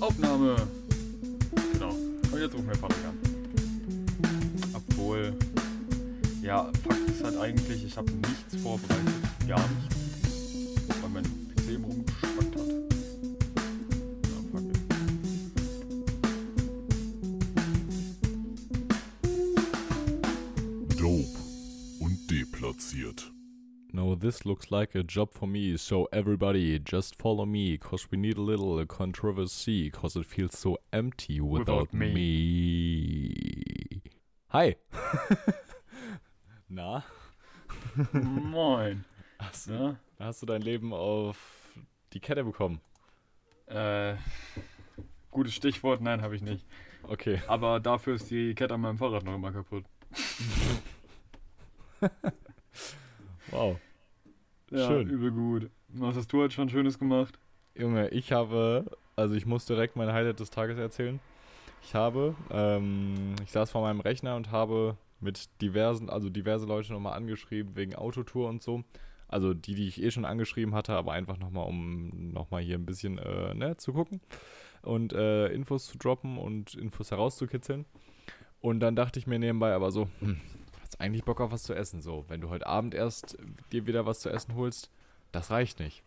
[0.00, 0.56] Aufnahme.
[1.72, 1.90] Genau.
[1.90, 3.18] Und jetzt rufen wir Patrick an.
[4.74, 5.32] Obwohl,
[6.42, 9.14] ja, Fakt ist halt eigentlich, ich habe nichts vorbereitet.
[9.48, 9.95] Gar nichts.
[24.26, 28.36] This looks like a job for me, so everybody just follow me, cause we need
[28.36, 32.12] a little controversy, cause it feels so empty without, Without me.
[32.12, 34.02] me.
[34.48, 34.74] Hi.
[36.68, 37.04] Na,
[38.12, 39.04] Moin.
[39.38, 39.96] hast, Ja?
[40.18, 41.38] hast du dein Leben auf
[42.12, 42.80] die Kette bekommen?
[43.68, 44.16] Äh,
[45.30, 46.66] gutes Stichwort, nein, habe ich nicht.
[47.04, 47.40] Okay.
[47.46, 49.84] Aber dafür ist die Kette an meinem Fahrrad noch immer kaputt.
[53.52, 53.78] Wow.
[54.76, 55.08] Ja, Schön.
[55.08, 55.70] übel gut.
[55.88, 57.38] Was hast du heute schon Schönes gemacht?
[57.74, 58.84] Junge, ich habe,
[59.16, 61.18] also ich muss direkt mein Highlight des Tages erzählen.
[61.82, 66.92] Ich habe, ähm, ich saß vor meinem Rechner und habe mit diversen, also diverse Leute
[66.92, 68.84] nochmal angeschrieben wegen Autotour und so.
[69.28, 72.84] Also die, die ich eh schon angeschrieben hatte, aber einfach nochmal, um nochmal hier ein
[72.84, 74.20] bisschen äh, ne, zu gucken
[74.82, 77.86] und äh, Infos zu droppen und Infos herauszukitzeln.
[78.60, 80.38] Und dann dachte ich mir nebenbei aber so, hm,
[80.96, 82.00] hast eigentlich Bock auf was zu essen?
[82.00, 83.36] So, wenn du heute Abend erst
[83.72, 84.90] dir wieder was zu essen holst,
[85.32, 86.02] das reicht nicht.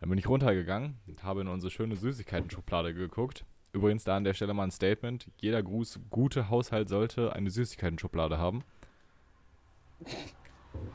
[0.00, 3.44] Dann bin ich runtergegangen und habe in unsere schöne Süßigkeiten-Schublade geguckt.
[3.72, 5.30] Übrigens da an der Stelle mal ein Statement.
[5.38, 8.62] Jeder Gruß, gute Haushalt sollte eine Süßigkeiten-Schublade haben.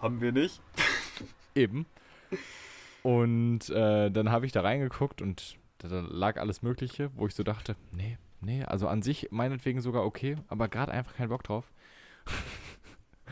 [0.02, 0.62] Haben wir nicht.
[1.56, 1.88] Eben.
[3.02, 7.34] Und äh, dann habe ich da reingeguckt und da, da lag alles Mögliche, wo ich
[7.34, 11.44] so dachte, nee, nee, also an sich meinetwegen sogar okay, aber gerade einfach keinen Bock
[11.44, 11.72] drauf.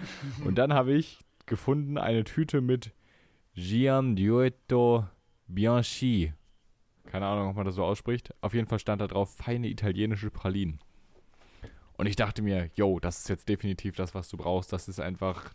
[0.46, 2.92] und dann habe ich gefunden eine Tüte mit
[3.56, 5.08] Gianduetto
[5.48, 6.34] Bianchi.
[7.06, 8.34] Keine Ahnung, ob man das so ausspricht.
[8.42, 10.80] Auf jeden Fall stand da drauf feine italienische Pralinen.
[11.98, 14.72] Und ich dachte mir, yo, das ist jetzt definitiv das, was du brauchst.
[14.72, 15.54] Das ist einfach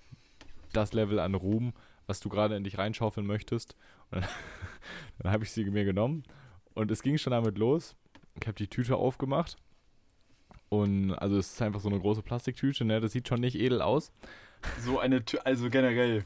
[0.73, 1.73] das Level an Ruhm,
[2.07, 3.77] was du gerade in dich reinschaufeln möchtest.
[4.11, 4.31] Und dann,
[5.21, 6.25] dann habe ich sie mir genommen
[6.75, 7.97] und es ging schon damit los.
[8.41, 9.57] Ich habe die Tüte aufgemacht
[10.81, 13.01] und also es ist einfach so eine große Plastiktüte, ne?
[13.01, 14.13] Das sieht schon nicht edel aus.
[14.81, 16.25] So eine Tü also generell.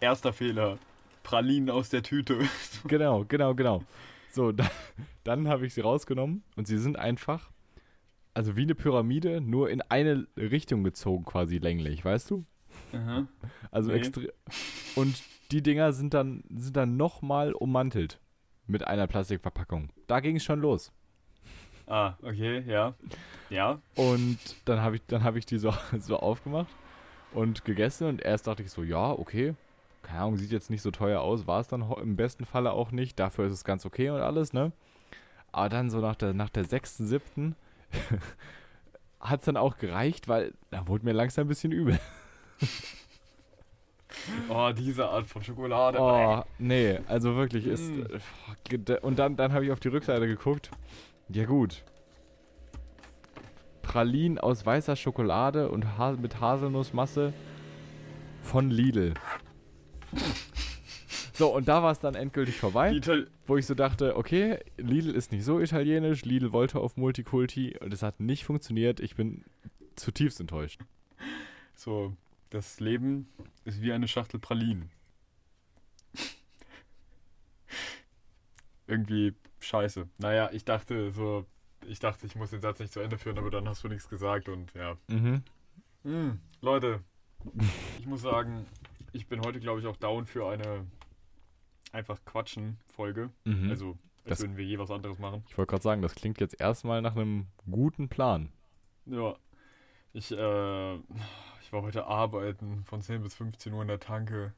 [0.00, 0.78] Erster Fehler.
[1.22, 2.38] Pralinen aus der Tüte.
[2.88, 3.82] Genau, genau, genau.
[4.30, 4.68] So, dann,
[5.24, 7.50] dann habe ich sie rausgenommen und sie sind einfach,
[8.34, 12.44] also wie eine Pyramide, nur in eine Richtung gezogen, quasi länglich, weißt du?
[12.92, 13.26] Aha.
[13.70, 13.96] Also Nee.
[13.98, 14.20] extra.
[14.94, 18.20] Und die Dinger sind dann, sind dann nochmal ummantelt
[18.66, 19.90] mit einer Plastikverpackung.
[20.06, 20.92] Da ging es schon los.
[21.86, 22.94] Ah, okay, ja.
[23.48, 23.80] Ja.
[23.94, 26.74] Und dann habe ich, dann hab ich die so, so aufgemacht
[27.32, 29.54] und gegessen und erst dachte ich so, ja, okay.
[30.02, 32.92] Keine Ahnung, sieht jetzt nicht so teuer aus, war es dann im besten Falle auch
[32.92, 33.18] nicht.
[33.18, 34.72] Dafür ist es ganz okay und alles, ne?
[35.50, 37.56] Aber dann so nach der, nach der sechsten, siebten
[39.20, 41.98] hat es dann auch gereicht, weil da wurde mir langsam ein bisschen übel.
[44.48, 45.98] Oh, diese Art von Schokolade.
[46.00, 47.92] Oh, nee, also wirklich ist.
[47.92, 48.92] Mm.
[49.02, 50.70] Und dann, dann habe ich auf die Rückseite geguckt.
[51.28, 51.84] Ja, gut.
[53.82, 57.34] Pralinen aus weißer Schokolade und ha mit Haselnussmasse
[58.42, 59.14] von Lidl.
[61.32, 65.10] So, und da war es dann endgültig vorbei, Ital wo ich so dachte, okay, Lidl
[65.10, 69.00] ist nicht so italienisch, Lidl wollte auf Multikulti und es hat nicht funktioniert.
[69.00, 69.44] Ich bin
[69.96, 70.80] zutiefst enttäuscht.
[71.74, 72.16] so,
[72.48, 73.28] das Leben
[73.64, 74.90] ist wie eine Schachtel Pralinen.
[78.86, 80.08] Irgendwie scheiße.
[80.18, 81.46] Naja, ich dachte so,
[81.86, 84.08] ich dachte, ich muss den Satz nicht zu Ende führen, aber dann hast du nichts
[84.08, 84.96] gesagt und ja.
[85.08, 85.42] Mhm.
[86.04, 87.00] Mm, Leute,
[87.98, 88.66] ich muss sagen,
[89.12, 90.86] ich bin heute, glaube ich, auch down für eine
[91.92, 93.30] einfach Quatschen-Folge.
[93.44, 93.70] Mhm.
[93.70, 93.90] Also,
[94.24, 95.44] als Das- würden wir je was anderes machen.
[95.48, 98.50] Ich wollte gerade sagen, das klingt jetzt erstmal nach einem guten Plan.
[99.06, 99.36] Ja.
[100.12, 104.52] Ich, äh, ich war heute arbeiten von 10 bis 15 Uhr in der Tanke.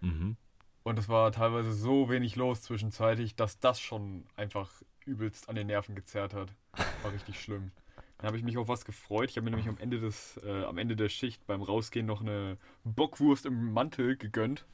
[0.00, 0.36] Mhm.
[0.82, 4.70] Und es war teilweise so wenig los zwischenzeitlich, dass das schon einfach
[5.04, 6.54] übelst an den Nerven gezerrt hat.
[7.02, 7.72] War richtig schlimm.
[8.18, 9.30] Dann habe ich mich auf was gefreut.
[9.30, 12.20] Ich habe mir nämlich am Ende des, äh, am Ende der Schicht beim Rausgehen noch
[12.20, 14.64] eine Bockwurst im Mantel gegönnt.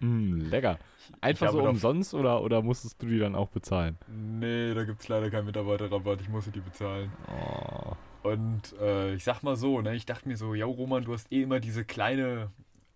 [0.00, 0.78] Mm, lecker.
[1.20, 3.98] Einfach so umsonst oder, oder musstest du die dann auch bezahlen?
[4.08, 6.20] Nee, da gibt es leider keinen Mitarbeiterrabatt.
[6.20, 7.12] Ich musste die bezahlen.
[7.28, 7.92] Oh.
[8.22, 11.30] Und äh, ich sag mal so, ne, ich dachte mir so, ja Roman, du hast
[11.32, 12.50] eh immer diese kleine,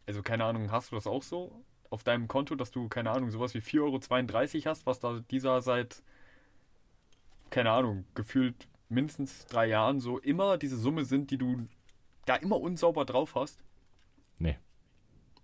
[0.06, 3.30] also keine Ahnung, hast du das auch so auf deinem Konto, dass du, keine Ahnung,
[3.30, 6.02] sowas wie 4,32 Euro hast, was da dieser seit,
[7.50, 11.66] keine Ahnung, gefühlt mindestens drei Jahren so immer diese Summe sind, die du
[12.24, 13.64] da immer unsauber drauf hast?
[14.38, 14.58] Nee.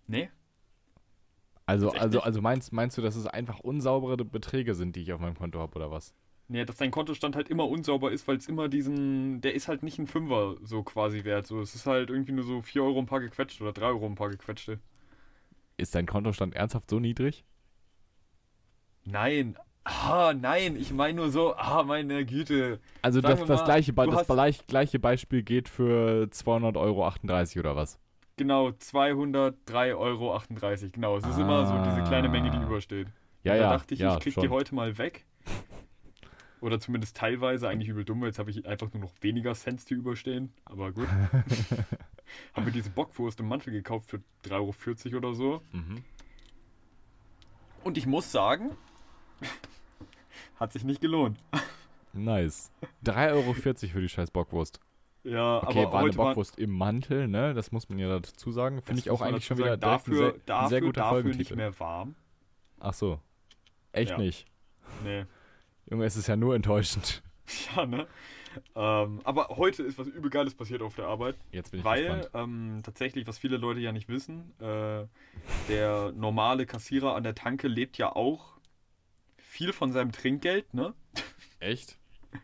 [0.07, 0.31] Nee?
[1.65, 2.27] Also, also, nicht?
[2.27, 5.61] also meinst, meinst du, dass es einfach unsaubere Beträge sind, die ich auf meinem Konto
[5.61, 6.15] habe, oder was?
[6.53, 9.83] Nee, dass dein Kontostand halt immer unsauber ist, weil es immer diesen, der ist halt
[9.83, 11.47] nicht ein Fünfer so quasi wert.
[11.47, 14.05] So, es ist halt irgendwie nur so 4 Euro ein paar gequetscht oder 3 Euro
[14.05, 14.79] ein paar gequetschte.
[15.79, 17.45] Ist dein Kontostand ernsthaft so niedrig?
[19.05, 19.57] Nein.
[19.85, 22.79] Ah, nein, ich meine nur so, ah, meine Güte.
[23.01, 26.77] Also Sagen das, das, mal, gleiche, das hast- gleich, gleiche Beispiel geht für 200,38
[27.57, 27.99] Euro oder was?
[28.37, 30.41] Genau, 203,38 Euro.
[30.93, 32.63] Genau, es ist immer so diese kleine Menge, die Ah.
[32.67, 33.09] übersteht.
[33.43, 34.43] Ja, Und ja, da dachte ich, ja, ich krieg schon.
[34.45, 35.25] die heute mal weg.
[36.63, 39.85] Oder zumindest teilweise, eigentlich übel dumm, weil jetzt habe ich einfach nur noch weniger Cents,
[39.85, 40.53] die überstehen.
[40.65, 41.09] Aber gut.
[42.55, 45.61] Haben wir diese Bockwurst im Mantel gekauft für 3,40 Euro oder so.
[45.73, 46.05] Mhm.
[47.83, 48.77] Und ich muss sagen,
[50.61, 51.37] hat sich nicht gelohnt.
[52.13, 52.71] Nice.
[53.05, 54.79] 3,40 Euro für die scheiß Bockwurst.
[55.25, 57.55] Ja, Okay, aber war eine Bockwurst im Mantel, ne?
[57.55, 58.83] Das muss man ja dazu sagen.
[58.83, 61.57] Finde ich auch eigentlich schon wieder dafür, ein sehr, dafür, ein sehr guter dafür nicht
[61.57, 62.15] mehr warm.
[62.79, 63.19] Ach so.
[63.91, 64.19] Echt Ja.
[64.19, 64.47] nicht.
[65.03, 65.27] Nee.
[65.91, 67.23] Junge, es ist ja nur enttäuschend.
[67.77, 68.07] Ja, ne?
[68.77, 71.37] Ähm, aber heute ist was übel Geiles passiert auf der Arbeit.
[71.51, 75.07] Jetzt bin ich Weil ähm, tatsächlich, was viele Leute ja nicht wissen, äh,
[75.69, 78.59] der normale Kassierer an der Tanke lebt ja auch
[79.39, 80.95] viel von seinem Trinkgeld, ne?
[81.61, 81.99] Echt?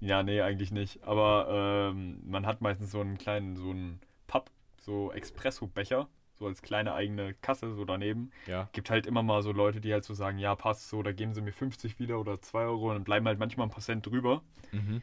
[0.00, 1.02] Ja, nee, eigentlich nicht.
[1.04, 6.08] Aber ähm, man hat meistens so einen kleinen, so einen Papp, so Espresso-Becher,
[6.38, 8.30] so als kleine eigene Kasse so daneben.
[8.46, 8.68] Ja.
[8.72, 11.34] Gibt halt immer mal so Leute, die halt so sagen, ja, passt so, da geben
[11.34, 14.06] sie mir 50 wieder oder 2 Euro und dann bleiben halt manchmal ein paar Cent
[14.06, 14.42] drüber.
[14.72, 15.02] Mhm.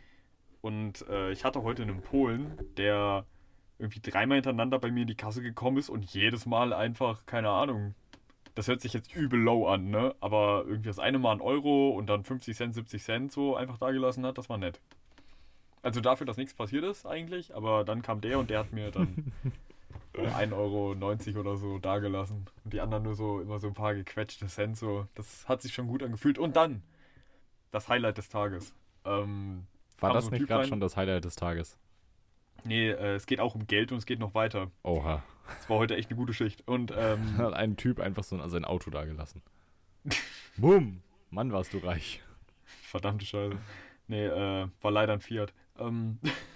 [0.61, 3.25] Und äh, ich hatte heute einen Polen, der
[3.79, 7.49] irgendwie dreimal hintereinander bei mir in die Kasse gekommen ist und jedes Mal einfach, keine
[7.49, 7.95] Ahnung,
[8.53, 10.13] das hört sich jetzt übel low an, ne?
[10.19, 13.77] Aber irgendwie das eine Mal ein Euro und dann 50 Cent, 70 Cent so einfach
[13.77, 14.79] da gelassen hat, das war nett.
[15.81, 18.91] Also dafür, dass nichts passiert ist eigentlich, aber dann kam der und der hat mir
[18.91, 19.33] dann
[20.13, 22.45] 1,90 Euro oder so dagelassen.
[22.63, 25.07] Und die anderen nur so immer so ein paar gequetschte Cent so.
[25.15, 26.37] Das hat sich schon gut angefühlt.
[26.37, 26.83] Und dann
[27.71, 28.73] das Highlight des Tages.
[29.05, 29.67] Ähm,
[29.99, 31.77] War das so nicht gerade schon das Highlight des Tages?
[32.63, 34.69] Nee, äh, es geht auch um Geld und es geht noch weiter.
[34.83, 35.23] Oha.
[35.59, 36.67] Es war heute echt eine gute Schicht.
[36.67, 39.41] Und ähm, Hat ein Typ einfach so sein Auto dagelassen.
[40.57, 41.01] Boom.
[41.29, 42.21] Mann, warst du reich.
[42.65, 43.57] verdammte Scheiße.
[44.07, 45.53] Nee, äh, war leider ein Fiat.
[45.79, 46.19] Ähm,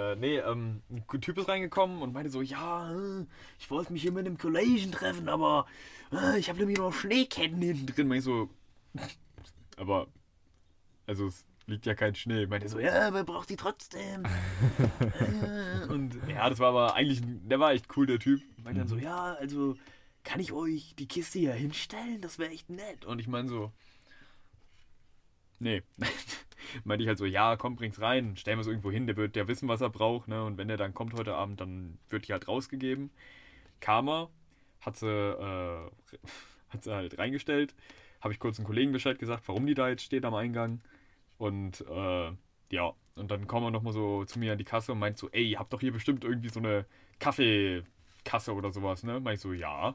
[0.00, 3.26] äh, nee, ähm, ein Typ ist reingekommen und meinte so, ja, äh,
[3.58, 5.66] ich wollte mich hier mit einem Kollegen treffen, aber
[6.12, 8.08] äh, ich habe nämlich noch Schneeketten hinten drin.
[8.08, 8.48] Meinte ich so,
[9.76, 10.08] aber,
[11.06, 12.46] also es liegt ja kein Schnee.
[12.46, 14.24] Meinte so, ja, aber braucht die trotzdem.
[15.00, 18.40] Äh, und ja, das war aber eigentlich, der war echt cool, der Typ.
[18.62, 19.76] Meinte dann so, ja, also
[20.24, 22.20] kann ich euch die Kiste hier hinstellen?
[22.20, 23.04] Das wäre echt nett.
[23.04, 23.72] Und ich meine so,
[25.58, 25.82] nee.
[26.84, 29.36] Meinte ich halt so, ja, komm, bring's rein, stellen wir es irgendwo hin, der wird
[29.36, 30.44] ja wissen, was er braucht, ne?
[30.44, 33.10] Und wenn der dann kommt heute Abend, dann wird die halt rausgegeben.
[33.80, 34.28] Er,
[34.80, 35.90] hat sie, äh,
[36.68, 37.74] hat sie halt reingestellt,
[38.20, 40.80] habe ich kurz einen Kollegen Bescheid gesagt, warum die da jetzt steht am Eingang.
[41.38, 42.32] Und äh,
[42.70, 45.28] ja, und dann kommt er nochmal so zu mir an die Kasse und meint so,
[45.30, 46.86] ey, habt doch hier bestimmt irgendwie so eine
[47.18, 49.20] Kaffeekasse oder sowas, ne?
[49.20, 49.94] Meint ich so, ja.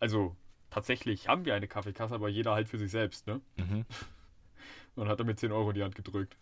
[0.00, 0.36] Also,
[0.70, 3.40] tatsächlich haben wir eine Kaffeekasse, aber jeder halt für sich selbst, ne?
[3.56, 3.84] Mhm.
[4.96, 6.36] Und hat er mir 10 Euro in die Hand gedrückt.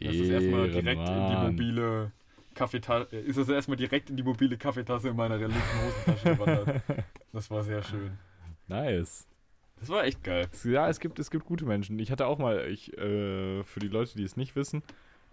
[0.00, 1.50] Das ist erstmal direkt in die Ehrenmann.
[1.52, 2.12] mobile
[2.54, 6.82] Kaffeetasse, ist das erstmal direkt in die mobile Kaffeetasse in meiner linken Hosentasche gewandert.
[7.32, 8.12] Das war sehr schön.
[8.68, 9.28] Nice.
[9.78, 10.48] Das war echt geil.
[10.64, 11.98] Ja, es gibt, es gibt gute Menschen.
[11.98, 14.82] Ich hatte auch mal, ich, äh, für die Leute, die es nicht wissen,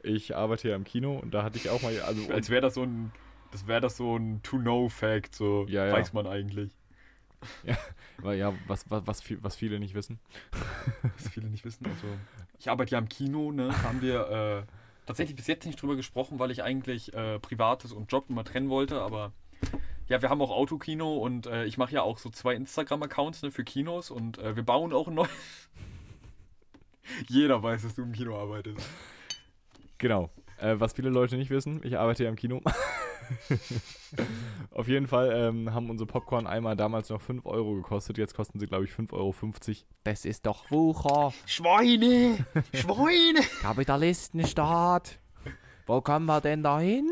[0.03, 2.75] ich arbeite ja im Kino und da hatte ich auch mal, also Als wäre das
[2.75, 3.11] so ein,
[3.51, 5.93] das wäre das so ein To-Know-Fact, so Ja, ja.
[5.93, 6.71] weiß man eigentlich.
[8.17, 10.19] weil, ja, was, was, was, was viele nicht wissen.
[11.17, 11.85] Was viele nicht wissen.
[11.85, 12.07] Also,
[12.59, 13.67] ich arbeite ja im Kino, ne?
[13.67, 14.71] Da haben wir äh,
[15.05, 18.69] tatsächlich bis jetzt nicht drüber gesprochen, weil ich eigentlich äh, Privates und Job immer trennen
[18.69, 19.31] wollte, aber
[20.07, 23.51] ja, wir haben auch Autokino und äh, ich mache ja auch so zwei Instagram-Accounts ne,
[23.51, 25.29] für Kinos und äh, wir bauen auch ein neues.
[27.27, 28.87] Jeder weiß, dass du im Kino arbeitest.
[29.97, 30.29] Genau.
[30.57, 32.61] Äh, was viele Leute nicht wissen, ich arbeite ja im Kino.
[34.71, 38.17] Auf jeden Fall ähm, haben unsere Popcorn-Eimer damals noch 5 Euro gekostet.
[38.17, 39.33] Jetzt kosten sie, glaube ich, 5,50 Euro.
[40.03, 41.33] Das ist doch Wucher.
[41.45, 42.45] Schweine!
[42.73, 43.39] Schweine!
[43.61, 45.19] Kapitalistenstaat.
[45.85, 47.09] Wo kommen wir denn da hin?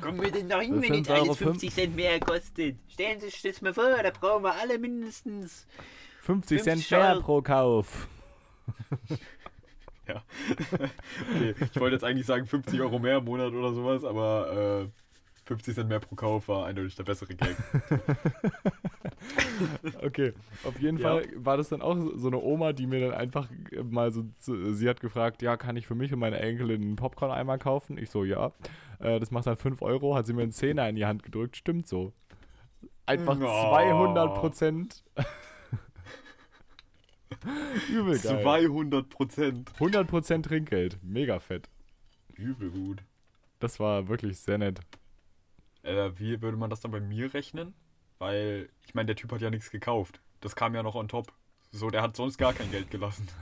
[0.00, 2.78] Kommen wir denn da hin, wenn jetzt alles Euro 50 Cent mehr kostet?
[2.88, 5.66] Stellen Sie sich das mal vor, da brauchen wir alle mindestens
[6.22, 7.20] 50 Cent 50 mehr Euro.
[7.22, 8.08] pro Kauf.
[10.08, 15.05] Okay, ich wollte jetzt eigentlich sagen 50 Euro mehr im Monat oder sowas, aber äh,
[15.46, 17.56] 50 Cent mehr pro Kauf war eindeutig der bessere Gag.
[20.02, 20.32] Okay,
[20.64, 21.08] auf jeden Ja.
[21.08, 23.48] Fall war das dann auch so eine Oma, die mir dann einfach
[23.82, 27.58] mal so, sie hat gefragt, ja, kann ich für mich und meine Enkelin einen Popcorn-Eimer
[27.58, 27.98] kaufen?
[27.98, 28.52] Ich so, ja.
[29.00, 31.56] Äh, das macht dann 5 Euro, hat sie mir einen Zehner in die Hand gedrückt,
[31.56, 32.12] stimmt so.
[33.06, 33.40] Einfach Oh.
[33.70, 35.02] 200 Prozent.
[37.90, 38.42] Übel geil.
[38.42, 39.70] 200 Prozent.
[39.78, 40.98] 100% Trinkgeld.
[41.02, 41.68] Mega fett.
[42.34, 43.02] Übel gut.
[43.60, 44.80] Das war wirklich sehr nett.
[45.86, 47.74] Äh, wie würde man das dann bei mir rechnen?
[48.18, 50.20] Weil, ich meine, der Typ hat ja nichts gekauft.
[50.40, 51.32] Das kam ja noch on top.
[51.70, 53.28] So, der hat sonst gar kein Geld gelassen.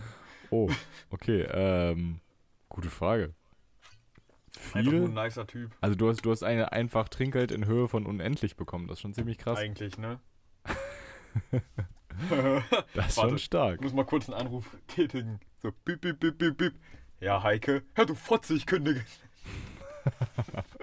[0.51, 0.71] Oh,
[1.11, 1.41] okay.
[1.51, 2.21] Ähm,
[2.69, 3.35] gute Frage.
[4.73, 5.15] Einfach nur ein Viel?
[5.15, 5.73] nicer Typ.
[5.81, 8.87] Also du hast, du hast eine einfach Trinkgeld in Höhe von unendlich bekommen.
[8.87, 9.59] Das ist schon ziemlich krass.
[9.59, 10.21] Eigentlich, ne?
[12.95, 13.31] Das ist Warte.
[13.31, 13.75] schon stark.
[13.77, 15.41] Ich muss mal kurz einen Anruf tätigen.
[15.61, 16.75] So, bip, bip, bip, bip, bip.
[17.19, 17.83] Ja, Heike.
[17.95, 19.05] Hör du Fotze, ich kündige.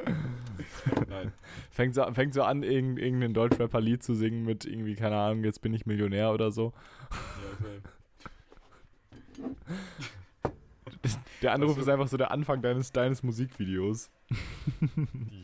[1.10, 1.32] Nein.
[1.70, 5.62] Fängt so, fängt so an, irgend, irgendein Deutschrapper-Lied zu singen mit irgendwie, keine Ahnung, jetzt
[5.62, 6.74] bin ich Millionär oder so.
[7.12, 7.82] Ja, safe.
[11.42, 14.12] Der Anruf Also- ist einfach so der Anfang deines, deines Musikvideos.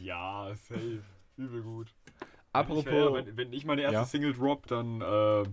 [0.04, 1.02] ja, safe.
[1.38, 1.94] Übel gut.
[2.54, 4.06] Apropos, Wenn ich, wenn, wenn ich meine erste Ja.
[4.06, 5.44] Single drop, dann äh,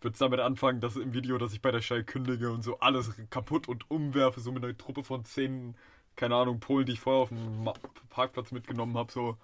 [0.00, 2.78] wird es damit anfangen, dass im Video, dass ich bei der Shell kündige und so
[2.80, 5.74] alles kaputt und umwerfe, so mit einer Truppe von zehn,
[6.16, 7.68] keine Ahnung, Polen, die ich vorher auf dem
[8.10, 9.36] Parkplatz mitgenommen habe, so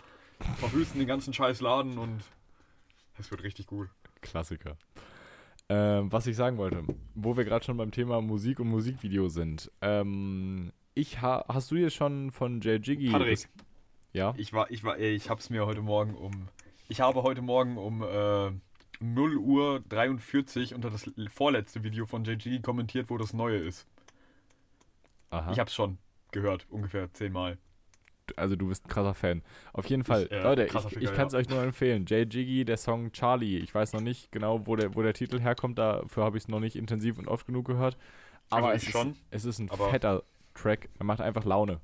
[0.59, 2.23] verwüsten den ganzen scheiß Laden und
[3.19, 3.89] es wird richtig gut.
[4.21, 4.77] Klassiker.
[5.69, 6.83] Ähm, was ich sagen wollte,
[7.15, 9.71] wo wir gerade schon beim Thema Musik und Musikvideo sind.
[9.81, 13.11] Ähm, ich ha hast du dir schon von Jay Jiggy.
[13.11, 13.49] Patrick.
[14.13, 14.35] Ja?
[14.37, 16.49] Ich war, ich war, ich hab's mir heute Morgen um,
[16.89, 18.51] ich habe heute Morgen um äh,
[19.01, 23.87] 0 Uhr 43 unter das vorletzte Video von JG kommentiert, wo das neue ist.
[25.31, 25.53] Aha.
[25.53, 25.99] Ich hab's schon
[26.33, 27.59] gehört, ungefähr zehnmal.
[28.37, 29.43] also du bist ein krasser Fan.
[29.73, 31.39] Auf jeden Fall, äh, Leute, ich, Ficker, ich kann es ja.
[31.39, 32.05] euch nur empfehlen.
[32.07, 33.59] Jay Jiggy, der Song Charlie.
[33.59, 35.79] Ich weiß noch nicht genau, wo der, wo der Titel herkommt.
[35.79, 37.97] Dafür habe ich es noch nicht intensiv und oft genug gehört.
[38.51, 40.23] Aber Also es, ich schon, Ist, es ist ein fetter
[40.55, 40.89] Track.
[40.99, 41.81] Er macht einfach Laune.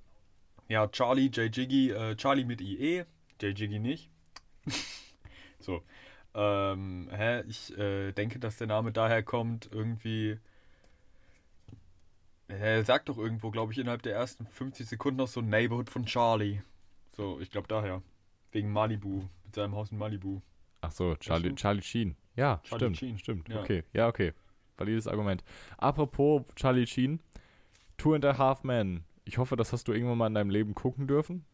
[0.69, 3.05] Ja, Charlie, J Jiggy, äh, Charlie mit IE,
[3.41, 4.11] J Jiggy nicht.
[5.61, 5.83] so.
[6.35, 10.39] Ähm, hä, ich äh, denke, dass der Name daher kommt, irgendwie.
[12.49, 16.07] Er sagt doch irgendwo, glaube ich, innerhalb der ersten 50 Sekunden noch so Neighborhood von
[16.07, 16.63] Charlie.
[17.17, 18.03] So, ich glaube daher.
[18.53, 20.41] Wegen Malibu, mit seinem Haus in Malibu.
[20.81, 21.55] Ach so, Charlie?
[21.55, 22.17] Charlie Sheen.
[22.37, 23.49] Ja, Charlie stimmt, Sheen, stimmt.
[23.49, 23.61] ja.
[23.61, 24.33] Okay, ja, okay.
[24.77, 25.43] Valides Argument.
[25.79, 27.21] Apropos Charlie Sheen,
[27.97, 29.05] Two and a Half Men.
[29.25, 31.45] Ich hoffe, das hast du irgendwann mal in deinem Leben gucken dürfen.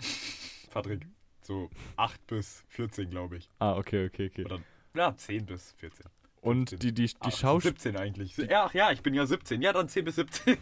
[0.70, 1.06] Patrick,
[1.40, 3.48] so 8 bis 14, glaube ich.
[3.60, 4.44] Ah, okay, okay, okay.
[4.44, 4.58] Oder,
[4.94, 6.06] ja, 10 bis 14.
[6.40, 6.78] Und 17.
[6.80, 8.36] die, die, die, Ah, Schaus 17 eigentlich.
[8.36, 9.60] Ja, ach ja, ich bin ja 17.
[9.62, 10.56] Ja, dann 10 bis 17.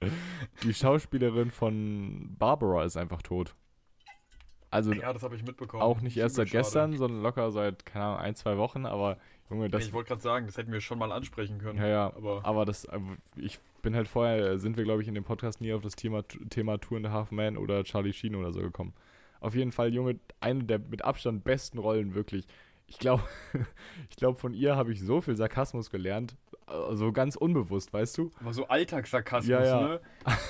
[0.62, 3.54] die Schauspielerin von Barbara ist einfach tot.
[4.70, 5.82] Also Ja, das habe ich mitbekommen.
[5.82, 6.58] auch nicht erst seit schade.
[6.62, 9.16] gestern, sondern locker seit, keine Ahnung, ein, zwei Wochen, aber
[9.48, 9.86] Junge, das.
[9.86, 11.78] ich wollte gerade sagen, das hätten wir schon mal ansprechen können.
[11.78, 12.98] Ja, ja, Aber aber das, äh,
[13.36, 16.24] ich bin halt vorher, sind wir glaube ich in dem Podcast nie auf das Thema,
[16.50, 18.92] Thema Two and a Half Man oder Charlie Sheen oder so gekommen.
[19.38, 22.46] Auf jeden Fall, Junge, eine der mit Abstand besten Rollen, wirklich.
[22.88, 23.22] Ich glaube,
[24.10, 26.36] ich glaube, von ihr habe ich so viel Sarkasmus gelernt,
[26.68, 28.30] äh, so ganz unbewusst, weißt du?
[28.40, 29.80] aber so Alltagssarkasmus, Ja, ja.
[29.80, 30.00] ne?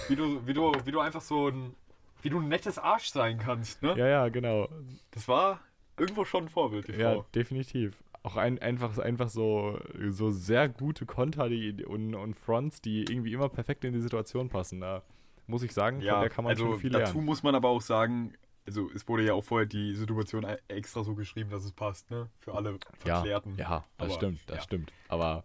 [0.09, 1.75] Wie du, wie, du, wie du einfach so ein.
[2.23, 3.95] Wie du ein nettes Arsch sein kannst, ne?
[3.97, 4.69] Ja, ja, genau.
[5.13, 5.61] Das war
[5.97, 7.27] irgendwo schon ein Vorbild, die Ja, Frau.
[7.35, 8.03] definitiv.
[8.23, 9.79] Auch ein, einfach, einfach so,
[10.09, 14.49] so sehr gute Konter die, und, und Fronts, die irgendwie immer perfekt in die Situation
[14.49, 14.81] passen.
[14.81, 15.03] Da
[15.47, 17.27] muss ich sagen, von der kann man also schon viel dazu lernen.
[17.27, 18.33] muss man aber auch sagen,
[18.67, 22.11] also es wurde ja auch vorher die Situation e- extra so geschrieben, dass es passt,
[22.11, 22.29] ne?
[22.41, 23.57] Für alle Ja, Verklärten.
[23.59, 24.63] ja, das Aber, stimmt, das ja.
[24.65, 24.93] stimmt.
[25.09, 25.45] Aber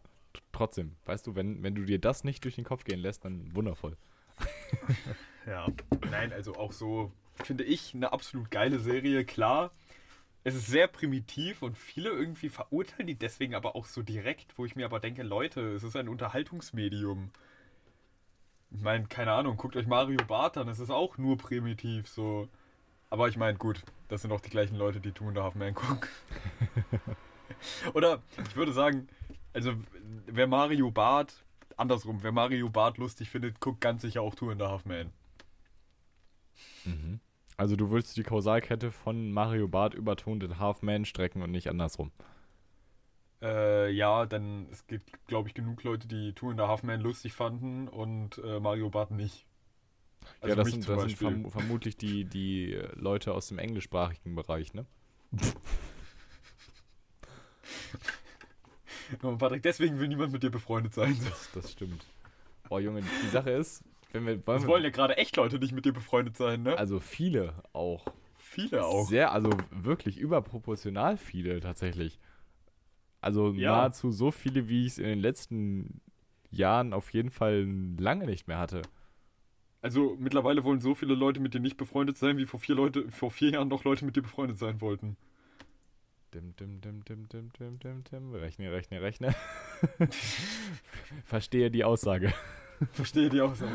[0.51, 3.55] trotzdem, weißt du, wenn, wenn du dir das nicht durch den Kopf gehen lässt, dann
[3.55, 3.97] wundervoll.
[5.45, 5.67] Ja,
[6.09, 7.11] nein, also auch so,
[7.43, 9.71] finde ich, eine absolut geile Serie, klar.
[10.43, 14.65] Es ist sehr primitiv und viele irgendwie verurteilen die deswegen aber auch so direkt, wo
[14.65, 17.31] ich mir aber denke, Leute, es ist ein Unterhaltungsmedium.
[18.71, 22.47] Ich meine, keine Ahnung, guckt euch Mario Barth an, es ist auch nur primitiv, so.
[23.11, 25.55] Aber ich meine, gut, das sind auch die gleichen Leute, die Two and a Half
[25.55, 26.09] Man gucken.
[27.93, 29.09] Oder ich würde sagen,
[29.53, 29.73] also
[30.25, 31.43] wer Mario Barth,
[31.75, 35.11] andersrum, wer Mario Barth lustig findet, guckt ganz sicher auch Two and a Half Man.
[37.57, 41.51] Also du willst die Kausalkette von Mario Barth über Toned in Half Man strecken und
[41.51, 42.11] nicht andersrum.
[43.41, 47.01] Äh, ja, denn es gibt, glaube ich, genug Leute, die Two and a Half Man
[47.01, 49.45] lustig fanden und äh, Mario Barth nicht.
[50.39, 54.35] Also ja, das sind, das sind verm vermutlich die, die äh, Leute aus dem englischsprachigen
[54.35, 54.85] Bereich, ne?
[59.21, 61.17] Und Patrick, deswegen will niemand mit dir befreundet sein.
[61.29, 62.05] Das, das stimmt.
[62.69, 65.73] Boah, Junge, die Sache ist, wenn wir, wollen wir wollen ja gerade echt Leute nicht
[65.73, 66.77] mit dir befreundet sein, ne?
[66.77, 68.05] also viele auch.
[68.37, 69.07] Viele auch.
[69.07, 72.19] Sehr, also wirklich überproportional viele tatsächlich.
[73.21, 73.77] Also Ja.
[73.77, 76.01] nahezu so viele, wie ich es in den letzten
[76.49, 77.65] Jahren auf jeden Fall
[77.97, 78.81] lange nicht mehr hatte.
[79.81, 83.09] Also mittlerweile wollen so viele Leute mit dir nicht befreundet sein, wie vor vier, Leute,
[83.11, 85.17] vor vier Jahren noch Leute mit dir befreundet sein wollten.
[86.33, 88.33] Dim, dim, dim, dim, dim, dim, dim, dim.
[88.33, 89.35] Rechne, rechne, rechne.
[91.25, 92.33] Verstehe die Aussage.
[92.93, 93.65] Verstehe die so.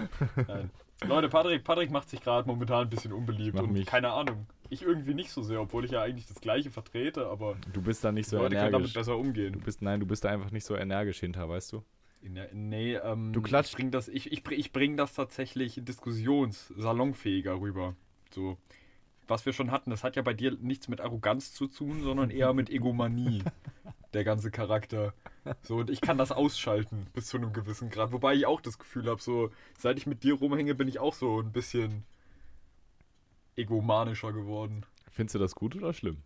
[0.49, 0.71] Nein.
[1.07, 4.47] Leute, Patrick, Patrick macht sich gerade momentan ein bisschen unbeliebt und mich- keine Ahnung.
[4.71, 8.03] Ich irgendwie nicht so sehr, obwohl ich ja eigentlich das Gleiche vertrete, aber Du bist
[8.03, 8.95] da nicht so Leute können damit energisch.
[8.95, 9.61] besser Du umgehen.
[9.65, 11.85] bist, nein, du bist da einfach nicht so energisch hinter, weißt du?
[12.29, 17.61] Ne- Nee, ähm, Du klatscht- Ich bring das, ich, ich, ich bring das tatsächlich diskussionssalonfähiger
[17.61, 17.95] rüber.
[18.35, 18.57] So.
[19.29, 22.31] Was wir schon hatten, das hat ja bei dir nichts mit Arroganz zu tun, sondern
[22.31, 23.43] eher mit Egomanie.
[24.15, 25.13] der ganze Charakter.
[25.63, 28.13] So, und ich kann das ausschalten bis zu einem gewissen Grad.
[28.13, 31.13] Wobei ich auch das Gefühl habe, so, seit ich mit dir rumhänge, bin ich auch
[31.15, 32.05] so ein bisschen
[33.57, 34.85] egomanischer geworden.
[35.11, 36.19] Findest du das gut oder schlimm?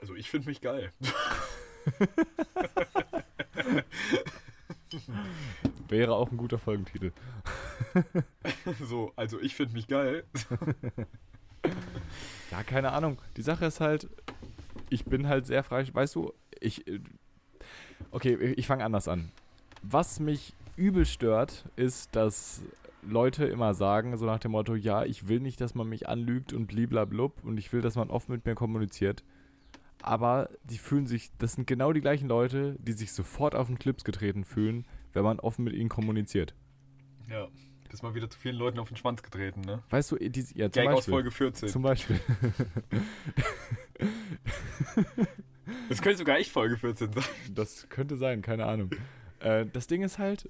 [0.00, 0.92] Also ich finde mich geil.
[5.88, 7.12] Wäre auch ein guter Folgentitel.
[8.80, 10.24] so, also ich finde mich geil.
[12.50, 13.18] Ja, keine Ahnung.
[13.36, 14.08] Die Sache ist halt,
[14.88, 15.86] ich bin halt sehr frei.
[15.92, 16.84] Weißt du, ich.
[18.10, 19.30] Okay, ich fange anders an.
[19.82, 22.62] Was mich übel stört, ist, dass
[23.02, 26.52] Leute immer sagen, so nach dem Motto: Ja, ich will nicht, dass man mich anlügt
[26.52, 29.22] und bliblablub und ich will, dass man offen mit mir kommuniziert.
[30.02, 33.78] Aber die fühlen sich, das sind genau die gleichen Leute, die sich sofort auf den
[33.78, 36.54] Clips getreten fühlen, wenn man offen mit ihnen kommuniziert.
[37.28, 37.48] Ja.
[37.88, 39.82] Bist mal wieder zu vielen Leuten auf den Schwanz getreten, ne?
[39.90, 41.12] Weißt du, die, ja, zum Gag aus Beispiel.
[41.12, 41.68] Folge 14.
[41.68, 42.20] Zum Beispiel.
[45.88, 47.24] Das könnte sogar echt Folge 14 sein.
[47.52, 48.90] Das könnte sein, keine Ahnung.
[49.40, 50.48] Äh, das Ding ist halt,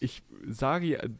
[0.00, 1.10] ich sage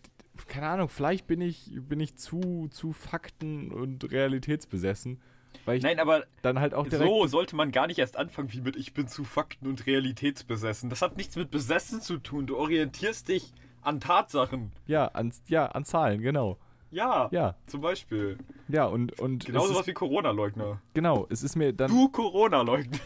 [0.46, 5.20] keine Ahnung, vielleicht bin ich, bin ich zu, zu Fakten- und realitätsbesessen, ich
[5.66, 8.92] Nein, aber dann halt auch so sollte man gar nicht erst anfangen wie mit Ich
[8.94, 10.90] bin zu Fakten und Realitätsbesessen.
[10.90, 12.46] Das hat nichts mit besessen zu tun.
[12.46, 13.52] Du orientierst dich
[13.82, 14.72] an Tatsachen.
[14.86, 16.58] Ja, an, ja, an Zahlen, genau.
[16.90, 18.36] Ja, Ja, zum Beispiel.
[18.68, 20.80] ja, und, und Genauso was wie Corona-Leugner.
[20.92, 22.98] genau, es ist mir dann, Du Corona-Leugner.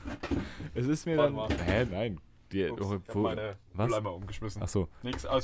[0.74, 1.48] es ist mir Warte dann, mal.
[1.66, 2.20] hä, nein,
[2.52, 3.88] die, Ups, hab wo, meine was?
[3.88, 4.62] Mülleimer umgeschmissen.
[4.62, 4.88] Achso.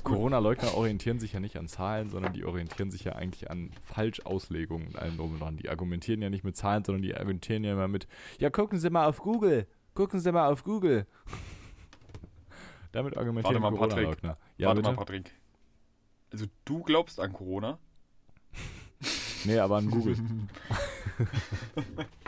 [0.04, 4.88] Corona-Leugner orientieren sich ja nicht an Zahlen, sondern die orientieren sich ja eigentlich an Falschauslegungen
[4.88, 5.56] und allem drum und dran.
[5.56, 8.06] Die argumentieren ja nicht mit Zahlen, sondern die argumentieren ja immer mit,
[8.38, 11.06] ja, gucken Sie mal auf Google, gucken Sie mal auf Google.
[12.92, 14.04] Damit argumentieren Warte mal, Patrick.
[14.04, 14.38] Corona-Leugner.
[14.58, 14.92] Ja, Warte bitte?
[14.92, 15.30] mal, Patrick.
[16.32, 17.78] Also du glaubst an Corona?
[19.44, 20.16] Nee, aber an Google.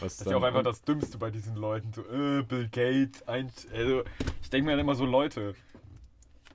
[0.00, 1.92] Was Das ist ja auch einfach das Dümmste bei diesen Leuten.
[1.92, 4.02] So, äh, Bill Gates, ein, also
[4.42, 5.54] ich denke mir dann immer so, Leute,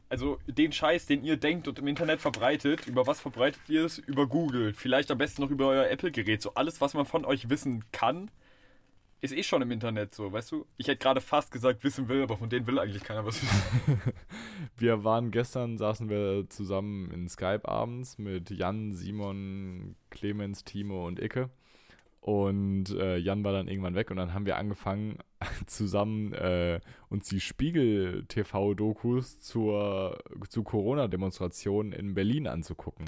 [0.10, 3.98] also den Scheiß, den ihr denkt und im Internet verbreitet, über was verbreitet ihr es?
[3.98, 4.74] Über Google.
[4.74, 6.42] Vielleicht am besten noch über euer Apple-Gerät.
[6.42, 8.32] So alles, was man von euch wissen kann,
[9.20, 10.66] ist eh schon im Internet so, weißt du?
[10.78, 14.02] Ich hätte gerade fast gesagt, wissen will, aber von denen will eigentlich keiner was wissen.
[14.78, 21.20] Wir waren gestern, saßen wir zusammen in Skype abends mit Jan, Simon, Clemens, Timo und
[21.20, 21.50] Icke.
[22.28, 25.20] Und äh, Jan war dann irgendwann weg und dann haben wir angefangen,
[25.66, 30.18] zusammen äh, uns die Spiegel-TV-Dokus zur,
[30.50, 33.06] zu Corona-Demonstrationen in Berlin anzugucken.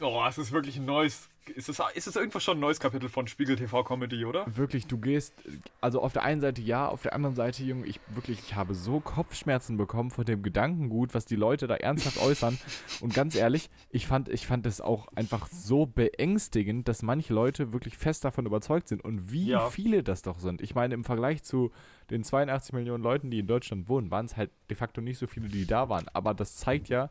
[0.00, 1.28] Oh, es ist wirklich ein neues.
[1.54, 4.44] Ist es, ist es irgendwo schon ein neues Kapitel von Spiegel TV Comedy, oder?
[4.56, 5.32] Wirklich, du gehst,
[5.80, 8.74] also auf der einen Seite ja, auf der anderen Seite, Junge, ich wirklich, ich habe
[8.74, 12.58] so Kopfschmerzen bekommen von dem Gedankengut, was die Leute da ernsthaft äußern.
[13.00, 17.72] Und ganz ehrlich, ich fand, ich fand es auch einfach so beängstigend, dass manche Leute
[17.72, 19.70] wirklich fest davon überzeugt sind und wie Ja.
[19.70, 20.60] viele das doch sind.
[20.62, 21.70] Ich meine, im Vergleich zu
[22.10, 25.26] den 82 Millionen Leuten, die in Deutschland wohnen, waren es halt de facto nicht so
[25.28, 26.06] viele, die da waren.
[26.12, 27.08] Aber das zeigt ja,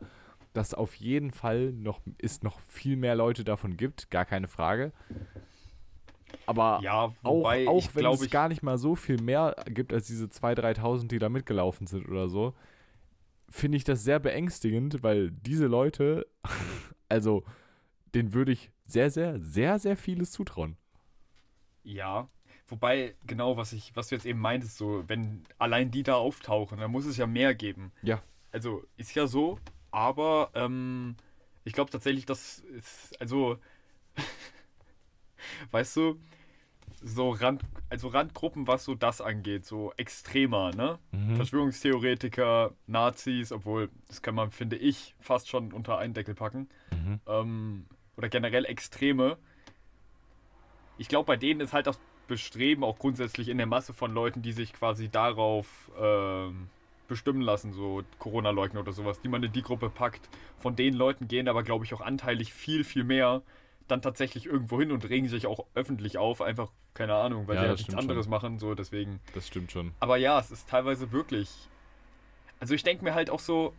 [0.56, 4.92] dass auf jeden Fall noch es noch viel mehr Leute davon gibt, gar keine Frage.
[6.46, 9.54] Aber Ja, auch, wobei auch ich wenn glaube, es gar nicht mal so viel mehr
[9.66, 12.54] gibt als diese 2.000, 3.000, die da mitgelaufen sind oder so,
[13.48, 16.26] finde ich das sehr beängstigend, weil diese Leute,
[17.08, 17.44] also
[18.14, 20.76] denen würde ich sehr, sehr, sehr, sehr vieles zutrauen.
[21.82, 22.28] Ja,
[22.66, 26.78] wobei, genau, was ich, was du jetzt eben meintest, so, wenn allein die da auftauchen,
[26.78, 27.92] dann muss es ja mehr geben.
[28.02, 28.22] Ja.
[28.50, 29.60] Also, ist ja so,
[29.96, 31.16] aber ähm,
[31.64, 33.56] ich glaube tatsächlich, dass ist, also,
[35.70, 36.20] weißt du,
[37.02, 40.98] so Rand, also Randgruppen, was so das angeht, so extremer, ne?
[41.12, 41.36] Mhm.
[41.36, 46.68] Verschwörungstheoretiker, Nazis, obwohl, das kann man, finde ich, fast schon unter einen Deckel packen.
[46.90, 47.20] Mhm.
[47.26, 47.86] Ähm,
[48.18, 49.38] oder generell Extreme.
[50.98, 54.42] Ich glaube, bei denen ist halt das Bestreben auch grundsätzlich in der Masse von Leuten,
[54.42, 56.68] die sich quasi darauf ähm,
[57.08, 60.28] bestimmen lassen, so Corona-Leugner oder sowas, die man in die Gruppe packt.
[60.58, 63.42] Von den Leuten gehen aber, glaube ich, auch anteilig viel, viel mehr
[63.88, 67.62] dann tatsächlich irgendwo hin und regen sich auch öffentlich auf, einfach, keine Ahnung, weil Ja,
[67.62, 68.30] sie halt nichts anderes schon.
[68.30, 69.20] machen, so deswegen.
[69.34, 69.92] Das stimmt schon.
[70.00, 71.50] Aber ja, es ist teilweise wirklich.
[72.58, 73.74] Also ich denke mir halt auch so,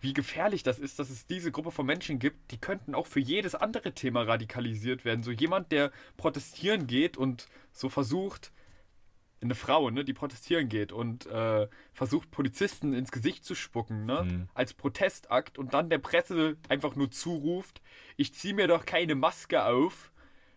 [0.00, 3.20] wie gefährlich das ist, dass es diese Gruppe von Menschen gibt, die könnten auch für
[3.20, 5.22] jedes andere Thema radikalisiert werden.
[5.24, 8.52] So jemand, der protestieren geht und so versucht,
[9.40, 14.24] eine Frau, ne, die protestieren geht und äh, versucht, Polizisten ins Gesicht zu spucken, ne,
[14.24, 14.48] Mhm.
[14.54, 17.80] als Protestakt und dann der Presse einfach nur zuruft,
[18.16, 20.10] ich zieh mir doch keine Maske auf,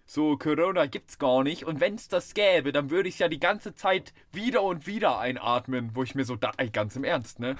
[0.05, 3.75] so Corona gibt's gar nicht und wenn's das gäbe, dann würde ich ja die ganze
[3.75, 7.55] Zeit wieder und wieder einatmen, wo ich mir so, da, ey, ganz im Ernst, ne,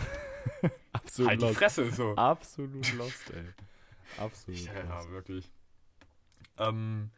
[0.93, 1.57] Absolut halt die lost.
[1.57, 2.15] Fresse, so.
[2.15, 3.43] Absolut lost, ey.
[4.17, 5.05] Absolut Ja, lost.
[5.05, 5.51] ja, wirklich.
[6.57, 7.11] Ähm,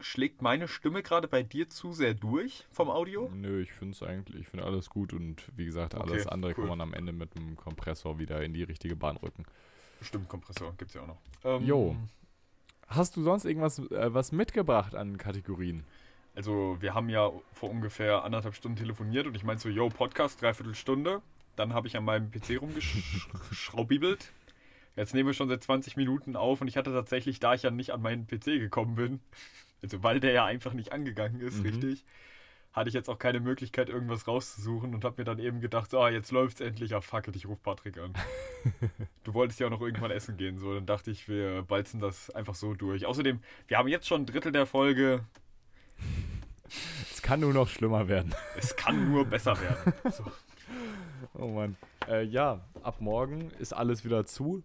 [0.00, 3.30] schlägt meine Stimme gerade bei dir zu sehr durch vom Audio?
[3.34, 6.52] Nö, ich finde es eigentlich, ich finde alles gut und wie gesagt, Okay, alles andere
[6.52, 6.56] cool.
[6.56, 9.44] kann man am Ende mit dem Kompressor wieder in die richtige Bahn rücken.
[10.00, 11.20] Stimmt, Kompressor gibt's ja auch noch.
[11.44, 11.96] Ähm, Jo.
[12.86, 15.84] Hast du sonst irgendwas äh, was mitgebracht an Kategorien?
[16.34, 20.40] Also, wir haben ja vor ungefähr anderthalb Stunden telefoniert und ich meinte so, yo, Podcast,
[20.40, 21.20] dreiviertel Stunde.
[21.56, 24.32] Dann habe ich an meinem PC rumgeschraubibelt.
[24.94, 27.70] Jetzt nehmen wir schon seit 20 Minuten auf und ich hatte tatsächlich, da ich ja
[27.70, 29.20] nicht an meinen PC gekommen bin,
[29.82, 31.66] also weil der ja einfach nicht angegangen ist, Mhm.
[31.66, 32.04] richtig,
[32.72, 36.00] hatte ich jetzt auch keine Möglichkeit, irgendwas rauszusuchen und habe mir dann eben gedacht, so,
[36.00, 38.12] ah, jetzt läuft's endlich, ah, fuck it, ich ruf Patrick an.
[39.24, 42.30] du wolltest ja auch noch irgendwann essen gehen, so, dann dachte ich, wir balzen das
[42.30, 43.06] einfach so durch.
[43.06, 45.24] Außerdem, wir haben jetzt schon ein Drittel der Folge,
[47.10, 48.34] Es kann nur noch schlimmer werden.
[48.56, 49.92] es kann nur besser werden.
[50.12, 50.24] So.
[51.34, 51.76] Oh Mann.
[52.06, 54.62] Äh, ja, ab morgen ist alles wieder zu,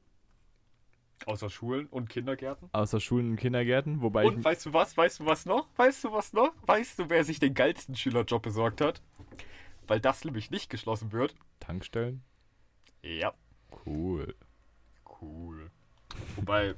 [1.25, 2.69] Außer Schulen und Kindergärten.
[2.73, 4.95] außer Schulen und Kindergärten, wobei Und ich weißt du was?
[4.97, 5.67] Weißt du was noch?
[5.77, 6.51] Weißt du was noch?
[6.65, 9.01] Weißt du, wer sich den geilsten Schülerjob besorgt hat?
[9.87, 11.35] Weil das nämlich nicht geschlossen wird.
[11.59, 12.23] Tankstellen?
[13.01, 13.33] Ja,
[13.85, 14.35] Cool.
[15.21, 15.71] cool.
[16.35, 16.75] Wobei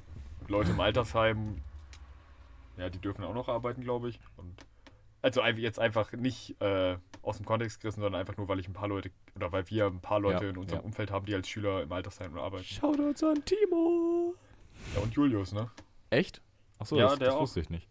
[0.48, 1.62] Leute im Altersheim,
[2.76, 4.18] ja, die dürfen auch noch arbeiten, glaube ich.
[4.36, 4.54] Und
[5.26, 8.72] also jetzt einfach nicht äh, aus dem Kontext gerissen, sondern einfach nur, weil ich ein
[8.72, 10.84] paar Leute oder weil wir ein paar Leute Ja, in unserem ja.
[10.84, 12.64] Umfeld haben, die als Schüler im Altersheim arbeiten.
[12.64, 14.34] Shoutouts an Timo.
[14.94, 15.68] Ja, und Julius, ne?
[16.10, 16.40] Echt?
[16.78, 17.88] Achso, Ja, das, der das wusste ich nicht.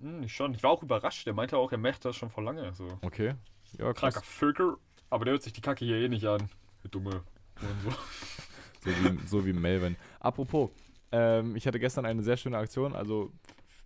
[0.00, 0.54] Hm, ich schon.
[0.54, 1.24] Ich war auch überrascht.
[1.26, 2.72] Der meinte auch, er merkt das schon vor lange.
[2.74, 2.88] So.
[3.02, 3.34] Okay.
[3.78, 4.14] Ja, krass.
[4.14, 4.76] Kranker Vögel.
[5.10, 6.48] Aber der hört sich die Kacke hier eh nicht an.
[6.82, 7.22] Der dumme.
[7.60, 7.90] Und so.
[8.84, 9.94] So wie, so wie Melvin.
[10.18, 10.70] Apropos,
[11.12, 12.96] ähm, ich hatte gestern eine sehr schöne Aktion.
[12.96, 13.30] Also,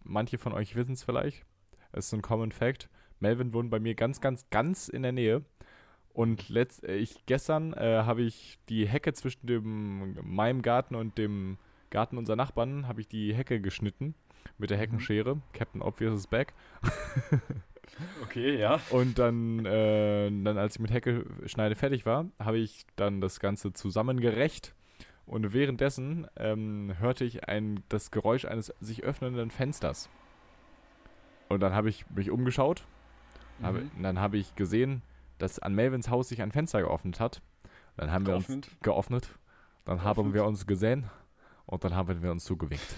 [0.05, 1.45] manche von euch wissen es vielleicht.
[1.97, 2.89] Es ist ein Common Fact.
[3.21, 5.43] Melvin wohnt bei mir ganz, ganz, ganz in der Nähe.
[6.13, 11.19] Und letzt, äh, ich, gestern äh, habe ich die Hecke zwischen dem, meinem Garten und
[11.19, 11.59] dem
[11.91, 14.15] Garten unserer Nachbarn, habe ich die Hecke geschnitten
[14.59, 15.41] mit der Heckenschere.
[15.53, 16.53] Captain Obvious is back.
[18.23, 18.81] Okay, ja.
[18.91, 23.41] Und dann, äh, dann, als ich mit Hecke schneide fertig war, habe ich dann das
[23.41, 24.75] Ganze zusammengerecht.
[25.25, 30.11] Und währenddessen ähm, hörte ich ein, das Geräusch eines sich öffnenden Fensters.
[31.49, 32.85] Und dann habe ich mich umgeschaut.
[33.59, 33.91] Mhm.
[33.97, 35.01] und dann habe ich gesehen,
[35.39, 37.41] dass an Melvins Haus sich ein Fenster geöffnet hat.
[37.97, 38.83] Dann haben wir uns Geöffnet.
[38.83, 39.39] geöffnet.
[39.87, 40.35] Dann haben Geöffnet.
[40.35, 41.11] wir uns gesehen.
[41.65, 42.95] Und dann haben wir uns zugewinkt.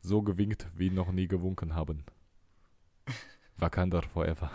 [0.00, 2.04] So gewinkt, wie noch nie gewunken haben.
[3.56, 4.50] Wakanda forever.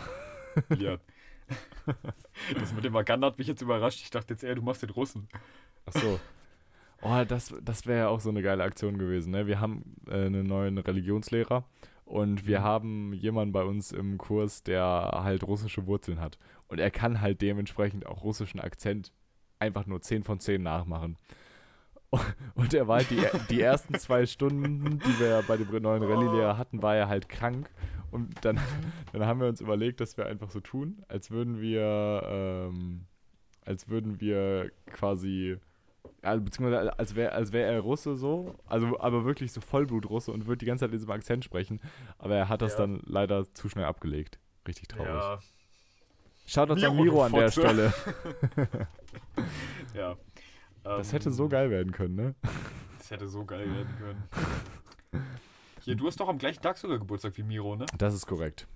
[0.78, 0.98] Ja.
[2.58, 4.02] Das mit dem Wakanda hat mich jetzt überrascht.
[4.02, 5.28] Ich dachte jetzt eher, du machst den Russen.
[5.86, 6.20] Ach so.
[7.02, 9.32] Oh, das, das wäre ja auch so eine geile Aktion gewesen.
[9.32, 9.46] Ne?
[9.46, 11.66] Wir haben äh, einen neuen Religionslehrer
[12.06, 12.64] und wir Mhm.
[12.64, 16.38] haben jemanden bei uns im Kurs, der halt russische Wurzeln hat.
[16.68, 19.12] Und er kann halt dementsprechend auch russischen Akzent
[19.60, 21.18] einfach nur 10 von 10 nachmachen.
[22.56, 26.58] Und er war halt die, die ersten zwei Stunden, die wir bei dem neuen Rallye-Lehrer
[26.58, 27.70] hatten, war er halt krank.
[28.12, 28.60] Und dann,
[29.14, 33.06] dann haben wir uns überlegt, dass wir einfach so tun, als würden wir, ähm,
[33.66, 35.58] als würden wir quasi,
[36.24, 40.48] ja, beziehungsweise als wäre als wär er Russe so, also aber wirklich so Vollblut-Russe und
[40.48, 41.82] würde die ganze Zeit in diesem Akzent sprechen.
[42.18, 42.80] Aber er hat das Ja.
[42.80, 44.40] dann leider zu schnell abgelegt.
[44.68, 45.10] Richtig traurig.
[45.10, 45.40] Ja.
[46.46, 47.52] Schaut uns an Miro, Miro an der.
[47.52, 47.94] Stelle.
[49.94, 50.16] ja.
[50.84, 52.36] Das Ähm, hätte so geil werden können, ne?
[52.98, 55.24] Das hätte so geil werden können.
[55.82, 57.86] Hier, du hast doch am gleichen Tag sogar Geburtstag wie Miro, ne?
[57.98, 58.68] Das ist korrekt.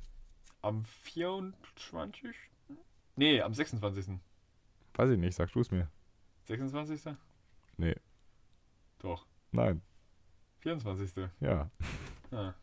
[0.62, 2.36] Am 24.
[3.16, 4.20] Nee, am 26.
[4.96, 5.90] Weiß ich nicht, sag du es mir.
[6.46, 7.14] 26.
[7.78, 7.96] Nee.
[9.00, 9.26] Doch.
[9.52, 9.82] Nein.
[10.60, 11.12] 24.
[11.40, 11.70] Ja.
[12.32, 12.56] Ja.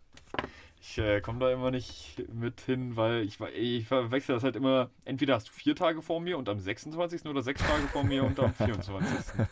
[0.80, 4.90] Ich äh, komme da immer nicht mit hin, weil ich, ich verwechsel das halt immer.
[5.04, 7.24] Entweder hast du vier Tage vor mir und am 26.
[7.26, 9.46] oder sechs Tage vor mir und am 24.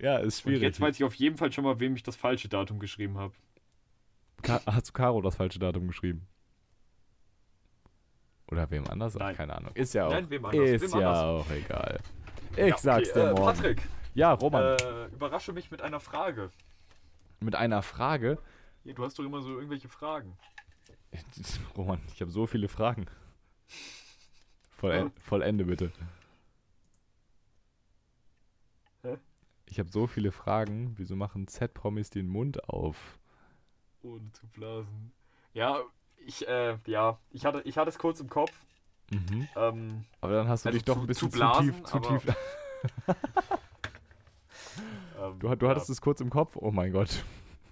[0.00, 0.62] Ja, ist Und schwierig.
[0.62, 3.34] jetzt weiß ich auf jeden Fall schon mal, wem ich das falsche Datum geschrieben habe.
[4.42, 6.26] Ka hast du Caro das falsche Datum geschrieben?
[8.50, 9.14] Oder wem anders?
[9.14, 9.36] Nein.
[9.36, 9.72] Keine Ahnung.
[9.74, 12.00] Ist ja auch, Nein, wem anders, ist wem ja auch egal.
[12.56, 13.44] Ich sag's dir äh, morgen.
[13.44, 13.82] Patrick,
[14.18, 14.62] Ja, Roman.
[14.80, 16.50] äh, überrasche mich mit einer Frage.
[17.38, 18.38] Mit einer Frage.
[18.82, 20.36] Hier, Du hast doch immer so irgendwelche Fragen.
[21.76, 23.06] Roman, ich habe so viele Fragen.
[24.70, 25.92] Voll, vollende bitte.
[29.02, 29.18] Hä?
[29.66, 30.94] Ich habe so viele Fragen.
[30.98, 33.20] Wieso machen Z-Promis den Mund auf?
[34.02, 35.12] Ohne zu blasen.
[35.54, 35.80] Ja,
[36.26, 38.52] Ich, äh, ja, ich hatte, ich hatte es kurz im Kopf.
[39.10, 39.48] Mhm.
[39.54, 41.84] Ähm, Aber dann hast du Also dich doch zu- ein bisschen zu zu, blasen, tief,
[41.84, 42.26] zu tief.
[45.32, 46.56] Ähm, Du, du hattest es kurz im Kopf?
[46.56, 47.22] Oh mein Gott, ja,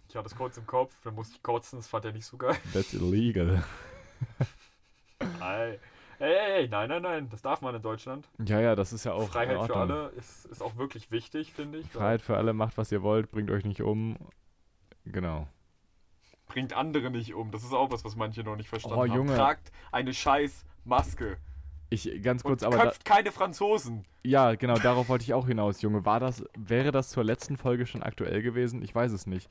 [0.09, 2.37] ich hatte es kurz im Kopf, dann musste ich kotzen, das fand er nicht so
[2.37, 2.57] geil.
[2.73, 3.63] that's illegal.
[5.41, 5.79] Ey,
[6.19, 8.29] ey, ey, nein, nein, nein, das darf man in Deutschland.
[8.45, 11.79] Ja, ja, das ist ja auch Freiheit für alle ist, ist auch wirklich wichtig, finde
[11.79, 11.87] ich.
[11.89, 14.17] Freiheit für alle, macht was ihr wollt, bringt euch nicht um.
[15.05, 15.49] Genau.
[16.47, 17.51] Bringt andere nicht um.
[17.51, 19.13] Das ist auch was, was manche noch nicht verstanden Oh, haben.
[19.15, 19.35] Junge.
[19.35, 21.39] Tragt eine scheiß Maske.
[21.89, 24.05] Ich ganz kurz, und aber da, köpft keine Franzosen.
[24.25, 26.05] ja, genau, darauf wollte ich auch hinaus, Junge.
[26.05, 28.83] War das, wäre das zur letzten Folge schon aktuell gewesen?
[28.83, 29.49] Ich weiß es nicht.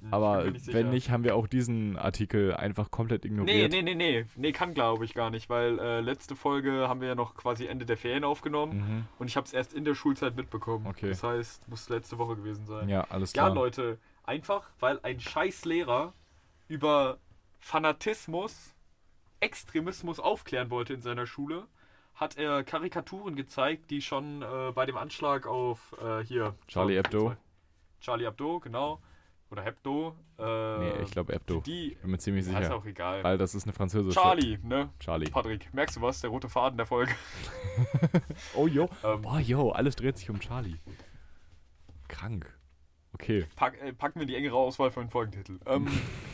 [0.00, 3.72] Hm, Aber nicht wenn nicht, haben wir auch diesen Artikel einfach komplett Nee, ignoriert.
[3.72, 4.26] nee, nee, nee.
[4.36, 7.66] Nee, kann glaube ich gar nicht, weil äh, letzte Folge haben wir ja noch quasi
[7.66, 9.04] Ende der Ferien aufgenommen Mhm.
[9.18, 10.86] und ich habe es erst in der Schulzeit mitbekommen.
[10.86, 11.08] Okay.
[11.08, 12.88] Das heißt, muss letzte Woche gewesen sein.
[12.88, 13.54] Ja, alles Ja, klar.
[13.54, 16.12] Leute, einfach weil ein scheiß Lehrer
[16.68, 17.18] über
[17.60, 18.71] Fanatismus,
[19.42, 21.66] Extremismus aufklären wollte in seiner Schule,
[22.14, 27.34] hat er Karikaturen gezeigt, die schon äh, bei dem Anschlag auf äh, hier Charlie Hebdo.
[28.00, 29.00] Charlie Hebdo, genau.
[29.50, 30.16] Oder Hebdo.
[30.38, 31.60] Äh, Nee, ich glaube Ebdo.
[31.60, 31.96] Die.
[32.00, 32.76] Bin mir ziemlich Ja, ist sicher.
[32.76, 33.22] auch egal.
[33.22, 34.18] Weil das ist eine französische.
[34.18, 34.88] Charlie, ne?
[34.98, 35.30] Charlie.
[35.30, 36.20] Patrick, merkst du was?
[36.22, 37.12] Der rote Faden der Folge.
[38.54, 38.88] Oh, yo.
[39.04, 40.78] Ähm, Boah, yo, alles dreht sich um Charlie.
[42.08, 42.52] Krank.
[43.14, 43.46] Okay.
[43.56, 45.58] pack, äh, packen wir die engere Auswahl für den Folgentitel.
[45.66, 45.86] Ähm,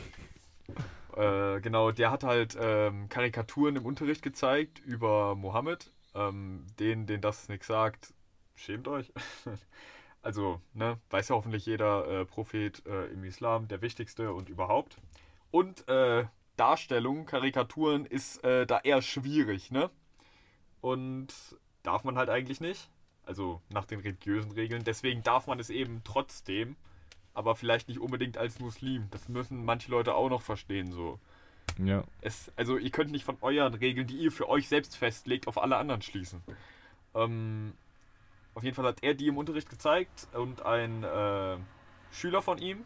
[1.18, 5.90] äh, genau, der hat halt ähm, Karikaturen im Unterricht gezeigt über Mohammed.
[6.14, 8.14] Ähm, den, den das nichts sagt,
[8.54, 9.12] schämt euch.
[10.22, 14.98] also, ne, weiß ja hoffentlich jeder äh, Prophet äh, im Islam, der wichtigste und überhaupt.
[15.50, 16.24] Und äh,
[16.57, 19.90] Darstellung, Karikaturen ist äh, da eher schwierig, ne?
[20.81, 21.35] Und
[21.83, 22.90] darf man halt eigentlich nicht.
[23.24, 24.85] Also nach den religiösen Regeln.
[24.85, 26.76] Deswegen darf man es eben trotzdem.
[27.38, 29.07] Aber vielleicht nicht unbedingt als Muslim.
[29.12, 30.90] Das müssen manche Leute auch noch verstehen.
[30.90, 31.20] So.
[31.79, 32.03] Ja.
[32.20, 35.62] Es, also ihr könnt nicht von euren Regeln, die ihr für euch selbst festlegt, auf
[35.62, 36.42] alle anderen schließen.
[37.14, 37.74] Ähm,
[38.55, 41.59] auf jeden Fall hat er die im Unterricht gezeigt und ein äh,
[42.11, 42.85] Schüler von ihm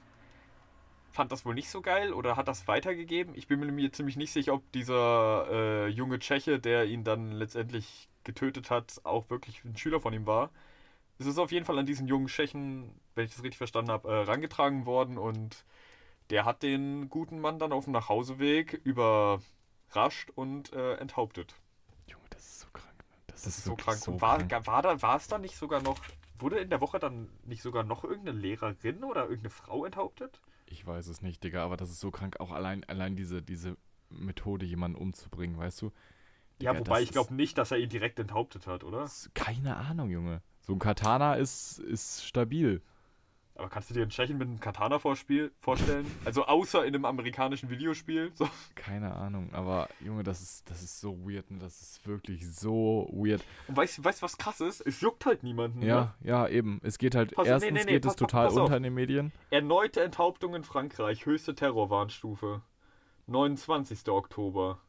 [1.12, 3.34] fand das wohl nicht so geil oder hat das weitergegeben.
[3.34, 8.10] Ich bin mir ziemlich nicht sicher, ob dieser äh, junge Tscheche, der ihn dann letztendlich
[8.24, 10.50] getötet hat, auch wirklich ein Schüler von ihm war.
[11.22, 14.08] Es ist auf jeden Fall an diesen jungen Tschechen, wenn ich das richtig verstanden habe,
[14.08, 15.64] äh, rangetragen worden und
[16.30, 21.54] der hat den guten Mann dann auf dem Nachhauseweg überrascht und äh, enthauptet.
[22.08, 22.96] Junge, das ist so krank.
[22.98, 23.16] ne?
[23.28, 23.98] Das, Das ist so wirklich krank.
[23.98, 24.66] So und war, krank.
[24.66, 25.96] war, da, war es dann nicht sogar noch,
[26.40, 30.40] wurde in der Woche dann nicht sogar noch irgendeine Lehrerin oder irgendeine Frau enthauptet?
[30.66, 32.40] Ich weiß es nicht, Digga, aber das ist so krank.
[32.40, 33.76] Auch allein, allein diese, diese
[34.10, 35.92] Methode, jemanden umzubringen, weißt du?
[36.58, 39.04] Ja, Digga, wobei das ich glaube nicht, dass er ihn direkt enthauptet hat, oder?
[39.04, 40.42] ist- Keine Ahnung, Junge.
[40.62, 42.80] So ein Katana ist, ist stabil.
[43.54, 46.06] Aber kannst du dir einen Tschechen mit einem Katana vorspiel vorstellen?
[46.24, 48.32] Also außer in einem amerikanischen Videospiel.
[48.34, 48.48] So.
[48.74, 51.58] Keine Ahnung, aber Junge, das ist, das ist so weird, ne?
[51.58, 53.44] Das ist wirklich so weird.
[53.68, 54.80] Und weißt du, weißt, was krass ist?
[54.80, 55.80] Es juckt halt niemanden.
[55.80, 55.86] Ne?
[55.86, 56.80] Ja, ja, eben.
[56.82, 58.84] Es geht halt, Pass- nee, erstens nee, nee, geht pass- es total pass unter in
[58.84, 59.32] den Medien.
[59.50, 62.62] Erneute Enthauptung in Frankreich, höchste Terrorwarnstufe.
[63.26, 64.08] 29.
[64.08, 64.80] Oktober.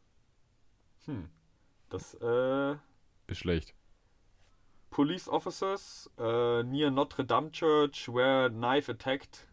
[1.05, 1.29] Hm.
[1.89, 2.75] Das, äh.
[3.27, 3.75] Ist schlecht.
[4.93, 9.47] Police officers uh, near Notre Dame Church were knife attacked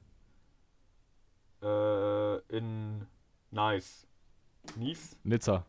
[1.63, 3.07] uh, in
[3.51, 4.07] Nice.
[4.77, 5.17] Nice?
[5.25, 5.65] Nizza.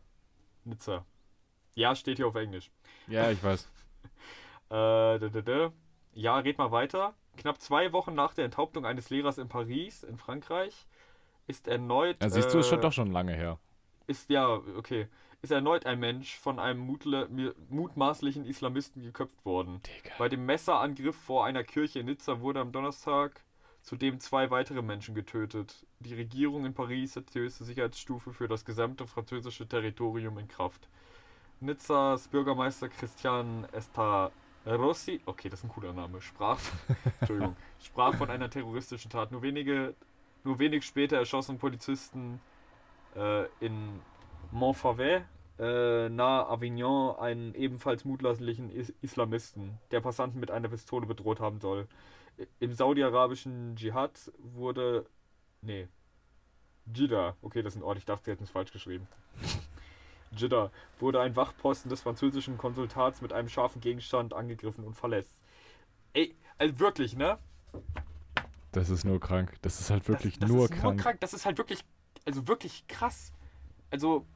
[0.64, 1.06] Nizza.
[1.74, 2.70] Ja, steht hier auf Englisch.
[3.08, 3.68] Ja, ich weiß.
[4.70, 5.72] Äh, da, da, da.
[6.14, 7.12] Ja, red mal weiter.
[7.36, 10.86] Knapp zwei Wochen nach der Enthauptung eines Lehrers in Paris, in Frankreich,
[11.46, 12.16] ist erneut.
[12.22, 13.58] Ja, siehst du, ist schon äh, doch schon lange her.
[14.06, 15.08] Ist ja, okay.
[15.42, 17.28] Ist erneut ein Mensch von einem mutle,
[17.68, 19.80] mutmaßlichen Islamisten geköpft worden.
[19.82, 20.14] Digga.
[20.16, 23.42] Bei dem Messerangriff vor einer Kirche in Nizza wurde am Donnerstag
[23.82, 25.84] zudem zwei weitere Menschen getötet.
[25.98, 30.88] Die Regierung in Paris setzt die höchste Sicherheitsstufe für das gesamte französische Territorium in Kraft.
[31.60, 36.60] Nizzas Bürgermeister Christian Estarossi, okay, das ist ein cooler Name, sprach,
[37.20, 39.32] Entschuldigung, sprach von einer terroristischen Tat.
[39.32, 39.94] Nur wenige,
[40.44, 42.40] nur wenig später erschossen Polizisten
[43.16, 44.00] äh, in
[44.52, 45.24] Montfavet
[45.58, 51.60] äh, nahe Avignon einen ebenfalls mutmaßlichen Is Islamisten, der Passanten mit einer Pistole bedroht haben
[51.60, 51.86] soll.
[52.60, 55.06] Im saudi-arabischen Dschihad wurde.
[55.60, 55.88] Nee.
[56.92, 57.36] Jeddah.
[57.42, 57.98] Okay, das ist ein Ort.
[57.98, 59.06] Ich dachte, sie hätten es falsch geschrieben.
[60.36, 65.36] Jeddah wurde ein Wachposten des französischen Konsultats mit einem scharfen Gegenstand angegriffen und verletzt.
[66.14, 67.38] Ey, also wirklich, ne?
[68.72, 69.54] Das ist nur krank.
[69.62, 70.84] Das ist halt wirklich das, das nur, ist krank.
[70.84, 71.20] nur krank.
[71.20, 71.84] Das ist halt wirklich,
[72.24, 73.32] also wirklich krass.
[73.90, 74.26] Also,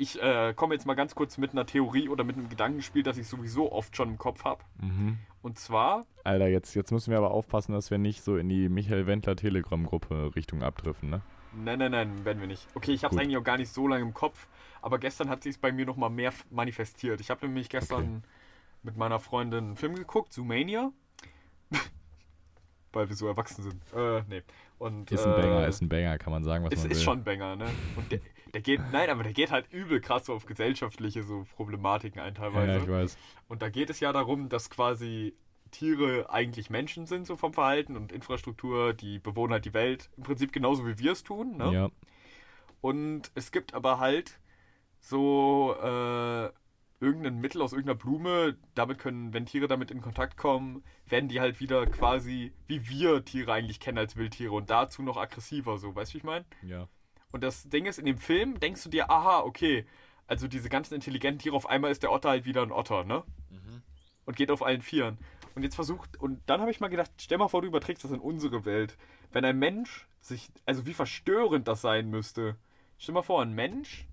[0.00, 3.18] ich äh, komme jetzt mal ganz kurz mit einer Theorie oder mit einem Gedankenspiel, das
[3.18, 4.64] ich sowieso oft schon im Kopf habe.
[4.80, 5.18] Mhm.
[5.42, 8.70] Und zwar, Alter, jetzt, jetzt müssen wir aber aufpassen, dass wir nicht so in die
[8.70, 11.20] Michael Wendler Telegram-Gruppe Richtung abdriften, ne?
[11.52, 12.66] Nein, nein, nein, werden wir nicht.
[12.74, 14.46] Okay, ich habe es eigentlich auch gar nicht so lange im Kopf,
[14.80, 17.20] aber gestern hat sich bei mir noch mal mehr manifestiert.
[17.20, 18.24] Ich habe nämlich gestern
[18.82, 20.92] mit meiner Freundin einen Film geguckt, Zoomania.
[22.92, 23.82] Weil wir so erwachsen sind.
[23.94, 24.42] Äh, nee.
[24.78, 26.98] Und, Ist ein äh, Banger, ist ein Banger, kann man sagen, was es man ist
[26.98, 27.04] will.
[27.04, 27.66] schon ein Banger, ne?
[27.96, 28.20] Und der,
[28.54, 32.34] der geht, nein, aber der geht halt übel krass so auf gesellschaftliche so Problematiken ein
[32.34, 32.72] teilweise.
[32.72, 33.18] ja, ich weiß.
[33.48, 35.34] Und da geht es ja darum, dass quasi
[35.70, 40.24] Tiere eigentlich Menschen sind, so vom Verhalten und Infrastruktur, die bewohnen halt die Welt im
[40.24, 41.56] Prinzip genauso wie wir es tun.
[41.56, 41.72] Ne?
[41.72, 41.90] Ja,
[42.80, 44.40] Und es gibt aber halt
[45.00, 46.50] so äh,
[47.00, 51.40] irgendein Mittel aus irgendeiner Blume, damit können, wenn Tiere damit in Kontakt kommen, werden die
[51.40, 55.94] halt wieder quasi, wie wir Tiere eigentlich kennen als Wildtiere und dazu noch aggressiver, so,
[55.94, 56.44] weißt du, wie ich meine?
[56.62, 56.88] ja.
[57.32, 59.86] Und das Ding ist, in dem Film denkst du dir, aha, okay,
[60.26, 63.24] also diese ganzen intelligenten Tiere, auf einmal ist der Otter halt wieder ein Otter, ne?
[64.24, 65.18] Und geht auf allen Vieren.
[65.54, 68.12] Und jetzt versucht, und dann habe ich mal gedacht, stell mal vor, du überträgst das
[68.12, 68.96] in unsere Welt.
[69.32, 72.56] Wenn ein Mensch sich, also wie verstörend das sein müsste.
[72.98, 74.06] Stell mal vor, ein Mensch,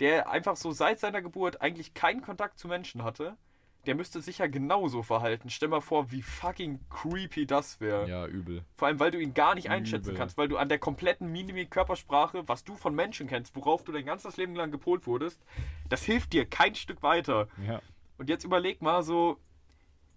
[0.00, 3.36] der einfach so seit seiner Geburt eigentlich keinen Kontakt zu Menschen hatte,
[3.86, 5.48] der müsste sich ja genauso verhalten.
[5.48, 8.08] Stell mal vor, wie fucking creepy das wäre.
[8.08, 8.64] Ja, übel.
[8.76, 10.18] Vor allem, weil du ihn gar nicht einschätzen Übel.
[10.18, 14.04] kannst, weil du an der kompletten Mimik-Körpersprache, was du von Menschen kennst, worauf du dein
[14.04, 15.40] ganzes Leben lang gepolt wurdest,
[15.88, 17.48] das hilft dir kein Stück weiter.
[17.66, 17.80] Ja.
[18.18, 19.38] Und jetzt überleg mal so,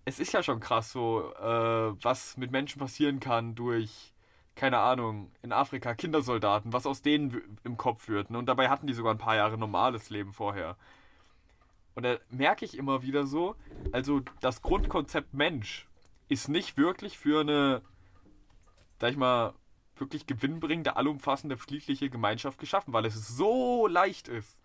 [0.06, 4.14] es ist ja schon krass so, äh, was mit Menschen passieren kann durch,
[4.56, 8.32] keine Ahnung, in Afrika Kindersoldaten, was aus denen im Kopf wird.
[8.32, 8.38] Ne?
[8.40, 10.78] Und dabei hatten die sogar ein paar Jahre normales Leben vorher.
[12.00, 13.58] Und da merke ich immer wieder so,
[13.92, 15.86] also das Grundkonzept Mensch
[16.30, 17.82] ist nicht wirklich für eine,
[19.02, 19.54] sag ich mal,
[19.98, 24.62] wirklich gewinnbringende, allumfassende, friedliche Gemeinschaft geschaffen, weil es so leicht ist,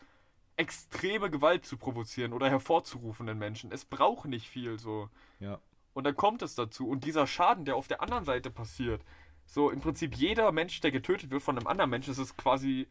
[0.55, 3.73] extreme Gewalt zu provozieren oder hervorzurufen in Menschen.
[3.73, 5.09] Es braucht nicht viel so.
[5.41, 5.59] Ja.
[5.93, 6.89] Und dann kommt es dazu.
[6.89, 9.03] Und dieser Schaden, der auf der anderen Seite passiert,
[9.45, 12.87] so im Prinzip jeder Mensch, der getötet wird von einem anderen Menschen, das ist quasi,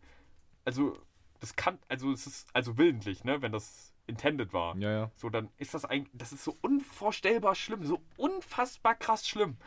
[0.65, 0.99] also,
[1.39, 4.75] das kann, also es ist, also willentlich, ne, wenn das intended war.
[4.77, 5.11] Ja, ja.
[5.15, 9.57] So, dann ist das eigentlich, das ist so unvorstellbar schlimm, so unfassbar krass schlimm.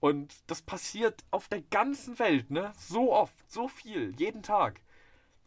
[0.00, 2.72] Und das passiert auf der ganzen Welt, ne?
[2.76, 4.80] So oft, so viel, jeden Tag.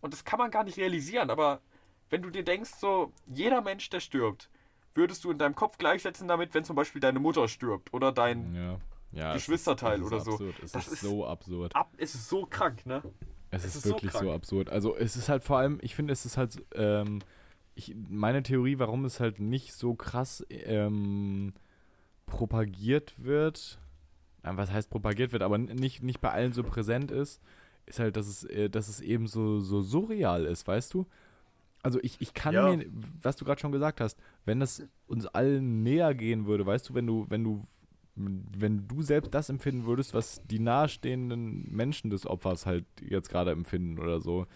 [0.01, 1.61] Und das kann man gar nicht realisieren, aber
[2.09, 4.49] wenn du dir denkst, so, jeder Mensch, der stirbt,
[4.93, 8.53] würdest du in deinem Kopf gleichsetzen damit, wenn zum Beispiel deine Mutter stirbt oder dein
[8.55, 8.79] Ja.
[9.11, 10.31] ja es Geschwisterteil ist, oder so.
[10.33, 10.55] Absurd.
[10.63, 11.75] Es Das ist ist- so absurd.
[11.75, 11.91] Ab.
[11.97, 13.01] Es ist so krank, ne?
[13.51, 14.31] Es Es ist, ist so wirklich so, krank.
[14.31, 14.69] absurd.
[14.69, 17.19] Also es ist halt vor allem, ich finde, es ist halt, ähm,
[17.75, 21.53] ich, meine Theorie, warum es halt nicht so krass ähm,
[22.25, 23.79] propagiert wird,
[24.43, 27.41] was heißt propagiert wird, aber nicht, nicht bei allen so präsent ist,
[27.85, 31.05] ist halt, dass es, äh, dass es eben so, so surreal ist, weißt du?
[31.83, 32.75] Also ich, ich kann Ja.
[32.75, 32.85] mir,
[33.21, 36.93] was du gerade schon gesagt hast, wenn das uns allen näher gehen würde, weißt du,
[36.95, 37.63] wenn du, wenn du,
[38.15, 43.51] wenn du selbst das empfinden würdest, was die nahestehenden Menschen des Opfers halt jetzt gerade
[43.51, 44.47] empfinden oder so,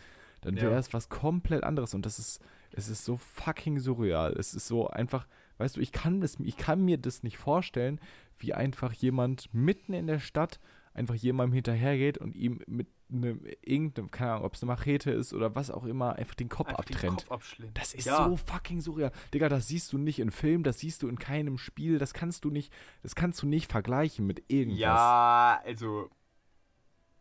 [0.42, 0.78] dann wäre Ja.
[0.78, 4.34] es was komplett anderes und das ist, es ist so fucking surreal.
[4.34, 8.00] Es ist so einfach, weißt du, ich kann das, ich kann mir das nicht vorstellen,
[8.38, 10.60] wie einfach jemand mitten in der Stadt
[10.94, 15.34] einfach jemandem hinterhergeht und ihm mit einem, irgendeinem, keine Ahnung, ob es eine Machete ist
[15.34, 17.18] oder was auch immer, einfach den Kopf Einfach den abtrennt.
[17.22, 17.78] Kopf abschlägt.
[17.78, 18.26] Das ist Ja.
[18.28, 19.12] so fucking surreal.
[19.34, 22.44] Digga, das siehst du nicht in Film, das siehst du in keinem Spiel, das kannst
[22.46, 22.72] du nicht,
[23.02, 24.80] das kannst du nicht vergleichen mit irgendwas.
[24.80, 26.10] Ja, also.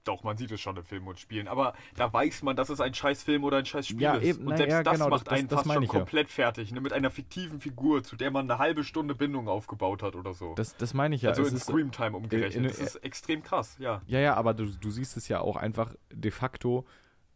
[0.09, 2.81] Doch, man sieht es schon in Filmen und Spielen, aber da weiß man, dass es
[2.81, 4.25] ein scheiß Film oder ein scheiß Spiel Ja, ist.
[4.38, 5.99] eben, und selbst ja, das genau, macht das- einen das fast schon ich ja.
[5.99, 6.81] komplett fertig, ne?
[6.81, 10.55] Mit einer fiktiven Figur, zu der man eine halbe Stunde Bindung aufgebaut hat oder so.
[10.55, 11.31] Das, das meine ich ja.
[11.31, 12.55] also es in ist, Screamtime umgerechnet.
[12.57, 14.01] in- das ist extrem krass, ja.
[14.07, 16.87] ja, ja, aber du, du siehst es ja auch einfach de facto,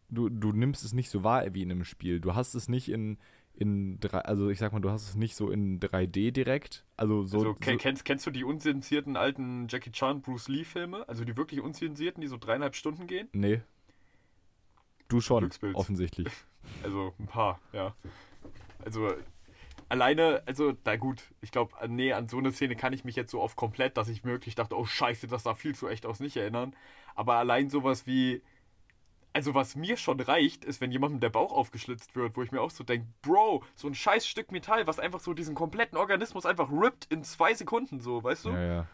[0.09, 2.19] du, du nimmst es nicht so wahr wie in einem Spiel.
[2.19, 3.17] Du hast es nicht in,
[3.55, 6.85] in drei, also ich sag mal, du hast es nicht so in 3D direkt.
[6.97, 7.37] Also so.
[7.37, 11.07] Also, so kennst, kennst du die unzensierten alten Jackie Chan, Bruce Lee Filme?
[11.07, 13.29] Also die wirklich unzensierten, die so dreieinhalb Stunden gehen?
[13.33, 13.61] nee.
[15.09, 16.27] Du schon, offensichtlich.
[16.81, 17.93] Also ein paar, ja.
[18.85, 19.13] Also
[19.89, 23.31] alleine, also na gut, ich glaube, nee, an so eine Szene kann ich mich jetzt
[23.31, 26.21] so oft komplett, dass ich wirklich dachte, oh scheiße, das sah viel zu echt aus,
[26.21, 26.73] nicht erinnern.
[27.15, 28.41] Aber allein sowas wie,
[29.33, 32.61] also was mir schon reicht, ist, wenn jemandem der Bauch aufgeschlitzt wird, wo ich mir
[32.61, 36.45] auch so denke, Bro, so ein scheiß Stück Metall, was einfach so diesen kompletten Organismus
[36.45, 38.49] einfach rippt in zwei Sekunden so, weißt du?
[38.51, 38.87] Ja, ja.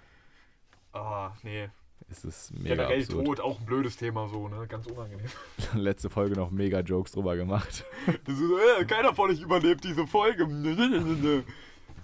[0.94, 1.70] Ah, nee.
[2.10, 3.26] Es ist mega Generell absurd.
[3.26, 4.66] Tod, auch ein blödes Thema so, ne?
[4.68, 5.28] Ganz unangenehm.
[5.74, 7.86] Letzte Folge noch mega Jokes drüber gemacht.
[8.26, 10.48] Das ist, äh, keiner von euch überlebt diese Folge.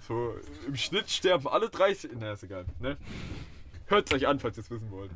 [0.06, 0.34] So,
[0.66, 2.10] im Schnitt sterben alle 30.
[2.18, 2.96] Na, ist egal, ne?
[3.86, 5.10] Hört euch an, falls ihr es wissen wollt.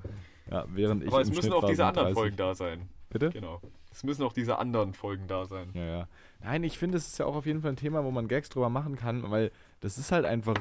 [0.51, 2.19] Ja, während ich Aber es müssen Schnitt auch diese anderen 30.
[2.19, 2.89] Folgen da sein.
[3.11, 3.31] Bitte?
[3.31, 3.61] Genau.
[3.91, 5.71] Es müssen auch diese anderen Folgen da sein.
[5.75, 6.09] Ja, ja.
[6.43, 8.49] Nein, ich finde, es ist ja auch auf jeden Fall ein Thema, wo man Gags
[8.49, 9.51] drüber machen kann, weil
[9.81, 10.55] das ist halt einfach,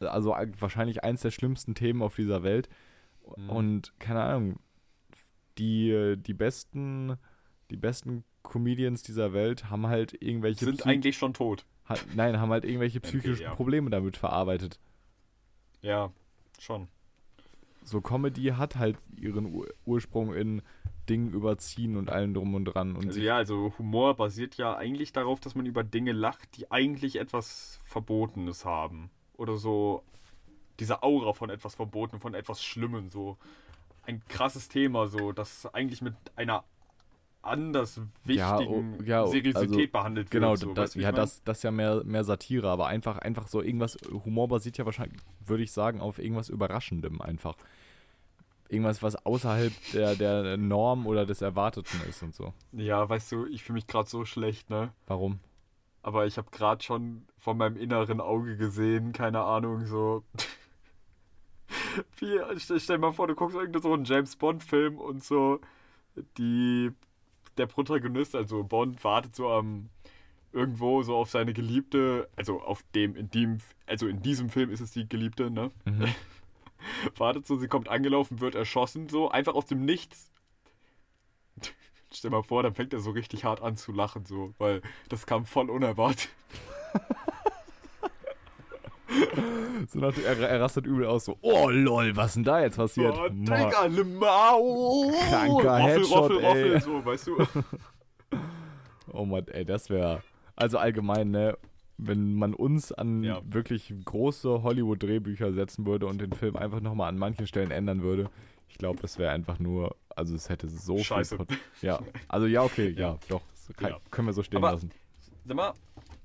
[0.00, 2.68] also wahrscheinlich eins der schlimmsten Themen auf dieser Welt.
[3.36, 3.50] Mhm.
[3.50, 4.58] Und keine Ahnung,
[5.58, 7.16] die, die besten,
[7.70, 11.64] die besten Comedians dieser Welt haben halt irgendwelche Sind Psy- eigentlich schon tot.
[11.88, 13.54] ha- nein, haben halt irgendwelche Okay, psychischen ja.
[13.54, 14.78] Probleme damit verarbeitet.
[15.82, 16.12] Ja,
[16.60, 16.86] schon.
[17.86, 20.62] So Comedy hat halt ihren Ur Ursprung in
[21.08, 22.96] Dingen überziehen und allem drum und dran.
[22.96, 26.70] Und Also ja, also Humor basiert ja eigentlich darauf, dass man über Dinge lacht, die
[26.70, 29.10] eigentlich etwas Verbotenes haben.
[29.36, 30.02] Oder so
[30.80, 33.38] diese Aura von etwas Verboten, von etwas Schlimmem, so
[34.04, 36.64] ein krasses Thema, so das eigentlich mit einer
[37.42, 40.60] anders Ja, wichtigen oh, ja, oh, Seriosität also, behandelt Genau, wird.
[40.60, 40.74] So.
[40.74, 44.48] das, ja, das, das ist ja mehr, mehr Satire, aber einfach, einfach so irgendwas, Humor
[44.48, 47.56] basiert ja wahrscheinlich, würde ich sagen, auf irgendwas Überraschendem einfach.
[48.68, 52.52] Irgendwas, was außerhalb der, der Norm oder des Erwarteten ist und so.
[52.72, 54.92] Ja, weißt du, ich fühle mich gerade so schlecht, ne?
[55.06, 55.40] Warum?
[56.02, 60.24] Aber ich habe gerade schon von meinem inneren Auge gesehen, keine Ahnung, so.
[62.18, 65.60] Wie, stell, dir mal vor, du guckst irgendeinen so einen James Bond-Film und so
[66.38, 66.90] die.
[67.58, 69.88] Der Protagonist, also Bond, wartet so am.
[70.52, 74.80] irgendwo so auf seine Geliebte, also auf dem, in dem, also in diesem Film ist
[74.80, 75.70] es die Geliebte, ne?
[75.84, 76.04] Mhm.
[77.16, 80.30] Wartet so, sie kommt angelaufen, wird erschossen, so, einfach aus dem Nichts.
[82.12, 85.26] Stell mal vor, dann fängt er so richtig hart an zu lachen, so, weil das
[85.26, 86.28] kam voll unerwartet.
[89.88, 93.16] So nach, er, er rastet übel aus, so, oh lol, was denn da jetzt passiert?
[93.16, 95.12] Oh, Digga, le Mau!
[95.28, 96.80] Kranker Roffel, Headshot, Roffel, Roffel, ey.
[96.80, 97.46] so, weißt du?
[99.12, 100.22] Oh Mann, ey, das wäre.
[100.56, 101.56] Also allgemein, ne?
[101.98, 103.40] Wenn man uns an Ja.
[103.44, 108.30] wirklich große Hollywood-Drehbücher setzen würde und den Film einfach nochmal an manchen Stellen ändern würde,
[108.68, 109.96] ich glaube, das wäre einfach nur.
[110.14, 111.36] Also, es hätte so Scheiße.
[111.36, 111.46] viel.
[111.46, 113.18] Pot- Ja, also ja, okay, ja, Ja.
[113.28, 113.42] doch.
[113.76, 114.00] Kann, Ja.
[114.10, 114.90] Können wir so stehen Aber- lassen.
[115.44, 115.72] Sag mal,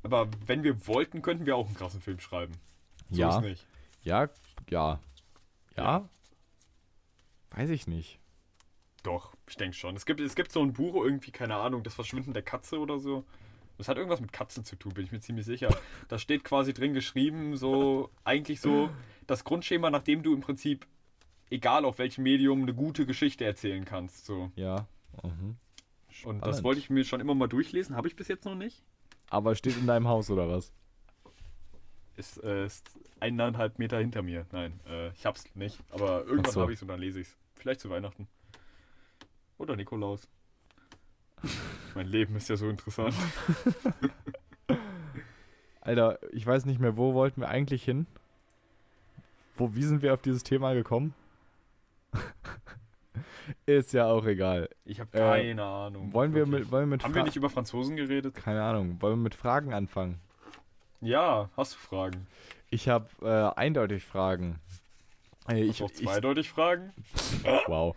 [0.03, 2.53] aber wenn wir wollten, könnten wir auch einen krassen Film schreiben.
[3.09, 3.37] So Ja.
[3.37, 3.67] ist nicht.
[4.03, 4.29] Ja,
[4.69, 4.99] ja.
[5.77, 6.07] Ja?
[7.51, 8.19] Weiß ich nicht.
[9.03, 9.95] Doch, ich denke schon.
[9.95, 12.99] Es gibt, es gibt so ein Buch irgendwie, keine Ahnung, das Verschwinden der Katze oder
[12.99, 13.25] so.
[13.81, 15.75] Das hat irgendwas mit Katzen zu tun, bin ich mir ziemlich sicher.
[16.07, 18.91] Da steht quasi drin geschrieben, so, eigentlich so,
[19.25, 20.85] das Grundschema, nach dem du im Prinzip,
[21.49, 24.27] egal auf welchem Medium, eine gute Geschichte erzählen kannst.
[24.27, 24.51] So.
[24.55, 24.85] Ja.
[25.23, 25.55] Mhm.
[26.25, 28.83] Und das wollte ich mir schon immer mal durchlesen, habe ich bis jetzt noch nicht.
[29.31, 30.71] Aber steht in deinem Haus oder was?
[32.17, 34.45] Ist, äh, ist eineinhalb Meter hinter mir.
[34.51, 35.79] Nein, äh, ich hab's nicht.
[35.89, 36.61] Aber irgendwann so.
[36.61, 37.35] habe ich's und dann lese ich's.
[37.55, 38.27] Vielleicht zu Weihnachten.
[39.57, 40.27] Oder Nikolaus.
[41.95, 43.13] mein Leben ist ja so interessant.
[45.81, 48.05] Alter, ich weiß nicht mehr, wo wollten wir eigentlich hin?
[49.55, 51.13] Wo, wie sind wir auf dieses Thema gekommen?
[53.65, 54.69] Ist ja auch egal.
[54.85, 56.13] Ich habe Äh, keine Ahnung.
[56.13, 58.35] Wollen wir mit, wollen wir mit Haben wir Fra- nicht über Franzosen geredet?
[58.35, 59.01] Keine Ahnung.
[59.01, 60.19] Wollen wir mit Fragen anfangen?
[61.01, 62.27] Ja, hast du Fragen?
[62.69, 64.59] Ich habe äh, eindeutig Fragen.
[65.47, 66.93] Äh, Hast ich, auch ich, zweideutig Fragen?
[67.67, 67.95] wow.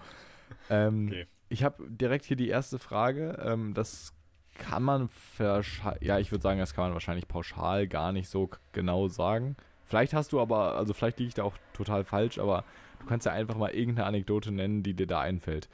[0.71, 1.27] Ähm, Okay.
[1.49, 3.39] Ich habe direkt hier die erste Frage.
[3.45, 4.13] Ähm, das
[4.57, 9.09] kann man ja, ich würde sagen, das kann man wahrscheinlich pauschal gar nicht so genau
[9.09, 9.57] sagen.
[9.85, 12.65] Vielleicht hast du aber, also vielleicht liege ich da auch total falsch, aber
[13.01, 15.69] du kannst ja einfach mal irgendeine Anekdote nennen, die dir da einfällt.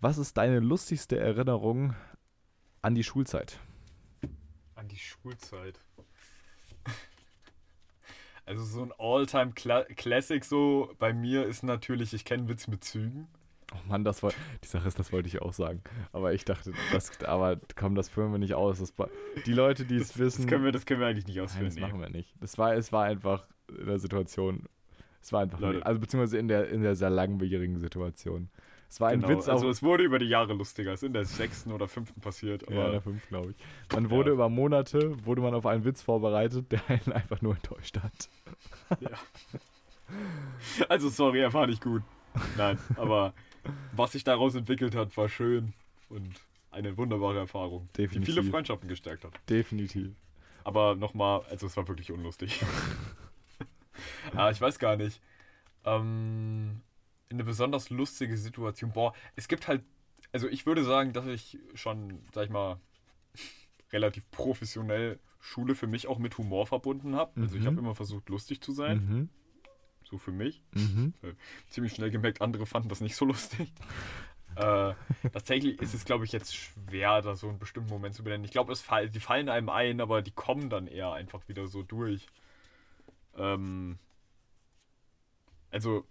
[0.00, 1.94] Was ist deine lustigste Erinnerung
[2.82, 3.58] an die Schulzeit?
[4.74, 5.80] An die Schulzeit.
[8.46, 13.26] Also so ein All-Time-Classic so bei mir ist natürlich, ich kenne Witz mit Zügen.
[13.74, 15.82] Oh Mann, das war, die Sache ist, das wollte ich auch sagen.
[16.12, 18.78] Aber ich dachte, das, aber komm, das führen wir nicht aus.
[18.78, 18.92] Das,
[19.46, 21.66] die Leute, die es wissen, das, können wir, das können wir eigentlich nicht Nein, ausführen.
[21.66, 21.80] das nee.
[21.82, 22.34] machen wir nicht.
[22.40, 24.66] Das war, es war einfach in der Situation.
[25.20, 25.84] Es war einfach, Leute.
[25.86, 28.48] also beziehungsweise in der, in der sehr langwierigen Situation.
[28.90, 30.92] Es war ein Genau, Witz also auch es wurde über die Jahre lustiger.
[30.92, 32.62] Es ist in der sechsten oder fünften passiert.
[32.70, 33.56] ja, in der 5, glaube ich.
[33.92, 34.34] Man wurde Ja.
[34.34, 38.28] über Monate, wurde man auf einen Witz vorbereitet, der einen einfach nur enttäuscht hat.
[40.88, 42.02] also sorry, er war nicht gut.
[42.56, 43.32] Nein, aber
[43.92, 45.72] was sich daraus entwickelt hat, war schön
[46.08, 46.40] und
[46.70, 48.34] eine wunderbare Erfahrung, die Definitiv.
[48.34, 49.32] viele Freundschaften gestärkt hat.
[49.48, 50.12] Definitiv.
[50.64, 52.60] Aber nochmal, also es war wirklich unlustig.
[54.34, 55.20] ah, ich weiß gar nicht.
[55.84, 56.80] Ähm,
[57.30, 58.92] eine besonders lustige Situation.
[58.92, 59.82] Boah, es gibt halt,
[60.32, 62.80] also ich würde sagen, dass ich schon, sag ich mal,
[63.92, 67.40] relativ professionell Schule für mich auch mit Humor verbunden habe.
[67.40, 67.66] Also ich Mhm.
[67.66, 68.96] habe immer versucht, lustig zu sein.
[68.96, 69.28] Mhm.
[70.04, 70.62] So für mich.
[70.72, 71.14] Mhm.
[71.68, 73.72] Ziemlich schnell gemerkt, andere fanden das nicht so lustig.
[74.56, 74.94] äh,
[75.32, 78.44] tatsächlich ist es, glaube ich, jetzt schwer, da so einen bestimmten Moment zu benennen.
[78.44, 81.82] Ich glaube, fall, die fallen einem ein, aber die kommen dann eher einfach wieder so
[81.82, 82.26] durch.
[83.36, 83.98] Ähm,
[85.70, 86.04] also,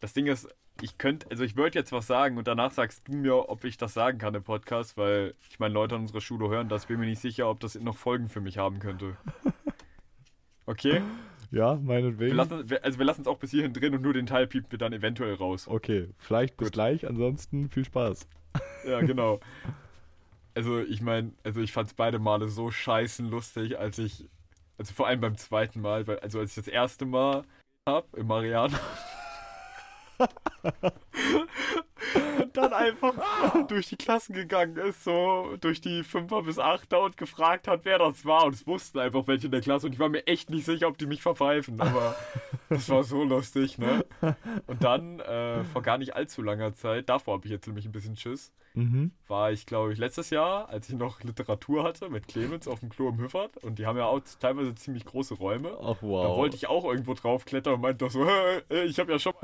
[0.00, 0.48] das Ding ist,
[0.80, 3.76] ich könnte, also ich würde jetzt was sagen und danach sagst du mir, ob ich
[3.76, 6.98] das sagen kann im Podcast, weil ich meine, Leute an unserer Schule hören das, bin
[6.98, 9.16] mir nicht sicher, ob das noch Folgen für mich haben könnte.
[10.64, 11.02] Okay?
[11.52, 12.34] Ja, Wir meinetwegen.
[12.34, 14.72] lassen, wir- also wir lassen es auch bis hierhin drin und nur den Teil piepen
[14.72, 15.68] wir dann eventuell raus.
[15.68, 16.72] Okay, vielleicht bis Gut.
[16.72, 18.26] gleich, ansonsten viel Spaß.
[18.86, 19.38] Ja, genau.
[20.54, 24.28] Also ich meine, also ich fand es beide Male so scheißen lustig, als ich,
[24.76, 27.44] also vor allem beim zweiten Mal, weil, also als ich das erste Mal
[27.88, 28.78] hab im Mariana.
[32.56, 33.14] und dann einfach
[33.68, 37.98] durch die Klassen gegangen ist, so durch die Fünfer bis Achter und gefragt hat, wer
[37.98, 38.44] das war.
[38.44, 40.88] Und es wussten einfach welche in der Klasse und ich war mir echt nicht sicher,
[40.88, 42.14] ob die mich verpfeifen, aber
[42.68, 44.04] das war so lustig, ne?
[44.66, 47.92] Und dann, äh, vor gar nicht allzu langer Zeit, davor habe ich jetzt nämlich ein
[47.92, 49.10] bisschen Schiss, Mhm.
[49.28, 52.88] war ich, glaube ich, letztes Jahr, als ich noch Literatur hatte mit Clemens auf dem
[52.88, 55.76] Klo im Hüffert und die haben ja auch teilweise ziemlich große Räume.
[55.82, 56.36] Ach Da wow.
[56.38, 58.30] wollte ich auch irgendwo draufklettern und meinte doch so, "Hä,
[58.70, 59.34] äh, ich habe ja schon,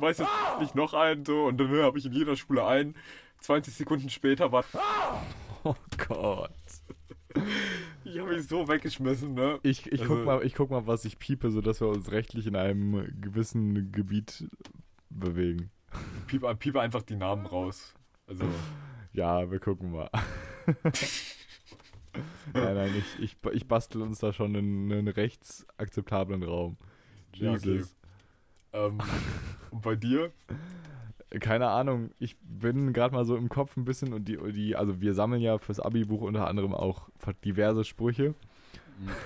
[0.00, 2.94] weiß jetzt nicht noch einen so und dann äh, habe ich in jeder Schule einen.
[3.40, 4.64] 20 Sekunden später war,
[5.64, 5.74] oh
[6.08, 6.50] Gott.
[8.04, 9.58] ich habe mich so weggeschmissen, ne?
[9.62, 12.46] Ich, ich, Also- guck mal, ich guck mal, was ich piepe, sodass wir uns rechtlich
[12.46, 14.48] in einem gewissen Gebiet
[15.10, 15.70] bewegen.
[16.26, 17.94] Piep, piep einfach die Namen raus.
[18.26, 18.44] Also,
[19.12, 20.10] Ja, wir gucken mal.
[22.54, 26.76] nein, nein, ich, ich, ich bastel uns da schon einen, einen rechtsakzeptablen Raum.
[27.34, 27.72] Ja, okay.
[27.74, 27.96] Jesus.
[28.72, 28.98] ähm,
[29.70, 30.32] und bei dir?
[31.40, 35.00] Keine Ahnung, ich bin gerade mal so im Kopf ein bisschen und die, die, also
[35.00, 37.08] wir sammeln ja fürs Abi-Buch unter anderem auch
[37.44, 38.34] diverse Sprüche.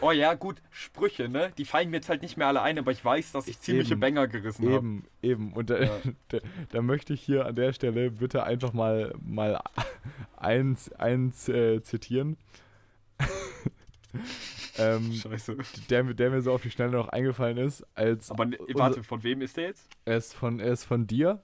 [0.01, 1.53] Oh ja, gut, Sprüche, ne?
[1.59, 3.93] Die fallen mir jetzt halt nicht mehr alle ein, aber ich weiß, dass ich ziemliche
[3.93, 4.01] Eben.
[4.01, 4.77] Banger gerissen habe.
[4.77, 5.53] Eben, eben.
[5.53, 5.91] Und da, Ja.
[6.29, 6.39] da,
[6.71, 9.61] da möchte ich hier an der Stelle bitte einfach mal, mal
[10.39, 12.39] eins, eins äh, zitieren.
[14.79, 15.57] ähm, Scheiße.
[15.91, 19.03] der, mir- der mir so auf die Schnelle noch eingefallen ist, als Aber ne, warte,
[19.03, 19.89] von wem ist der jetzt?
[20.05, 21.43] er ist von, er ist von dir,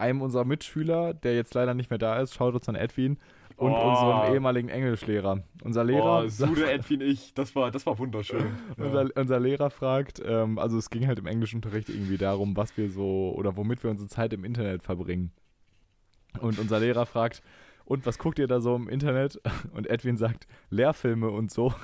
[0.00, 3.18] einem unserer Mitschüler, der jetzt leider nicht mehr da ist, schaut uns an Edwin,
[3.56, 3.88] und Oh.
[3.90, 5.42] unserem ehemaligen Englischlehrer.
[5.62, 7.34] Unser Lehrer, oh, Sude, Edwin, ich.
[7.34, 8.40] Das war, das war wunderschön.
[8.78, 8.84] Ja.
[8.86, 12.88] unser, unser Lehrer fragt, ähm, also es ging halt im Englischunterricht irgendwie darum, was wir
[12.90, 15.30] so oder womit wir unsere Zeit im Internet verbringen.
[16.40, 17.42] Und unser Lehrer fragt,
[17.84, 19.38] und was guckt ihr da so im Internet?
[19.74, 21.74] Und Edwin sagt, Lehrfilme und so.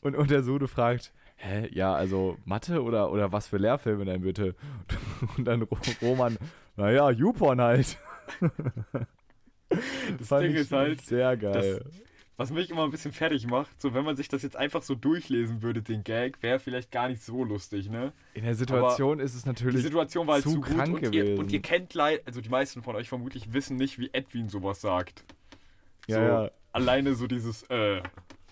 [0.00, 4.22] und, und der Sude fragt, hä, ja, also Mathe oder, oder was für Lehrfilme denn
[4.22, 4.54] bitte?
[5.36, 6.36] Und dann Ro- Roman,
[6.76, 7.98] naja, YouPorn halt.
[10.18, 11.84] Das Fand Ding ist halt, sehr geil.
[12.36, 14.94] was mich immer ein bisschen fertig macht, so wenn man sich das jetzt einfach so
[14.94, 18.12] durchlesen würde, den Gag, wäre vielleicht gar nicht so lustig, ne?
[18.34, 21.14] In der Situation ist es Die natürlich Situation war halt zu zu, gut krank und
[21.14, 24.48] ihr, und ihr kennt leid, also die meisten von euch vermutlich wissen nicht, wie Edwin
[24.48, 25.24] sowas sagt.
[26.06, 26.50] Ja, so, ja.
[26.72, 28.02] Alleine so dieses, äh,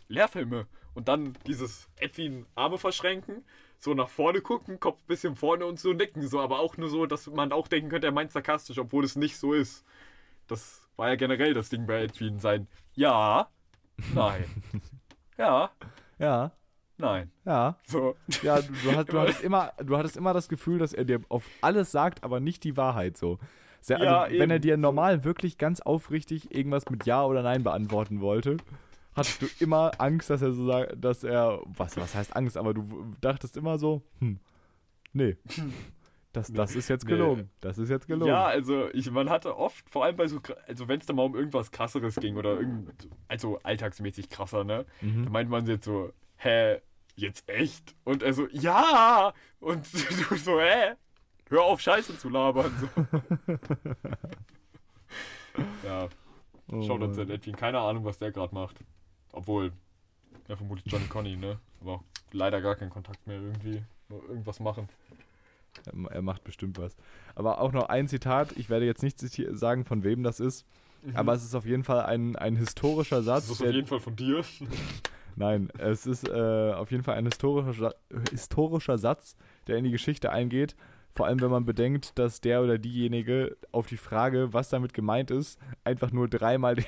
[0.09, 3.45] Lehrfilme und dann dieses Edwin Arme verschränken,
[3.79, 7.07] so nach vorne gucken, Kopf bisschen vorne und so nicken, so, aber auch nur so,
[7.07, 9.85] dass man auch denken könnte, er meint sarkastisch, obwohl es nicht so ist.
[10.47, 12.67] Das war ja generell das Ding bei Edwin sein.
[12.95, 13.49] Ja,
[14.15, 14.45] nein.
[15.39, 15.71] ja,
[16.19, 16.53] ja,
[16.97, 17.31] nein.
[17.45, 17.77] ja.
[17.85, 18.17] So.
[18.43, 21.21] Ja, du, du, hast, du, hattest immer, du hattest immer das Gefühl, dass er dir
[21.29, 23.39] auf alles sagt, aber nicht die Wahrheit so.
[23.81, 27.65] Sehr, also, Ja, wenn er dir normal wirklich ganz aufrichtig irgendwas mit Ja oder Nein
[27.65, 28.57] beantworten wollte,
[29.17, 32.75] hattest du immer Angst, dass er so sagt, dass er, was, was heißt Angst, aber
[32.75, 34.39] du dachtest immer so, hm,
[35.13, 35.37] nee,
[36.33, 37.13] das, das ist jetzt Nee.
[37.13, 38.29] gelogen, das ist jetzt gelogen.
[38.29, 41.23] Ja, also ich, man hatte oft, vor allem bei so, also wenn es da mal
[41.25, 44.85] um irgendwas krasseres ging oder irgend, also alltagsmäßig krasser, ne?
[45.01, 45.25] Mhm.
[45.25, 46.81] Da meint man jetzt so, hä,
[47.15, 47.95] jetzt echt?
[48.05, 49.33] Und er so, ja!
[49.61, 49.87] Und
[50.31, 50.95] du so, hä?
[51.51, 52.73] Hör auf, Scheiße zu labern.
[52.81, 52.89] So.
[55.87, 56.09] ja,
[56.73, 57.55] Oh schaut uns den Edwin.
[57.57, 58.81] Keine Ahnung, was der gerade macht.
[59.35, 59.73] Obwohl,
[60.49, 61.59] ja, vermutlich Johnny Conny, ne?
[61.81, 63.83] Aber leider gar keinen Kontakt mehr irgendwie.
[64.09, 64.89] Nur irgendwas machen.
[66.11, 66.97] Er- macht bestimmt was.
[67.35, 69.19] Aber auch noch ein Zitat, ich werde jetzt nicht
[69.53, 70.65] sagen, von wem das ist,
[71.15, 73.49] aber es ist auf jeden Fall ein, ein historischer Satz.
[73.49, 74.43] Das ist auf jeden Fall von dir.
[75.37, 77.95] Nein, es ist äh, auf jeden Fall ein historischer,
[78.31, 80.77] historischer Satz, der in die Geschichte eingeht.
[81.15, 85.31] Vor allem, wenn man bedenkt, dass der oder diejenige auf die Frage, was damit gemeint
[85.31, 86.87] ist, einfach nur dreimal den,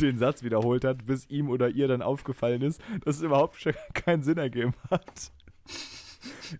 [0.00, 3.56] den Satz wiederholt hat, bis ihm oder ihr dann aufgefallen ist, dass es überhaupt
[3.94, 5.32] keinen Sinn ergeben hat.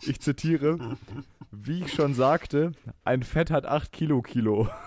[0.02, 0.96] Ich zitiere,
[1.50, 2.72] wie ich schon sagte,
[3.04, 4.68] ein Fett hat 8 Kilo Kilo.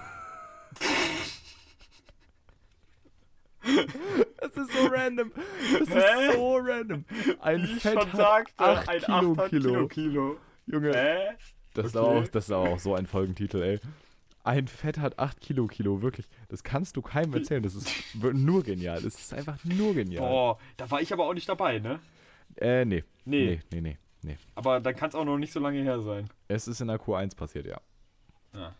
[4.42, 5.32] Das ist so random.
[5.80, 6.28] Das Hä?
[6.30, 7.06] ist so random.
[7.42, 9.72] Ein Wie Fett hat sagte, 8 ein Kilo 8 Kilo.
[9.72, 10.38] Kilo Kilo.
[10.66, 11.18] Junge, Hä?
[11.74, 12.08] das, ist okay.
[12.08, 13.80] aber auch, das ist aber auch so ein Folgentitel, ey.
[14.50, 16.28] Ein Fett hat 8 Kilo Kilo, wirklich.
[16.48, 17.62] Das kannst du keinem erzählen.
[17.62, 19.00] Das ist nur genial.
[19.00, 20.28] Das ist einfach nur genial.
[20.28, 22.00] Boah, da war ich aber auch nicht dabei, ne?
[22.56, 23.04] Äh, nee.
[23.26, 23.46] Nee.
[23.46, 23.98] Nee, nee, nee.
[24.24, 24.38] nee.
[24.56, 26.28] Aber dann kann es auch noch nicht so lange her sein.
[26.48, 27.80] Es ist in der Q1 passiert, ja.
[28.56, 28.74] Ja.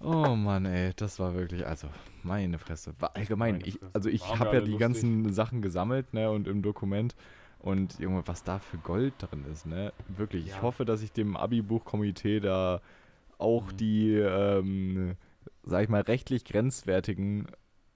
[0.00, 1.86] Oh Mann, ey, das war wirklich, also,
[2.24, 2.92] meine Fresse.
[2.98, 3.90] War allgemein, Meine ich, Fresse.
[3.92, 4.78] also ich habe ja die lustig.
[4.80, 7.14] ganzen Sachen gesammelt, ne, und im Dokument.
[7.60, 9.92] Und Junge, was da für Gold drin ist, ne?
[10.08, 10.46] Wirklich.
[10.46, 10.56] Ja.
[10.56, 12.80] Ich hoffe, dass ich dem Abi-Buchkomitee da
[13.42, 15.16] auch die, ähm,
[15.62, 17.48] sag ich mal, rechtlich grenzwertigen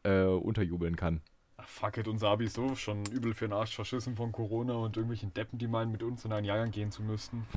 [0.02, 1.22] äh, unterjubeln kann.
[1.56, 4.74] Ach, fuck it, unser Abi ist so schon übel für den Arsch verschissen von Corona
[4.74, 7.46] und irgendwelchen Deppen, die meinen, mit uns in einen Jahrgang gehen zu müssten.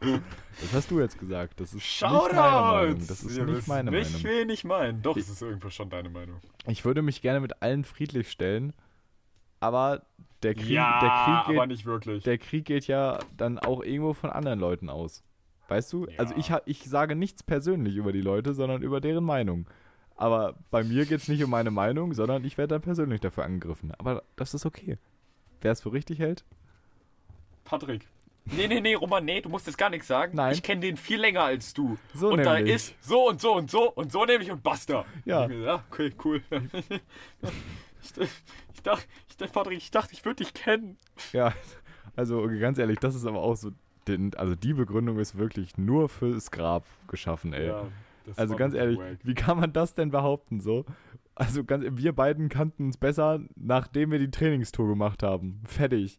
[0.00, 1.60] Das hast du jetzt gesagt.
[1.60, 2.34] Das ist nicht Shoutout!
[2.34, 3.06] meine Meinung.
[3.08, 4.38] Das ist Ihr nicht meine nicht, Meinung.
[4.38, 4.98] wen ich meine.
[5.00, 6.40] Doch, es ist irgendwo schon deine Meinung.
[6.66, 8.72] Ich würde mich gerne mit allen friedlich stellen,
[9.60, 10.02] aber
[10.42, 12.22] der Krieg, ja, der Krieg aber geht, nicht wirklich.
[12.24, 15.24] der Krieg geht ja dann auch irgendwo von anderen Leuten aus.
[15.68, 16.06] Weißt du?
[16.16, 16.40] Also Ja.
[16.40, 19.66] ich, ha- ich sage nichts persönlich über die Leute, sondern über deren Meinung.
[20.16, 23.44] Aber bei mir geht es nicht um meine Meinung, sondern ich werde dann persönlich dafür
[23.44, 23.92] angegriffen.
[23.98, 24.98] Aber das ist okay.
[25.60, 26.44] Wer es für richtig hält?
[27.64, 28.08] Patrick.
[28.46, 30.34] Nee, nee, nee, Roman, nee, du musst jetzt gar nichts sagen.
[30.34, 30.54] Nein.
[30.54, 31.98] Ich kenne den viel länger als du.
[32.14, 32.74] So und da nämlich.
[32.76, 35.04] ist so und so und so und so nämlich und basta.
[35.26, 35.46] Ja.
[35.46, 36.42] Ich ja okay, cool.
[38.02, 38.16] ich,
[38.72, 40.96] ich dachte, ich dachte, Patrick, ich dachte, ich würde dich kennen.
[41.34, 41.52] Ja,
[42.16, 43.70] also ganz ehrlich, das ist aber auch so.
[44.08, 47.66] Den, also die Begründung ist wirklich nur fürs Grab geschaffen, ey.
[47.68, 47.86] Ja,
[48.36, 49.18] Also ganz ehrlich, wack.
[49.22, 50.84] wie kann man das denn behaupten so?
[51.34, 55.62] Also ganz, wir beiden kannten uns besser, nachdem wir die Trainingstour gemacht haben.
[55.64, 56.18] Fertig.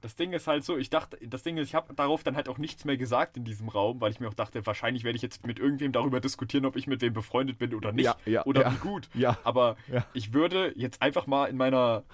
[0.00, 2.48] Das Ding ist halt so, ich dachte, das Ding ist, ich habe darauf dann halt
[2.48, 5.22] auch nichts mehr gesagt in diesem Raum, weil ich mir auch dachte, wahrscheinlich werde ich
[5.22, 8.06] jetzt mit irgendwem darüber diskutieren, ob ich mit wem befreundet bin oder nicht.
[8.06, 8.72] Ja, ja, oder ja.
[8.72, 9.10] wie gut.
[9.12, 9.36] Ja.
[9.44, 9.76] Aber
[10.14, 12.04] ich würde jetzt einfach mal in meiner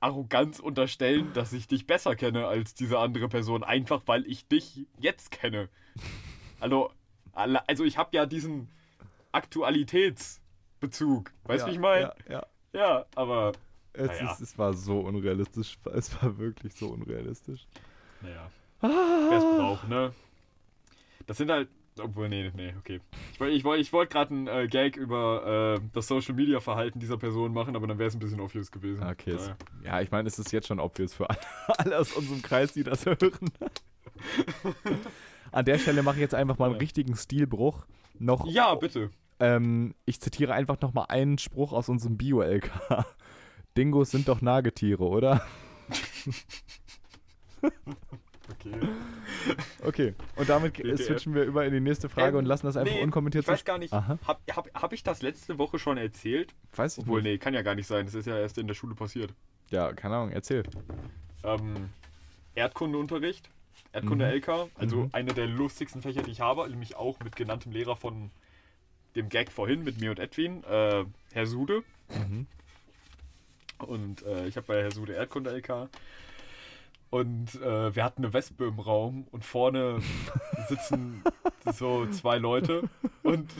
[0.00, 4.86] Arroganz unterstellen, dass ich dich besser kenne als diese andere Person, einfach weil ich dich
[4.98, 5.68] jetzt kenne.
[6.60, 6.90] Also,
[7.32, 8.68] also ich habe ja diesen
[9.32, 11.32] Aktualitätsbezug.
[11.44, 12.12] Weißt du, ja, wie ich meine?
[12.28, 12.46] Ja, ja.
[12.72, 13.52] Ja, aber
[13.92, 14.32] Es, Naja.
[14.32, 15.78] ist, es war so unrealistisch.
[15.94, 17.66] Es war wirklich so unrealistisch.
[18.20, 18.50] Naja.
[18.80, 20.12] Wer es braucht, ne?
[21.26, 21.68] Das sind halt.
[22.00, 23.00] Obwohl, nee, nee, okay.
[23.32, 26.58] Ich wollte ich wollt, ich wollt gerade einen äh, Gag über äh, das Social Media
[26.58, 29.04] Verhalten dieser Person machen, aber dann wäre es ein bisschen obvious gewesen.
[29.04, 29.56] Okay, es, Daher.
[29.84, 31.38] ja, ich meine, es ist jetzt schon obvious für alle,
[31.78, 33.30] alle aus unserem Kreis, die das hören.
[35.52, 36.80] An der Stelle mache ich jetzt einfach mal einen Ja.
[36.80, 37.86] richtigen Stilbruch.
[38.18, 39.10] Noch, Ja, bitte.
[39.38, 43.04] ähm, ich zitiere einfach noch mal einen Spruch aus unserem Bio-LK.
[43.76, 45.42] Dingos sind doch Nagetiere, oder?
[48.50, 48.74] Okay.
[49.82, 51.04] Okay, und damit WTF.
[51.04, 53.48] switchen wir über in die nächste Frage Ähm, und lassen das einfach nee, unkommentiert Ich
[53.48, 53.92] weiß gar nicht.
[53.92, 54.18] Aha.
[54.26, 56.54] Hab, hab, hab ich das letzte Woche schon erzählt?
[56.74, 57.32] Weiß ich Obwohl, nicht.
[57.32, 58.06] nee, kann ja gar nicht sein.
[58.06, 59.34] Das ist ja erst in der Schule passiert.
[59.70, 60.62] Ja, keine Ahnung, erzähl.
[61.42, 61.90] Ähm,
[62.54, 63.50] Erdkundeunterricht.
[63.92, 64.32] Erdkunde Mhm.
[64.32, 64.48] LK.
[64.76, 65.08] Also Mhm.
[65.12, 66.68] einer der lustigsten Fächer, die ich habe.
[66.68, 68.30] Nämlich auch mit genanntem Lehrer von
[69.16, 70.64] dem Gag vorhin, mit mir und Edwin.
[70.64, 71.82] Äh, Herr Sude.
[72.28, 72.46] Mhm.
[73.78, 75.88] Und äh, ich habe bei Herr Sude Erdkunde LK.
[77.14, 80.00] Und äh, wir hatten eine Wespe im Raum und vorne
[80.68, 81.22] sitzen
[81.72, 82.88] so zwei Leute.
[83.22, 83.52] Und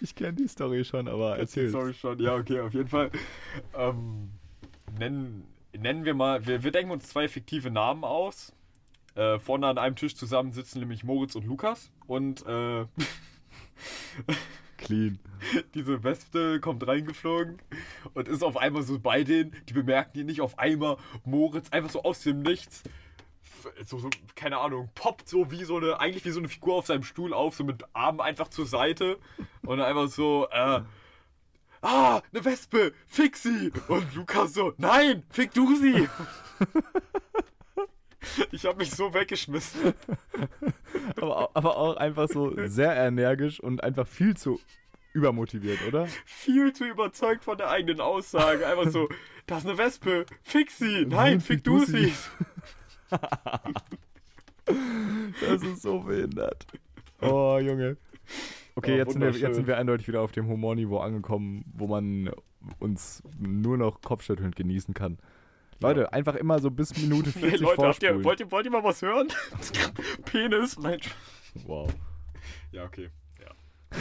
[0.00, 1.68] Ich kenne die Story schon, aber erzähl.
[1.68, 3.10] Sorry schon, ja, okay, auf jeden Fall.
[3.74, 4.30] Ähm,
[4.98, 5.46] nennen,
[5.76, 8.54] nennen wir mal, wir, wir denken uns zwei fiktive Namen aus.
[9.16, 11.90] Äh, vorne an einem Tisch zusammen sitzen nämlich Moritz und Lukas.
[12.06, 12.86] Und äh,
[14.84, 15.18] Clean.
[15.74, 17.58] diese Wespe kommt reingeflogen
[18.14, 19.54] und ist auf einmal so bei denen.
[19.68, 20.96] Die bemerken die nicht auf einmal.
[21.24, 22.82] Moritz einfach so aus dem Nichts.
[23.86, 26.86] So, so, keine Ahnung, poppt so wie so eine, eigentlich wie so eine Figur auf
[26.86, 29.18] seinem Stuhl auf, so mit Armen einfach zur Seite
[29.62, 30.82] und einfach so, äh,
[31.80, 33.72] ah, eine Wespe, fick sie!
[33.88, 36.08] Und Lukas so, nein, fick du sie!
[38.52, 39.94] Ich habe mich so weggeschmissen.
[41.16, 44.60] Aber, aber auch einfach so sehr energisch und einfach viel zu
[45.12, 46.06] übermotiviert, oder?
[46.24, 48.66] Viel zu überzeugt von der eigenen Aussage.
[48.66, 49.08] Einfach so,
[49.46, 51.06] da ist eine Wespe, fick sie!
[51.06, 52.12] Nein, fick du sie!
[54.66, 56.66] Das ist so behindert.
[57.20, 57.98] Oh, Junge.
[58.74, 61.86] Okay, Ja, jetzt, sind wir, jetzt sind wir eindeutig wieder auf dem Humorniveau angekommen, wo
[61.86, 62.30] man
[62.78, 65.18] uns nur noch kopfschüttelnd genießen kann.
[65.80, 68.18] Leute, einfach immer so bis Minute 40 Nee, Leute, habt vorspulen.
[68.18, 69.28] ihr, wollt, ihr, wollt ihr mal was hören?
[70.24, 70.78] Penis?
[70.78, 71.00] Nein.
[71.66, 71.92] wow.
[72.72, 73.10] Ja, okay.
[73.40, 74.00] Ja.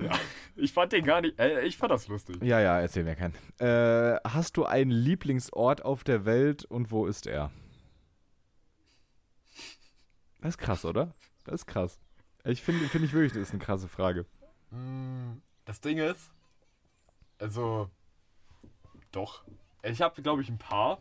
[0.06, 0.18] ja.
[0.56, 1.38] Ich fand den gar nicht.
[1.38, 2.42] Äh, ich fand das lustig.
[2.42, 3.34] Ja, ja, erzähl mir keinen.
[3.60, 7.50] Äh, hast du einen Lieblingsort auf der Welt und wo ist er?
[10.40, 11.14] Das ist krass, oder?
[11.44, 11.98] Das ist krass.
[12.44, 14.24] Ich finde find ich wirklich, das ist eine krasse Frage.
[14.70, 16.30] Mm, Das Ding ist.
[17.38, 17.90] Also.
[19.12, 19.44] Doch.
[19.82, 21.00] Ich habe, glaube ich, ein paar.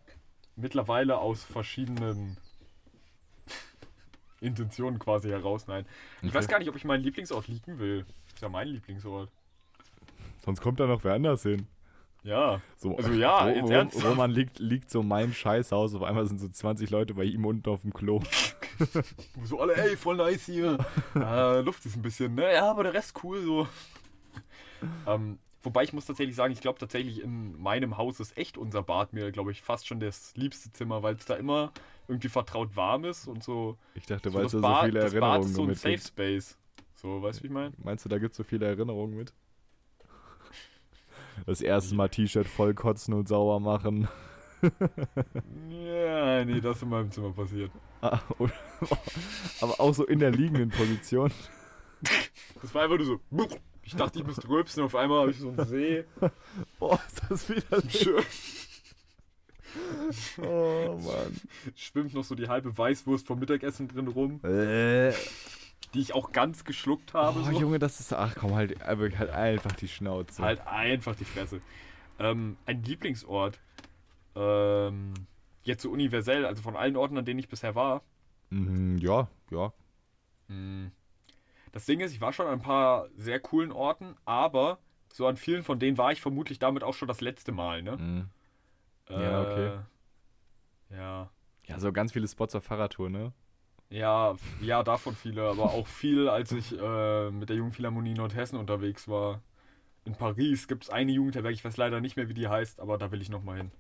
[0.55, 2.37] Mittlerweile aus verschiedenen
[4.41, 5.67] Intentionen quasi heraus.
[5.67, 5.85] Nein.
[6.21, 6.35] Ich Okay.
[6.37, 8.05] weiß gar nicht, ob ich meinen Lieblingsort liegen will.
[8.33, 9.29] ist ja mein Lieblingsort.
[10.43, 11.67] Sonst kommt da noch wer anders hin.
[12.23, 12.61] Ja.
[12.77, 14.05] So, Also ja, Ro- jetzt ernsthaft.
[14.05, 17.69] Roman liegt, liegt so mein Scheißhaus, auf einmal sind so 20 Leute bei ihm unten
[17.69, 18.21] auf dem Klo.
[19.43, 20.77] So alle, ey, voll nice hier.
[21.15, 22.53] äh, Luft ist ein bisschen, ne?
[22.53, 23.67] Ja, aber der Rest cool so.
[25.07, 28.83] ähm, Wobei ich muss tatsächlich sagen, ich glaube tatsächlich in meinem Haus ist echt unser
[28.83, 31.71] Bad mir, glaube ich, fast schon das liebste Zimmer, weil es da immer
[32.07, 33.77] irgendwie vertraut warm ist und so.
[33.95, 35.67] Ich dachte, so weil das, du so Bad, viele das Bad Erinnerungen ist so ein
[35.67, 36.07] mit Safe gibst.
[36.09, 36.57] Space.
[36.95, 37.73] So, weißt du, wie ich meine?
[37.83, 39.33] Meinst du, da gibt es so viele Erinnerungen mit?
[41.45, 44.07] Das erste Mal T-Shirt voll kotzen und sauer machen.
[45.69, 47.71] Ja, nee, das ist in meinem Zimmer passiert.
[48.01, 48.53] Ah, und-
[49.61, 51.31] Aber auch so in der liegenden Position.
[52.61, 53.19] Das war einfach nur so.
[53.87, 56.03] Ich dachte, ich müsste rülpsen, auf einmal habe ich so einen See.
[56.79, 58.21] Boah, ist das wieder Schön.
[60.45, 61.39] Oh, Mann.
[61.73, 65.13] Schwimmt noch so die halbe Weißwurst vom Mittagessen drin rum, Äh.
[65.93, 67.39] die ich auch ganz geschluckt habe.
[67.39, 67.51] Oh, so.
[67.51, 68.11] Junge, das ist.
[68.11, 70.41] Ach komm, halt, halt, halt einfach die Schnauze.
[70.41, 71.61] Halt einfach die Fresse.
[72.19, 73.57] Ähm, ein Lieblingsort.
[74.35, 75.13] Ähm,
[75.63, 78.01] jetzt so universell, also von allen Orten, an denen ich bisher war.
[78.49, 79.71] Mhm, ja, ja.
[80.49, 80.91] Hm.
[81.71, 84.79] Das Ding ist, ich war schon an ein paar sehr coolen Orten, aber
[85.11, 87.97] so an vielen von denen war ich vermutlich damit auch schon das letzte Mal, ne?
[87.97, 88.29] Mhm.
[89.09, 89.65] Ja, okay.
[90.89, 91.29] Äh, Ja.
[91.65, 93.33] Ja, so ganz viele Spots auf Fahrradtour, ne?
[93.89, 99.07] Ja, ja, davon viele, aber auch viel, als ich äh, mit der Jugendphilharmonie Nordhessen unterwegs
[99.07, 99.41] war.
[100.05, 102.97] In Paris gibt es eine Jugendherberge, ich weiß leider nicht mehr, wie die heißt, aber
[102.97, 103.71] da will ich nochmal hin.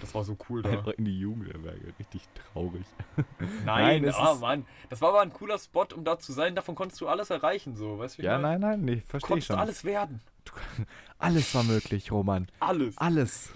[0.00, 0.70] Das war so cool da.
[0.70, 1.92] Einfach in die Jugendherberge.
[1.98, 2.22] Richtig
[2.52, 2.84] traurig.
[3.38, 4.66] Nein, Nein, es ah, Mann.
[4.90, 6.54] Das war aber ein cooler Spot, um da zu sein.
[6.54, 8.22] Davon konntest du alles erreichen, so, weißt du?
[8.22, 8.58] Ja, meine?
[8.58, 9.60] nein, nein, nee, verstehe Konntest du schon.
[9.60, 10.20] alles werden.
[11.18, 12.46] Alles war möglich, Roman.
[12.58, 12.96] Alles.
[12.96, 13.52] Alles.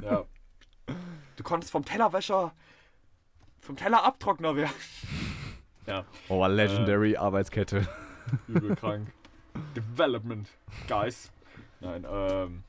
[0.00, 0.24] Ja.
[1.36, 2.52] Du konntest vom Tellerwäscher
[3.62, 4.74] zum Tellerabtrockner werden.
[5.86, 7.88] Ja, Oh, Legendary Arbeitskette.
[8.46, 9.12] übel krank.
[9.74, 10.48] Development,
[10.86, 11.32] guys.
[11.80, 12.62] Nein, ähm.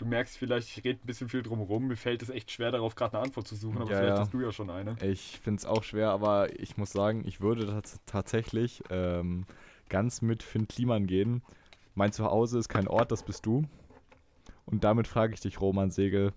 [0.00, 1.88] Du merkst vielleicht, ich rede ein bisschen viel drum rum.
[1.88, 4.20] Mir fällt es echt schwer, darauf gerade eine Antwort zu suchen, aber Ja, vielleicht ja.
[4.20, 4.96] hast du ja schon eine.
[5.02, 9.44] Ich finde es auch schwer, aber ich muss sagen, ich würde tats tatsächlich ähm,
[9.90, 11.42] ganz mit Finn Kliman gehen.
[11.94, 13.64] Mein Zuhause ist kein Ort, das bist du.
[14.64, 16.32] Und damit frage ich dich, Roman Segel,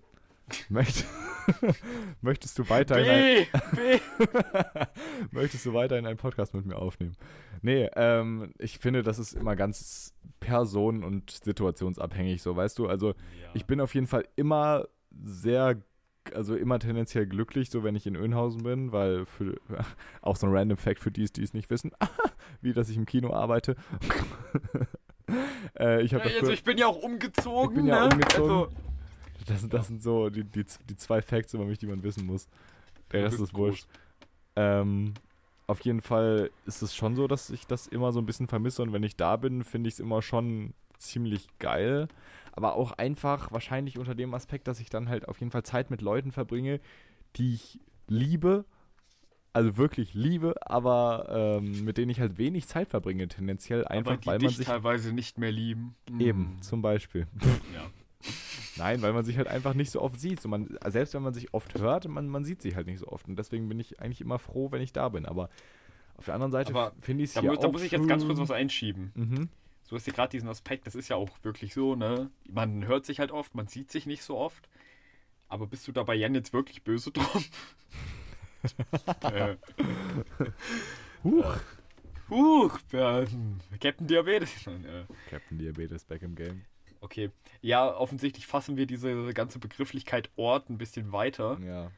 [0.68, 1.04] möcht
[2.22, 3.46] möchtest du weiterhin ein,
[5.30, 7.16] möchtest du weiterhin einen Podcast mit mir aufnehmen?
[7.62, 12.86] Nee, ähm, ich finde, das ist immer ganz personen- und situationsabhängig, so weißt du.
[12.88, 13.14] Also
[13.52, 14.86] ich bin auf jeden Fall immer
[15.22, 15.82] sehr,
[16.34, 19.56] also immer tendenziell glücklich, so wenn ich in Önhausen bin, weil für,
[20.22, 21.92] auch so ein random Fact für die, die es nicht wissen,
[22.62, 23.76] wie dass ich im Kino arbeite.
[25.78, 28.14] äh, ich Ja, habe also dafür, ich bin ja auch umgezogen, Ich bin ja ne?
[28.14, 28.50] umgezogen.
[28.50, 28.68] Also,
[29.44, 32.26] das, sind- das sind so die, die, die zwei Facts über mich, die man wissen
[32.26, 32.48] muss.
[33.12, 33.86] Der Rest ist wurscht.
[34.56, 35.14] Ähm,
[35.66, 38.82] auf jeden Fall ist es schon so, dass ich das immer so ein bisschen vermisse
[38.82, 42.08] und wenn ich da bin, finde ich es immer schon ziemlich geil.
[42.52, 45.90] Aber auch einfach wahrscheinlich unter dem Aspekt, dass ich dann halt auf jeden Fall Zeit
[45.90, 46.80] mit Leuten verbringe,
[47.36, 48.64] die ich liebe,
[49.52, 54.20] also wirklich liebe, aber ähm, mit denen ich halt wenig Zeit verbringe, tendenziell einfach, aber
[54.20, 55.94] die weil man dich sich teilweise nicht mehr lieben.
[56.18, 56.62] eben Mm.
[56.62, 57.26] zum Beispiel.
[57.74, 57.86] Ja.
[58.76, 60.40] Nein, weil man sich halt einfach nicht so oft sieht.
[60.40, 63.08] So man, selbst wenn man sich oft hört, man, man sieht sich halt nicht so
[63.08, 63.28] oft.
[63.28, 65.26] Und deswegen bin ich eigentlich immer froh, wenn ich da bin.
[65.26, 65.48] Aber
[66.16, 68.08] auf der anderen Seite finde ich es Da, hier mu da auch muss ich jetzt
[68.08, 69.12] ganz kurz was einschieben.
[69.14, 69.48] Mhm.
[69.88, 72.30] Du hast ja gerade diesen Aspekt, das ist ja auch wirklich so, ne?
[72.48, 74.68] Man hört sich halt oft, man sieht sich nicht so oft.
[75.48, 77.44] Aber bist du da bei Jan jetzt wirklich böse drum?
[79.22, 79.56] äh,
[81.22, 81.56] Huch.
[82.28, 84.66] huch, ja, hm, Captain Diabetes.
[84.66, 86.62] Äh, Captain Diabetes back im Game.
[87.04, 87.30] Okay.
[87.60, 91.58] Ja, offensichtlich fassen wir diese ganze Begrifflichkeit Ort ein bisschen weiter.
[91.64, 91.90] Ja.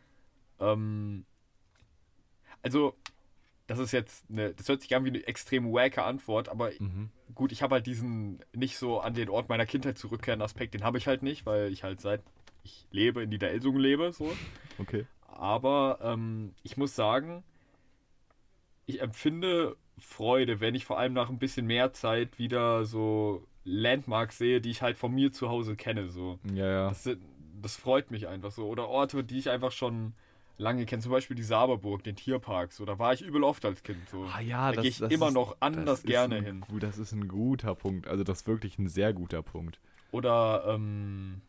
[0.60, 1.24] Ähm,
[2.62, 2.94] also,
[3.66, 7.10] das ist jetzt eine, das hört sich an wie eine extrem wacke Antwort, aber Mhm.
[7.34, 10.84] gut, ich habe halt diesen nicht so an den Ort meiner Kindheit zurückkehrenden Aspekt, den
[10.84, 12.22] habe ich halt nicht, weil ich halt seit
[12.62, 14.32] ich lebe in Niederelsungen lebe, so.
[14.78, 15.06] Okay.
[15.28, 17.42] Aber ähm, ich muss sagen,
[18.86, 24.38] ich empfinde Freude, wenn ich vor allem nach ein bisschen mehr Zeit wieder so Landmarks
[24.38, 26.38] sehe, die ich halt von mir zu Hause kenne, so.
[26.54, 26.88] Ja, ja.
[26.88, 27.10] Das,
[27.60, 28.66] das freut mich einfach so.
[28.66, 30.14] Oder Orte, die ich einfach schon
[30.56, 32.84] lange kenne, zum Beispiel die Saberburg, den Tierpark, so.
[32.84, 34.24] Da war ich übel oft als Kind, so.
[34.32, 36.64] Ah ja, da gehe ich immer ist, noch anders gerne ein, hin.
[36.78, 38.06] Das ist ein guter Punkt.
[38.06, 39.80] Also das ist wirklich ein sehr guter Punkt.
[40.12, 41.42] Oder ähm,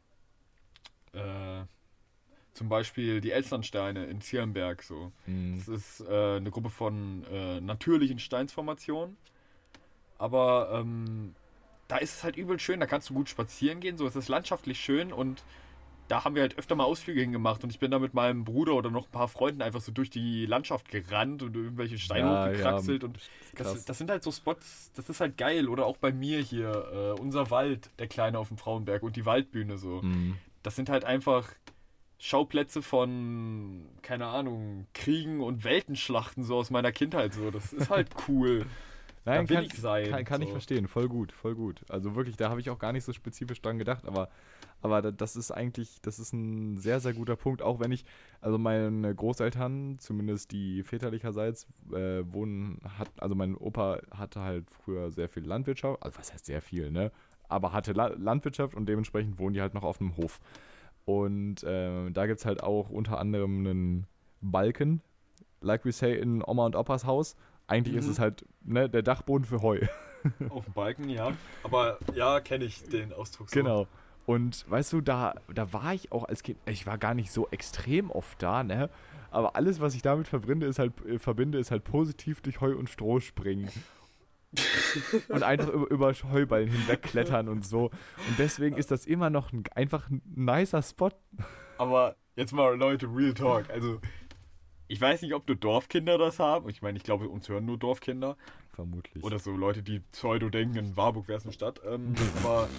[1.13, 1.65] äh,
[2.53, 5.11] zum Beispiel die Elsternsteine in Zierenberg so.
[5.27, 5.57] Mhm.
[5.57, 9.17] Das ist äh, eine Gruppe von äh, natürlichen Steinsformationen.
[10.17, 11.35] Aber ähm,
[11.87, 14.27] da ist es halt übel schön, da kannst du gut spazieren gehen, so es ist
[14.27, 15.43] landschaftlich schön und
[16.07, 18.73] da haben wir halt öfter mal Ausflüge hingemacht und ich bin da mit meinem Bruder
[18.73, 22.45] oder noch ein paar Freunden einfach so durch die Landschaft gerannt und irgendwelche Steine Ja,
[22.47, 23.19] hochgekraxelt und
[23.55, 23.73] krass.
[23.73, 25.67] das, das sind halt so Spots, das ist halt geil.
[25.67, 29.25] Oder auch bei mir hier, äh, unser Wald, der Kleine auf dem Frauenberg und die
[29.25, 30.01] Waldbühne so.
[30.01, 30.37] Mhm.
[30.63, 31.49] Das sind halt einfach
[32.19, 37.51] Schauplätze von, keine Ahnung, Kriegen und Weltenschlachten so aus meiner Kindheit so.
[37.51, 38.65] Das ist halt cool.
[39.27, 40.09] Nein, da kann, ich sein.
[40.09, 40.53] kann, kann ich so.
[40.53, 40.87] verstehen.
[40.87, 41.81] Voll gut, voll gut.
[41.89, 44.29] Also wirklich, da habe ich auch gar nicht so spezifisch dran gedacht, aber,
[44.81, 47.61] aber da- das ist eigentlich, das ist ein sehr, sehr guter Punkt.
[47.61, 48.05] Auch wenn ich,
[48.41, 55.11] also meine Großeltern, zumindest die väterlicherseits, äh, wohnen, hat, also mein Opa hatte halt früher
[55.11, 57.11] sehr viel Landwirtschaft, also was heißt sehr viel, ne?
[57.49, 60.39] Aber hatte La Landwirtschaft und dementsprechend wohnen die halt noch auf einem Hof.
[61.05, 64.07] Und äh, da gibt es halt auch unter anderem einen
[64.41, 65.01] Balken,
[65.61, 67.35] like we say in Oma und Opas Haus.
[67.67, 68.11] Eigentlich ist Mhm.
[68.11, 69.81] es halt ne, der Dachboden für Heu.
[70.49, 71.31] Auf dem Balken, ja.
[71.63, 73.59] Aber ja, kenne ich den Ausdruck so.
[73.59, 73.87] Genau.
[74.25, 77.47] Und weißt du, da, da war ich auch als Kind, ich war gar nicht so
[77.49, 78.89] extrem oft da, ne?
[79.31, 82.75] Aber alles, was ich damit verbinde, ist halt, äh, verbinde, ist halt positiv durch Heu
[82.75, 83.69] und Stroh springen.
[85.29, 87.85] und einfach über, über Heuballen hinwegklettern und so.
[87.85, 91.11] Und deswegen ist das immer noch ein, einfach ein nicer Spot.
[91.77, 93.69] Aber jetzt mal Leute, Real Talk.
[93.69, 93.99] Also,
[94.87, 96.69] ich weiß nicht, ob nur Dorfkinder das haben.
[96.69, 98.37] Ich meine, ich glaube, uns hören nur Dorfkinder.
[98.73, 99.23] Vermutlich.
[99.23, 101.81] Oder so Leute, die pseudo denken, in Warburg wäre es eine Stadt.
[101.85, 102.13] Ähm,
[102.43, 102.69] aber,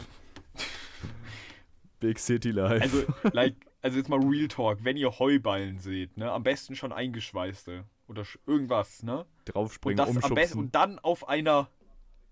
[2.00, 2.82] Big City Life.
[2.82, 4.78] also, like, also jetzt mal Real Talk.
[4.82, 7.84] Wenn ihr Heuballen seht, ne, am besten schon eingeschweißte.
[8.06, 9.18] Oder irgendwas, ne?
[9.18, 11.68] Und, Draufspringen, das am besten, und dann auf einer,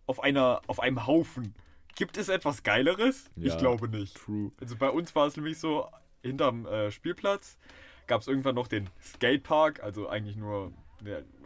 [0.06, 1.54] auf einer, auf einem Haufen.
[1.96, 3.30] Gibt es etwas Geileres?
[3.36, 3.52] Ja.
[3.52, 4.16] Ich glaube nicht.
[4.16, 4.52] True.
[4.58, 5.86] Also bei uns war es nämlich so,
[6.22, 7.58] hinterm äh, Spielplatz
[8.06, 10.72] gab es irgendwann noch den Skatepark, also eigentlich nur,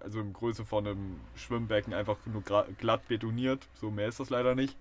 [0.00, 3.68] also in Größe von einem Schwimmbecken, einfach nur glatt betoniert.
[3.74, 4.76] So mehr ist das leider nicht.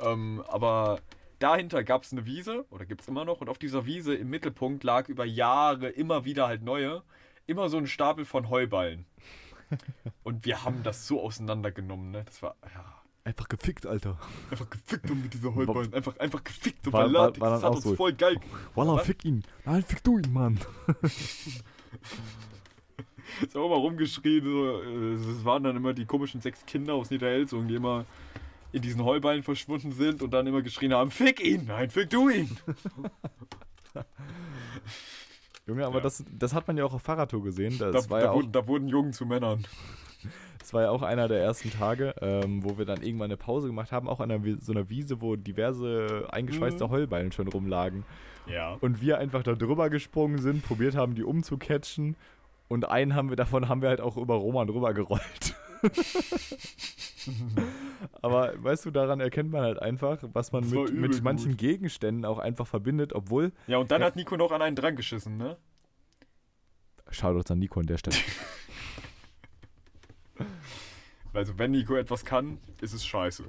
[0.00, 1.00] Ähm, aber
[1.38, 4.30] dahinter gab es eine Wiese, oder gibt es immer noch, und auf dieser Wiese im
[4.30, 7.02] Mittelpunkt lag über Jahre immer wieder halt neue,
[7.46, 9.06] immer so ein Stapel von Heuballen.
[10.22, 12.24] Und wir haben das so auseinandergenommen, ne?
[12.24, 12.97] Das war, ja,
[13.28, 14.18] Einfach gefickt, Alter.
[14.50, 15.92] einfach gefickt und mit dieser Heuballen.
[15.92, 17.94] Einfach, einfach gefickt und War- Das hat uns so.
[17.94, 18.40] voll geil
[18.74, 19.06] Wallah, Was?
[19.06, 19.44] fick ihn.
[19.66, 20.58] Nein, fick du ihn, Mann.
[23.42, 24.42] Ist auch immer rumgeschrien.
[24.42, 28.06] So, äh, es waren dann immer die komischen sechs Kinder aus Niederelsung, die immer
[28.72, 31.66] in diesen Heuballen verschwunden sind und dann immer geschrien haben: Fick ihn!
[31.66, 32.56] Nein, fick du ihn!
[35.66, 36.00] Junge, aber Ja.
[36.02, 37.76] das, das hat man ja auch auf Fahrradtour gesehen.
[37.78, 39.66] Das, Da, war da, ja auch, wurden, da wurden Jungen zu Männern.
[40.58, 43.66] das war ja auch einer der ersten Tage, ähm, wo wir dann irgendwann eine Pause
[43.68, 46.90] gemacht haben, auch an einer, so einer Wiese, wo diverse eingeschweißte Mhm.
[46.90, 48.04] Heuballen schon rumlagen.
[48.46, 48.76] Ja.
[48.80, 52.16] Und wir einfach da drüber gesprungen sind, probiert haben, die umzucatchen.
[52.68, 55.54] Und einen haben wir davon haben wir halt auch über Roman drüber gerollt.
[58.22, 61.58] Aber weißt du, daran erkennt man halt einfach, was man mit, mit manchen gut.
[61.60, 63.52] Gegenständen auch einfach verbindet, obwohl.
[63.66, 64.06] Ja, und dann Ja.
[64.08, 65.56] hat Nico noch an einen dran geschissen, ne?
[67.10, 68.16] Shoutouts an Nico an der Stelle.
[71.34, 73.44] Also, wenn Nico etwas kann, ist es scheiße.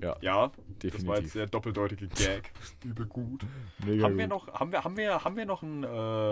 [0.00, 1.22] Ja, Ja, das war definitiv.
[1.22, 2.50] jetzt der doppeldeutige Gag.
[2.84, 3.42] Übel gut.
[3.86, 4.30] Mega Haben wir gut.
[4.48, 5.86] noch, haben wir, haben wir, haben wir noch ein, äh,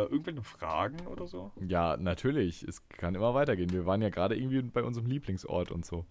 [0.04, 1.52] irgendwelche Fragen oder so?
[1.60, 2.62] Ja, natürlich.
[2.64, 3.70] Es kann immer weitergehen.
[3.70, 6.04] Wir waren ja gerade irgendwie bei unserem Lieblingsort und so.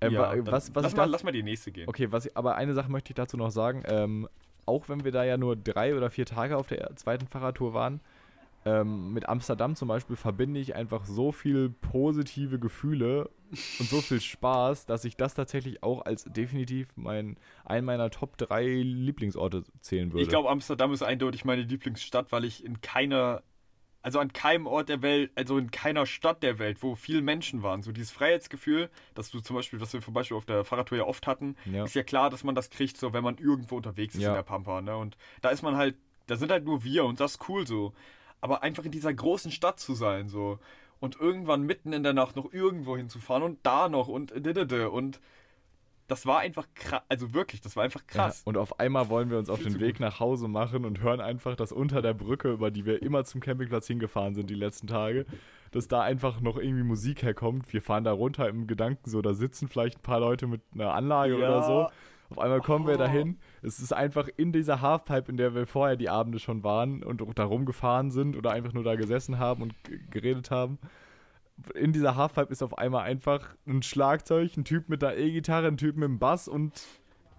[0.00, 1.88] Wa- dann was, was lass, mal, da- lass mal die nächste gehen.
[1.88, 3.82] Okay, was ich, aber eine Sache möchte ich dazu noch sagen.
[3.86, 4.28] Ähm,
[4.66, 8.00] auch wenn wir da ja nur drei oder vier Tage auf der zweiten Fahrradtour waren,
[8.64, 13.30] ähm, mit Amsterdam zum Beispiel verbinde ich einfach so viel positive Gefühle
[13.78, 18.38] und so viel Spaß, dass ich das tatsächlich auch als definitiv mein, einen meiner Top
[18.38, 20.22] 3 Lieblingsorte zählen würde.
[20.22, 23.42] Ich glaube, Amsterdam ist eindeutig meine Lieblingsstadt, weil ich in keiner,
[24.02, 27.62] also an keinem Ort der Welt, also in keiner Stadt der Welt, wo viele Menschen
[27.62, 30.98] waren, so dieses Freiheitsgefühl, dass du zum Beispiel, was wir zum Beispiel auf der Fahrradtour
[30.98, 31.84] ja oft hatten, Ja.
[31.84, 34.28] ist ja klar, dass man das kriegt, so wenn man irgendwo unterwegs ist Ja.
[34.28, 34.96] in der Pampa, ne?
[34.96, 35.96] Und da ist man halt,
[36.28, 37.92] da sind halt nur wir und das ist cool so.
[38.42, 40.58] Aber einfach in dieser großen Stadt zu sein, so.
[41.00, 45.20] Und irgendwann mitten in der Nacht noch irgendwo hinzufahren und da noch und didede und
[46.08, 48.42] das war einfach krass, also wirklich, das war einfach krass.
[48.44, 51.20] Ja, und auf einmal wollen wir uns auf den Weg nach Hause machen und hören
[51.22, 54.86] einfach, dass unter der Brücke, über die wir immer zum Campingplatz hingefahren sind die letzten
[54.88, 55.24] Tage,
[55.70, 57.72] dass da einfach noch irgendwie Musik herkommt.
[57.72, 60.92] Wir fahren da runter im Gedanken so, da sitzen vielleicht ein paar Leute mit einer
[60.92, 61.48] Anlage Ja.
[61.48, 61.88] oder so.
[62.32, 62.98] Auf einmal kommen wir Oh.
[62.98, 63.38] dahin.
[63.60, 67.22] Es ist einfach in dieser Halfpipe, in der wir vorher die Abende schon waren und
[67.38, 69.74] da rumgefahren sind oder einfach nur da gesessen haben und
[70.10, 70.78] geredet haben.
[71.74, 75.76] In dieser Halfpipe ist auf einmal einfach ein Schlagzeug, ein Typ mit einer E-Gitarre, ein
[75.76, 76.72] Typ mit einem Bass und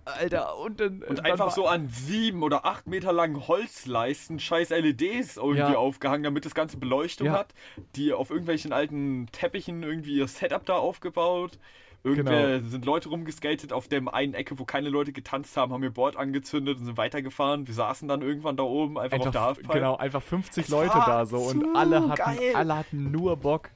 [0.05, 1.01] Alter, und dann.
[1.03, 5.75] Und dann einfach so an sieben oder acht Meter langen Holzleisten scheiß LEDs irgendwie Ja.
[5.77, 7.33] aufgehangen, damit das Ganze Beleuchtung Ja.
[7.33, 7.53] hat.
[7.95, 11.57] Die auf irgendwelchen alten Teppichen irgendwie ihr Setup da aufgebaut.
[12.05, 12.69] Irgendwer Genau.
[12.69, 16.17] sind Leute rumgeskatet auf dem einen Ecke, wo keine Leute getanzt haben, haben ihr Board
[16.17, 17.65] angezündet und sind weitergefahren.
[17.65, 19.73] Wir saßen dann irgendwann da oben einfach, auf der Einfach, Halfpipe.
[19.73, 22.55] genau, einfach 50 Es Leute da so und alle hatten, geil.
[22.55, 23.69] alle hatten nur Bock.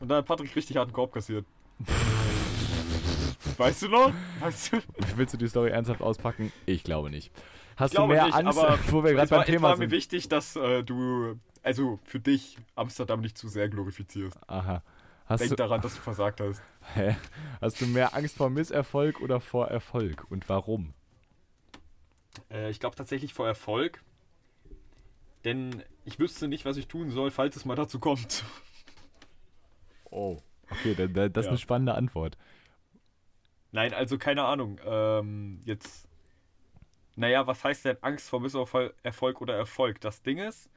[0.00, 1.44] Und dann hat Patrick richtig harten Korb kassiert.
[3.58, 4.12] Weißt du noch?
[4.40, 4.78] Weißt du?
[5.16, 6.52] Willst du die Story ernsthaft auspacken?
[6.66, 7.32] Ich glaube nicht.
[7.76, 8.58] Hast glaube du mehr nicht, Angst,
[8.92, 9.90] wo wir gerade es war, beim es Thema war mir sind?
[9.92, 14.38] wichtig, dass äh, du, also für dich, Amsterdam nicht zu sehr glorifizierst.
[14.48, 14.82] Aha.
[15.26, 16.62] Hast denk du, daran, dass du versagt hast.
[16.94, 17.16] hä?
[17.60, 20.24] hast du mehr Angst vor Misserfolg oder vor Erfolg?
[20.30, 20.94] Und warum?
[22.50, 24.02] Äh, ich glaube tatsächlich vor Erfolg.
[25.44, 28.44] Denn ich wüsste nicht, was ich tun soll, falls es mal dazu kommt.
[30.10, 30.38] Oh.
[30.70, 31.50] Okay, da, da, das ist Ja.
[31.50, 32.36] eine spannende Antwort.
[33.72, 34.80] Nein, also keine Ahnung.
[34.84, 36.08] Ähm, jetzt.
[37.16, 40.00] Naja, was heißt denn Angst vor Misserfolg Erfolg oder Erfolg?
[40.00, 40.70] Das Ding ist,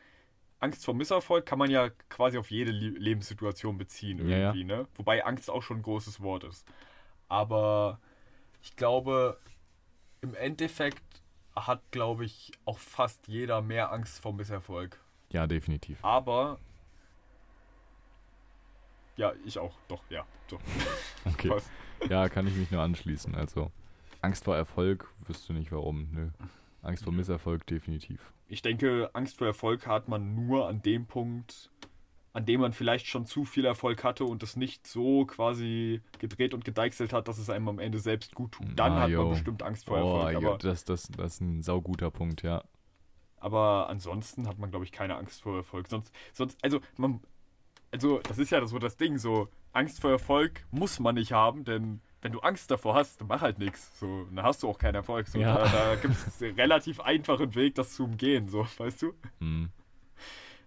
[0.60, 4.44] Angst vor Misserfolg kann man ja quasi auf jede Le Lebenssituation beziehen Ja, ja.
[4.48, 4.88] irgendwie, ne?
[4.96, 6.66] Wobei Angst auch schon ein großes Wort ist.
[7.28, 8.00] Aber
[8.62, 9.40] ich glaube,
[10.22, 11.04] im Endeffekt
[11.56, 15.00] hat, glaube ich, auch fast jeder mehr Angst vor Misserfolg.
[15.32, 15.98] Ja, definitiv.
[16.04, 16.60] Aber.
[19.18, 19.76] Ja, ich auch.
[19.88, 20.26] Doch, ja.
[20.50, 20.60] So.
[21.26, 21.50] Okay.
[21.50, 21.70] Passt.
[22.10, 23.36] Ja, kann ich mich nur anschließen.
[23.36, 23.72] Also,
[24.22, 26.10] Angst vor Erfolg, wüsste nicht warum.
[26.12, 26.30] Nö.
[26.82, 28.34] Angst vor Misserfolg, definitiv.
[28.48, 31.70] Ich denke, Angst vor Erfolg hat man nur an dem Punkt,
[32.34, 36.54] an dem man vielleicht schon zu viel Erfolg hatte und es nicht so quasi gedreht
[36.54, 38.68] und gedeichselt hat, dass es einem am Ende selbst gut tut.
[38.76, 39.24] Dann Ah, hat jo.
[39.24, 40.36] man bestimmt Angst vor Oh, Erfolg.
[40.38, 42.64] Aber, das, das, das ist ein sauguter Punkt, ja.
[43.38, 45.88] aber ansonsten hat man, glaube ich, keine Angst vor Erfolg.
[45.88, 47.22] Sonst, sonst, also man,
[47.92, 51.64] also das ist ja so das Ding, so Angst vor Erfolg muss man nicht haben,
[51.64, 54.00] denn wenn du Angst davor hast, dann mach halt nichts.
[54.00, 55.28] So, dann hast du auch keinen Erfolg.
[55.28, 55.56] So, Ja.
[55.56, 59.14] Da, da gibt es einen relativ einfachen Weg, das zu umgehen, so, weißt du?
[59.40, 59.70] Hm.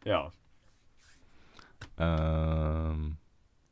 [0.04, 0.32] Ja.
[1.96, 3.16] Ähm,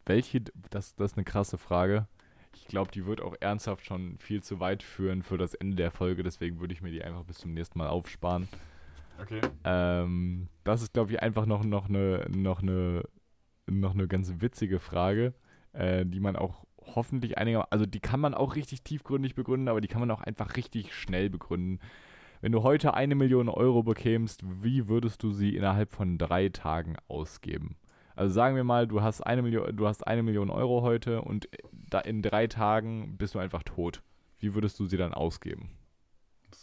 [0.07, 2.07] welche, das, das ist eine krasse Frage.
[2.55, 5.91] Ich glaube, die wird auch ernsthaft schon viel zu weit führen für das Ende der
[5.91, 8.49] Folge, deswegen würde ich mir die einfach bis zum nächsten Mal aufsparen.
[9.21, 9.41] Okay.
[9.65, 13.03] Ähm, das ist, glaube ich, einfach noch, noch, eine, noch, eine,
[13.81, 15.35] noch eine ganz witzige Frage,
[15.73, 16.65] äh, die man auch
[16.95, 20.21] hoffentlich einiger, also die kann man auch richtig tiefgründig begründen, aber die kann man auch
[20.21, 21.79] einfach richtig schnell begründen.
[22.41, 26.97] Wenn du heute eine Million Euro bekämst, wie würdest du sie innerhalb von drei Tagen
[27.07, 27.77] ausgeben?
[28.17, 31.49] Also sagen wir mal, du hast eine Million, du hast eine Million Euro heute und
[31.73, 34.03] da in drei Tagen bist du einfach tot.
[34.39, 35.71] Wie würdest du sie dann ausgeben?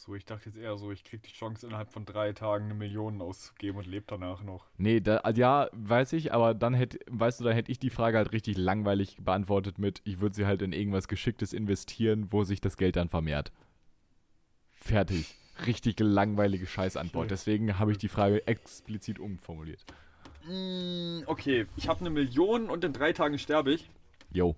[0.09, 2.73] So, ich dachte jetzt eher so, ich krieg die Chance innerhalb von drei Tagen eine
[2.73, 4.65] Million auszugeben und lebe danach noch.
[4.79, 7.91] Nee, da, also ja, weiß ich, aber dann hätte, weißt du, dann hätte ich die
[7.91, 12.43] Frage halt richtig langweilig beantwortet mit, ich würde sie halt in irgendwas Geschicktes investieren, wo
[12.43, 13.51] sich das Geld dann vermehrt.
[14.73, 15.35] Fertig.
[15.67, 17.29] Richtig langweilige Scheißantwort.
[17.29, 19.85] Deswegen habe ich die Frage explizit umformuliert.
[20.47, 23.87] Mm, okay, ich habe eine Million und in drei Tagen sterbe ich.
[24.31, 24.55] Yo.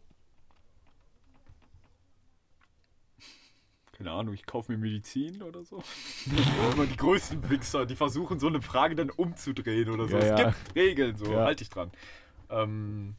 [4.04, 5.84] Keine Ahnung, ich kaufe mir Medizin oder so.
[6.74, 10.18] Immer die größten Wichser, die versuchen so eine Frage dann umzudrehen oder so.
[10.18, 10.50] Ja, es ja.
[10.50, 11.46] gibt Regeln, so, Ja.
[11.46, 11.92] halt dich dran.
[12.50, 13.14] Ähm,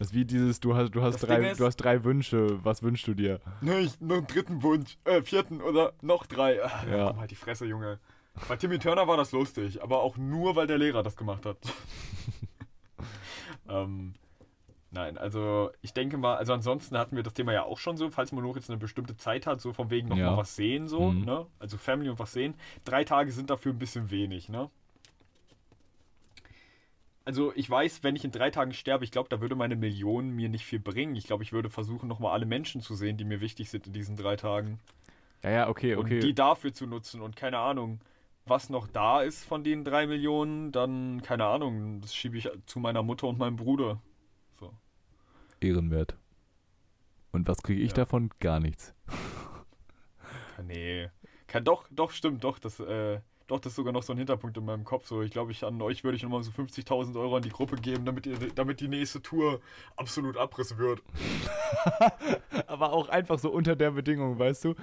[0.00, 2.82] Das ist wie dieses, du hast, du hast, drei, ist- du hast drei Wünsche, was
[2.82, 3.40] wünschst du dir?
[3.60, 6.60] ne, ich, noch einen dritten Wunsch, äh, vierten oder noch drei.
[6.64, 7.06] Ah, Ja.
[7.10, 8.00] Komm halt die Fresse, Junge.
[8.48, 11.58] Bei Timmy Turner war das lustig, aber auch nur, weil der Lehrer das gemacht hat.
[13.68, 14.14] ähm,
[14.94, 18.10] nein, also ich denke mal, also ansonsten hatten wir das Thema ja auch schon so,
[18.10, 20.30] falls man nur jetzt eine bestimmte Zeit hat, so von wegen noch Ja.
[20.30, 21.24] mal was sehen, so, Mhm.
[21.24, 21.46] ne?
[21.58, 22.54] Also Family und was sehen.
[22.84, 24.70] Drei Tage sind dafür ein bisschen wenig, ne?
[27.26, 30.30] Also ich weiß, wenn ich in drei Tagen sterbe, ich glaube, da würde meine Million
[30.30, 31.16] mir nicht viel bringen.
[31.16, 33.92] Ich glaube, ich würde versuchen, nochmal alle Menschen zu sehen, die mir wichtig sind in
[33.94, 34.78] diesen drei Tagen.
[35.42, 36.20] Ja, ja, okay, Und okay.
[36.20, 38.00] die dafür zu nutzen und keine Ahnung,
[38.46, 42.78] was noch da ist von den drei Millionen, dann, keine Ahnung, das schiebe ich zu
[42.78, 44.00] meiner Mutter und meinem Bruder.
[45.64, 46.16] Ehrenwert.
[47.32, 47.96] Und was kriege ich Ja.
[47.96, 48.30] davon?
[48.38, 48.94] Gar nichts.
[50.62, 51.10] Nee.
[51.46, 54.56] Kann, doch, doch, stimmt, doch, das, äh, doch, das ist sogar noch so ein Hinterpunkt
[54.56, 55.06] in meinem Kopf.
[55.06, 57.76] So, ich glaube, ich an euch würde ich nochmal so 50.000 Euro an die Gruppe
[57.76, 59.60] geben, damit, ihr, damit die nächste Tour
[59.96, 61.02] absolut Abriss wird.
[62.66, 64.74] Aber auch einfach so unter der Bedingung, weißt du?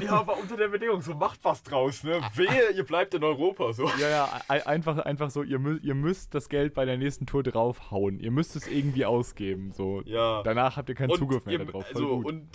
[0.00, 2.20] Ja, aber unter der Bedingung, so macht was draus, ne?
[2.34, 3.88] Wehe, ihr bleibt in Europa, so.
[4.00, 7.26] Ja, ja, ei- einfach, einfach so, ihr, mü ihr müsst das Geld bei der nächsten
[7.26, 8.18] Tour draufhauen.
[8.20, 9.72] Ihr müsst es irgendwie ausgeben.
[9.72, 10.02] So.
[10.04, 10.42] Ja.
[10.42, 11.86] Danach habt ihr keinen Zugriff mehr ihr- darauf.
[11.86, 12.26] Voll Also, gut.
[12.26, 12.48] und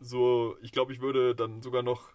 [0.00, 2.08] so, ich glaube, ich würde dann sogar noch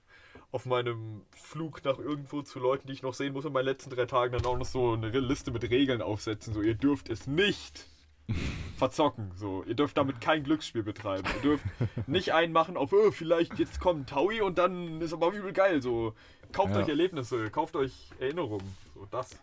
[0.52, 3.90] auf meinem Flug nach irgendwo zu Leuten, die ich noch sehen muss in meinen letzten
[3.90, 6.54] drei Tagen, dann auch noch so eine Liste mit Regeln aufsetzen.
[6.54, 7.88] So, ihr dürft es nicht
[8.78, 9.32] verzocken.
[9.36, 11.24] So, ihr dürft damit kein Glücksspiel betreiben.
[11.38, 11.66] Ihr dürft
[12.08, 15.82] nicht einmachen auf, oh, vielleicht jetzt kommt Taui und dann ist aber übel geil.
[15.82, 16.14] So,
[16.52, 16.82] kauft Ja.
[16.82, 18.66] euch Erlebnisse, kauft euch Erinnerungen.
[18.94, 19.38] So, das.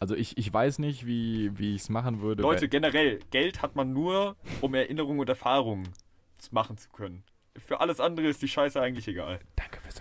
[0.00, 2.42] Also ich, ich weiß nicht, wie, wie ich es machen würde.
[2.42, 5.88] Leute, generell, Geld hat man nur, um Erinnerungen und Erfahrungen
[6.52, 7.24] machen zu können.
[7.56, 9.40] Für alles andere ist die Scheiße eigentlich egal.
[9.56, 9.96] Danke fürs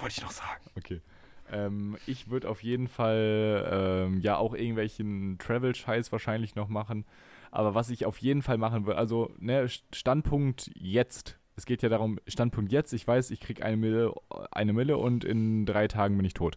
[0.00, 0.62] wollte ich noch sagen.
[0.76, 1.00] Okay.
[1.52, 7.04] Ähm, ich würde auf jeden Fall ähm, ja auch irgendwelchen Travel-Scheiß wahrscheinlich noch machen.
[7.50, 11.36] Aber was ich auf jeden Fall machen würde, also ne, St- Standpunkt jetzt.
[11.56, 14.14] Es geht ja darum, Standpunkt jetzt, ich weiß, ich kriege eine Mille,
[14.52, 16.56] eine Mille und in drei Tagen bin ich tot.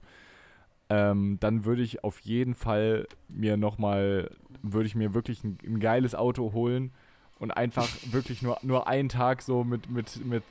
[0.89, 4.30] ähm, dann würde ich auf jeden Fall mir nochmal,
[4.62, 6.91] würde ich mir wirklich ein, ein geiles Auto holen
[7.39, 10.44] und einfach wirklich nur, nur einen Tag so mit, mit, mit,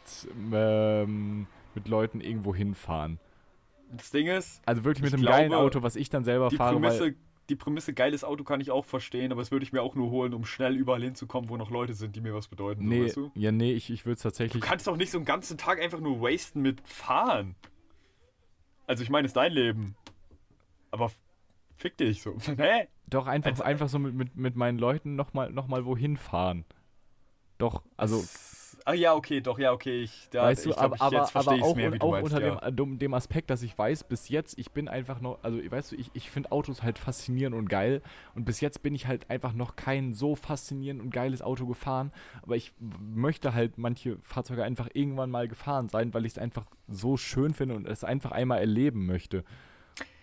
[0.52, 3.18] ähm, mit Leuten irgendwo hinfahren.
[3.90, 6.56] Das Ding ist, Also wirklich mit einem glaube, geilen Auto, was ich dann selber die
[6.56, 7.14] fahre, Prämisse,
[7.50, 10.10] die Prämisse geiles Auto kann ich auch verstehen, aber das würde ich mir auch nur
[10.10, 12.86] holen, um schnell überall hinzukommen, wo noch Leute sind, die mir was bedeuten.
[12.88, 13.30] nee, So, weißt du?
[13.34, 15.80] ja, nee, ich, ich würde es du tatsächlich, kannst doch nicht so einen ganzen Tag
[15.80, 17.54] einfach nur wasten mit Fahren.
[18.86, 19.94] Also ich meine, es ist dein Leben.
[20.90, 21.10] Aber
[21.76, 22.36] fick dich so.
[22.56, 22.88] Hä?
[23.08, 26.64] doch einfach, als- einfach so mit, mit, mit meinen Leuten nochmal noch mal wohin fahren.
[27.58, 28.24] Doch, also
[28.84, 30.02] Ah ja, okay, doch, ja, okay.
[30.02, 31.98] Ich, da, weißt du, ich glaub, aber, jetzt verstehe aber ich es auch, mehr, wie
[31.98, 32.32] du auch meinst.
[32.32, 32.54] unter ja.
[32.54, 35.58] dem, äh, dem, dem Aspekt, dass ich weiß, bis jetzt, ich bin einfach noch, also
[35.58, 38.02] weißt du, ich, ich finde Autos halt faszinierend und geil
[38.34, 42.12] und bis jetzt bin ich halt einfach noch kein so faszinierend und geiles Auto gefahren,
[42.42, 46.66] aber ich möchte halt manche Fahrzeuge einfach irgendwann mal gefahren sein, weil ich es einfach
[46.88, 49.44] so schön finde und es einfach einmal erleben möchte.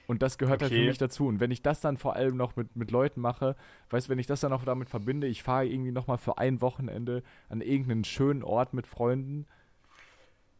[0.10, 0.88] Und das gehört halt für Okay.
[0.88, 1.28] mich dazu.
[1.28, 3.56] Und wenn ich das dann vor allem noch mit, mit Leuten mache,
[3.92, 6.62] weißt du, wenn ich das dann noch damit verbinde, ich fahre irgendwie nochmal für ein
[6.62, 9.46] Wochenende an irgendeinen schönen Ort mit Freunden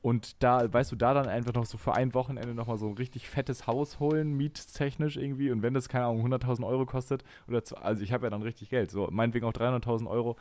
[0.04, 2.94] und da, weißt du, da dann einfach noch so für ein Wochenende nochmal so ein
[2.94, 5.50] richtig fettes Haus holen, miettechnisch irgendwie.
[5.50, 8.44] Und wenn das, keine Ahnung, 100.000 Euro kostet, oder zu, also ich habe ja dann
[8.44, 10.38] richtig Geld, so meinetwegen auch 300.000 Euro,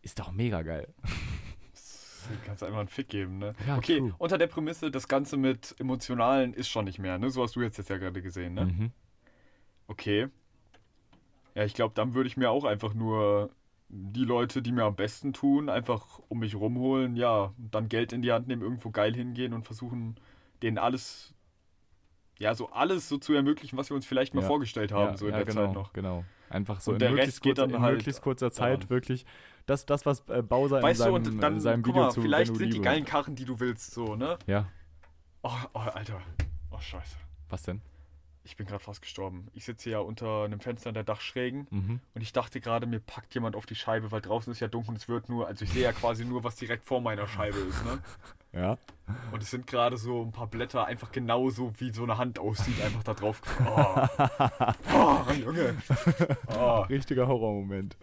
[0.00, 0.88] ist doch mega geil.
[2.28, 3.54] Du kannst einfach einen Fick geben, ne?
[3.66, 4.14] Ja, okay, true.
[4.18, 7.30] unter der Prämisse, das Ganze mit Emotionalen ist schon nicht mehr, ne?
[7.30, 8.66] So hast du jetzt, jetzt ja gerade gesehen, ne?
[8.66, 8.92] Mhm.
[9.88, 10.28] Okay.
[11.54, 13.50] Ja, ich glaube, dann würde ich mir auch einfach nur
[13.88, 18.22] die Leute, die mir am besten tun, einfach um mich rumholen, ja, dann Geld in
[18.22, 20.14] die Hand nehmen, irgendwo geil hingehen und versuchen,
[20.62, 21.34] denen alles,
[22.38, 24.46] ja, so alles so zu ermöglichen, was wir uns vielleicht mal Ja.
[24.46, 25.92] vorgestellt haben, ja, so in ja, der genau, Zeit noch.
[25.92, 26.24] Genau.
[26.48, 28.78] Einfach so Und in, der möglichst, Rest geht kurzer, dann in halt möglichst kurzer Zeit
[28.78, 28.90] daran.
[28.90, 29.26] wirklich
[29.70, 32.02] das, das was äh, Bowser in Weißt du, seinem, und dann, in seinem guck Video
[32.02, 34.38] mal, zu vielleicht du sind die geilen Karren, die du willst, so, ne?
[34.46, 34.66] Ja,
[35.42, 36.20] Oh, oh Alter.
[36.70, 37.16] Oh, scheiße.
[37.48, 37.80] was denn?
[38.44, 39.48] Ich bin gerade fast gestorben.
[39.52, 42.00] Ich sitze ja unter einem Fenster in der Dachschrägen Mhm.
[42.14, 44.90] und ich dachte gerade, mir packt jemand auf die Scheibe, weil draußen ist ja dunkel
[44.90, 47.58] und es wird nur, also ich sehe ja quasi nur, was direkt vor meiner Scheibe
[47.58, 47.98] ist, ne?
[48.52, 48.78] Ja.
[49.30, 52.80] Und es sind gerade so ein paar Blätter einfach genauso wie so eine Hand aussieht,
[52.82, 53.40] einfach da drauf.
[53.64, 54.06] Oh,
[55.28, 55.76] oh Junge.
[56.58, 57.96] Oh, Richtiger Horrormoment.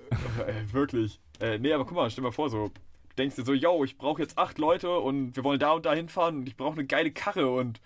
[0.45, 1.19] ey, wirklich.
[1.41, 3.97] Äh, nee, aber guck mal, stell mal vor, so, du denkst dir so, yo, ich
[3.97, 6.85] brauche jetzt acht Leute und wir wollen da und da hinfahren und ich brauche eine
[6.85, 7.81] geile Karre und.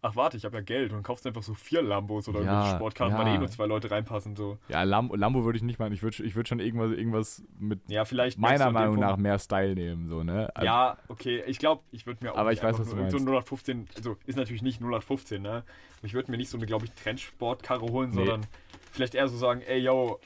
[0.00, 2.92] Ach warte, ich habe ja Geld und kaufst einfach so vier Lambos oder Ja, weil
[3.10, 3.24] ja.
[3.24, 4.36] da eh nur zwei Leute reinpassen.
[4.36, 4.56] So.
[4.68, 5.92] Ja, Lambo, Lambo würde ich nicht machen.
[5.92, 8.38] Ich würde ich würd schon irgendwas, irgendwas mit Ja, vielleicht.
[8.38, 10.50] meiner Meinung nach mehr Style nehmen, so, ne?
[10.54, 11.42] Also, Ja, okay.
[11.48, 13.16] Ich glaube, ich würde mir auch Aber ich weiß, was du so meinst.
[13.16, 15.64] ein 0815, also ist natürlich nicht 0815, ne?
[16.02, 18.16] Ich würde mir nicht so eine, glaube ich, Trendsportkarre holen, Nee.
[18.16, 18.46] sondern
[18.92, 20.20] vielleicht eher so sagen, ey, yo,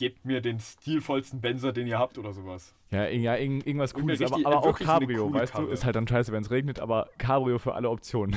[0.00, 2.74] gebt mir den stilvollsten Benzer, den ihr habt oder sowas.
[2.90, 5.58] Ja, ja irgend, irgendwas Cooles, aber, richtig- aber auch so eine Cabrio, weißt du?
[5.58, 5.72] Karre.
[5.72, 8.34] Ist halt dann scheiße, wenn es regnet, aber Cabrio für alle Optionen.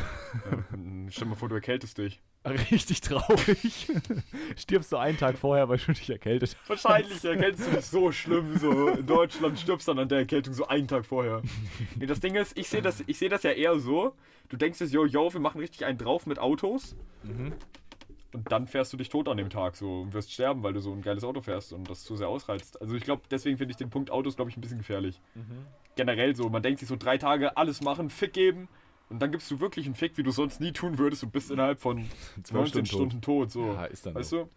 [0.51, 0.66] Ja,
[1.09, 2.22] stell mal vor, du erkältest dich.
[2.45, 3.88] Richtig traurig.
[4.57, 6.70] Stirbst du einen Tag vorher, weil du dich erkältet hast.
[6.70, 10.68] Wahrscheinlich erkältst du dich so schlimm, so in Deutschland stirbst dann an der Erkältung so
[10.68, 11.41] einen Tag vorher.
[11.95, 14.14] Nee, das Ding ist, ich sehe das, ich seh das ja eher so,
[14.49, 16.97] du denkst dir, yo, yo, wir machen richtig einen drauf mit Autos
[18.34, 20.79] und dann fährst du dich tot an dem Tag so und wirst sterben, weil du
[20.79, 22.81] so ein geiles Auto fährst und das zu sehr ausreizt.
[22.81, 25.21] Also ich glaube, deswegen finde ich den Punkt Autos, glaube ich, ein bisschen gefährlich.
[25.95, 28.67] Generell so, man denkt sich so drei Tage alles machen, Fick geben
[29.09, 31.51] und dann gibst du wirklich einen Fick, wie du sonst nie tun würdest und bist
[31.51, 32.09] innerhalb von
[32.51, 33.51] 19 Stunden, tot.
[33.51, 33.65] so.
[33.67, 34.43] Ja, ist dann weißt so.
[34.45, 34.49] du?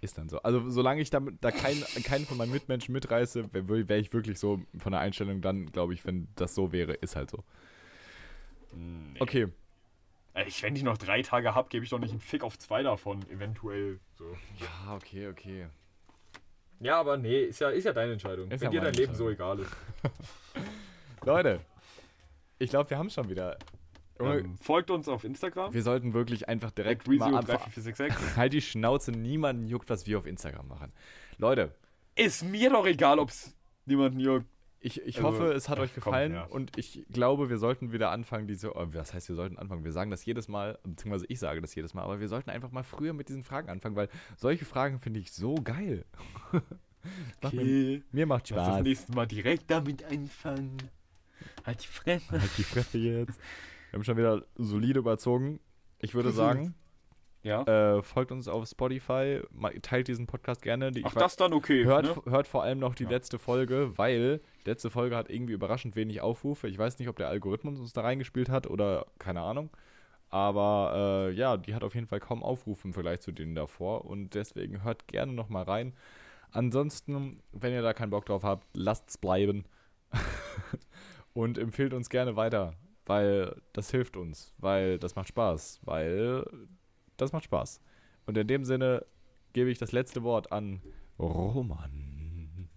[0.00, 0.40] Ist dann so.
[0.42, 4.38] Also solange ich damit da keinen, keinen von meinen Mitmenschen mitreiße, wäre wär ich wirklich
[4.38, 7.42] so von der Einstellung dann, glaube ich, wenn das so wäre, ist halt so.
[8.74, 9.20] Nee.
[9.20, 9.48] Okay.
[10.34, 12.58] Ey, Ich, wenn ich noch drei Tage habe, gebe ich doch nicht einen Fick auf
[12.58, 13.98] zwei davon, eventuell.
[14.14, 14.24] So.
[14.60, 15.66] Ja, okay, okay.
[16.80, 18.50] Ja, aber nee, ist ja, ist ja deine Entscheidung.
[18.50, 19.76] Ist wenn ja dir dein Leben so egal ist.
[21.24, 21.60] Leute,
[22.58, 23.58] ich glaube, wir haben schon wieder.
[24.20, 25.72] Ähm, folgt uns auf Instagram.
[25.72, 27.58] wir sollten wirklich einfach direkt mal anfangen.
[27.72, 28.36] 34466.
[28.36, 30.92] Halt die Schnauze, niemanden juckt, was wir auf Instagram machen.
[31.36, 31.74] Leute,
[32.16, 33.54] Ist mir doch egal, ob es
[33.86, 34.46] niemanden juckt.
[34.80, 36.44] Ich, ich Also, hoffe, es hat euch gefallen ja.
[36.44, 38.74] und ich glaube, wir sollten wieder anfangen, diese.
[38.76, 39.84] Oh, was heißt, wir sollten anfangen?
[39.84, 42.70] Wir sagen das jedes Mal, beziehungsweise ich sage das jedes Mal, aber wir sollten einfach
[42.70, 46.04] mal früher mit diesen Fragen anfangen, weil solche Fragen finde ich so geil.
[47.42, 48.02] Macht mir, Okay.
[48.12, 48.82] mir macht Lass das Spaß.
[48.82, 50.76] nächste Mal direkt damit anfangen.
[51.64, 52.30] Halt die Fresse.
[52.32, 53.38] Halt die Fresse jetzt.
[53.90, 55.60] Wir haben schon wieder solide überzogen.
[56.00, 56.74] Ich würde sagen,
[57.42, 57.62] Ja.
[57.62, 59.40] äh, folgt uns auf Spotify,
[59.82, 60.90] teilt diesen Podcast gerne.
[60.90, 61.84] Die, Ach, das dann okay.
[61.84, 62.30] hört, ne?
[62.32, 63.10] hört vor allem noch die Ja.
[63.10, 66.66] letzte Folge, weil die letzte Folge hat irgendwie überraschend wenig Aufrufe.
[66.68, 69.70] Ich weiß nicht, ob der Algorithmus uns da reingespielt hat oder keine Ahnung.
[70.30, 74.04] Aber äh, ja, die hat auf jeden Fall kaum Aufrufe im Vergleich zu denen davor.
[74.04, 75.94] Und deswegen hört gerne noch mal rein.
[76.50, 79.64] Ansonsten, wenn ihr da keinen Bock drauf habt, lasst's bleiben.
[81.34, 82.74] und empfehlt uns gerne weiter.
[83.06, 86.44] weil das hilft uns, weil das macht Spaß, weil
[87.18, 87.80] das macht Spaß.
[88.26, 89.04] Und in dem Sinne
[89.52, 90.80] gebe ich das letzte Wort an
[91.18, 92.68] Roman.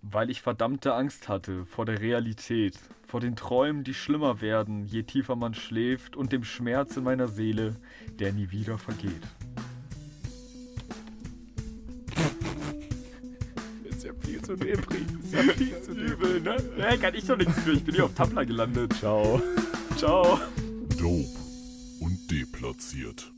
[0.00, 5.04] Weil ich verdammte Angst hatte vor der Realität, vor den Träumen, die schlimmer werden, je
[5.04, 7.76] tiefer man schläft, und dem Schmerz in meiner Seele,
[8.18, 9.22] der nie wieder vergeht.
[13.84, 16.56] Ist ja viel zu nebrig, ist ja viel zu übel, ne?
[16.76, 18.92] Ne, kann ich doch nichts für, ich bin hier auf Tumblr gelandet.
[18.94, 19.40] Ciao.
[19.96, 20.40] Ciao.
[20.98, 21.41] Dope
[22.32, 23.32] deplatziert.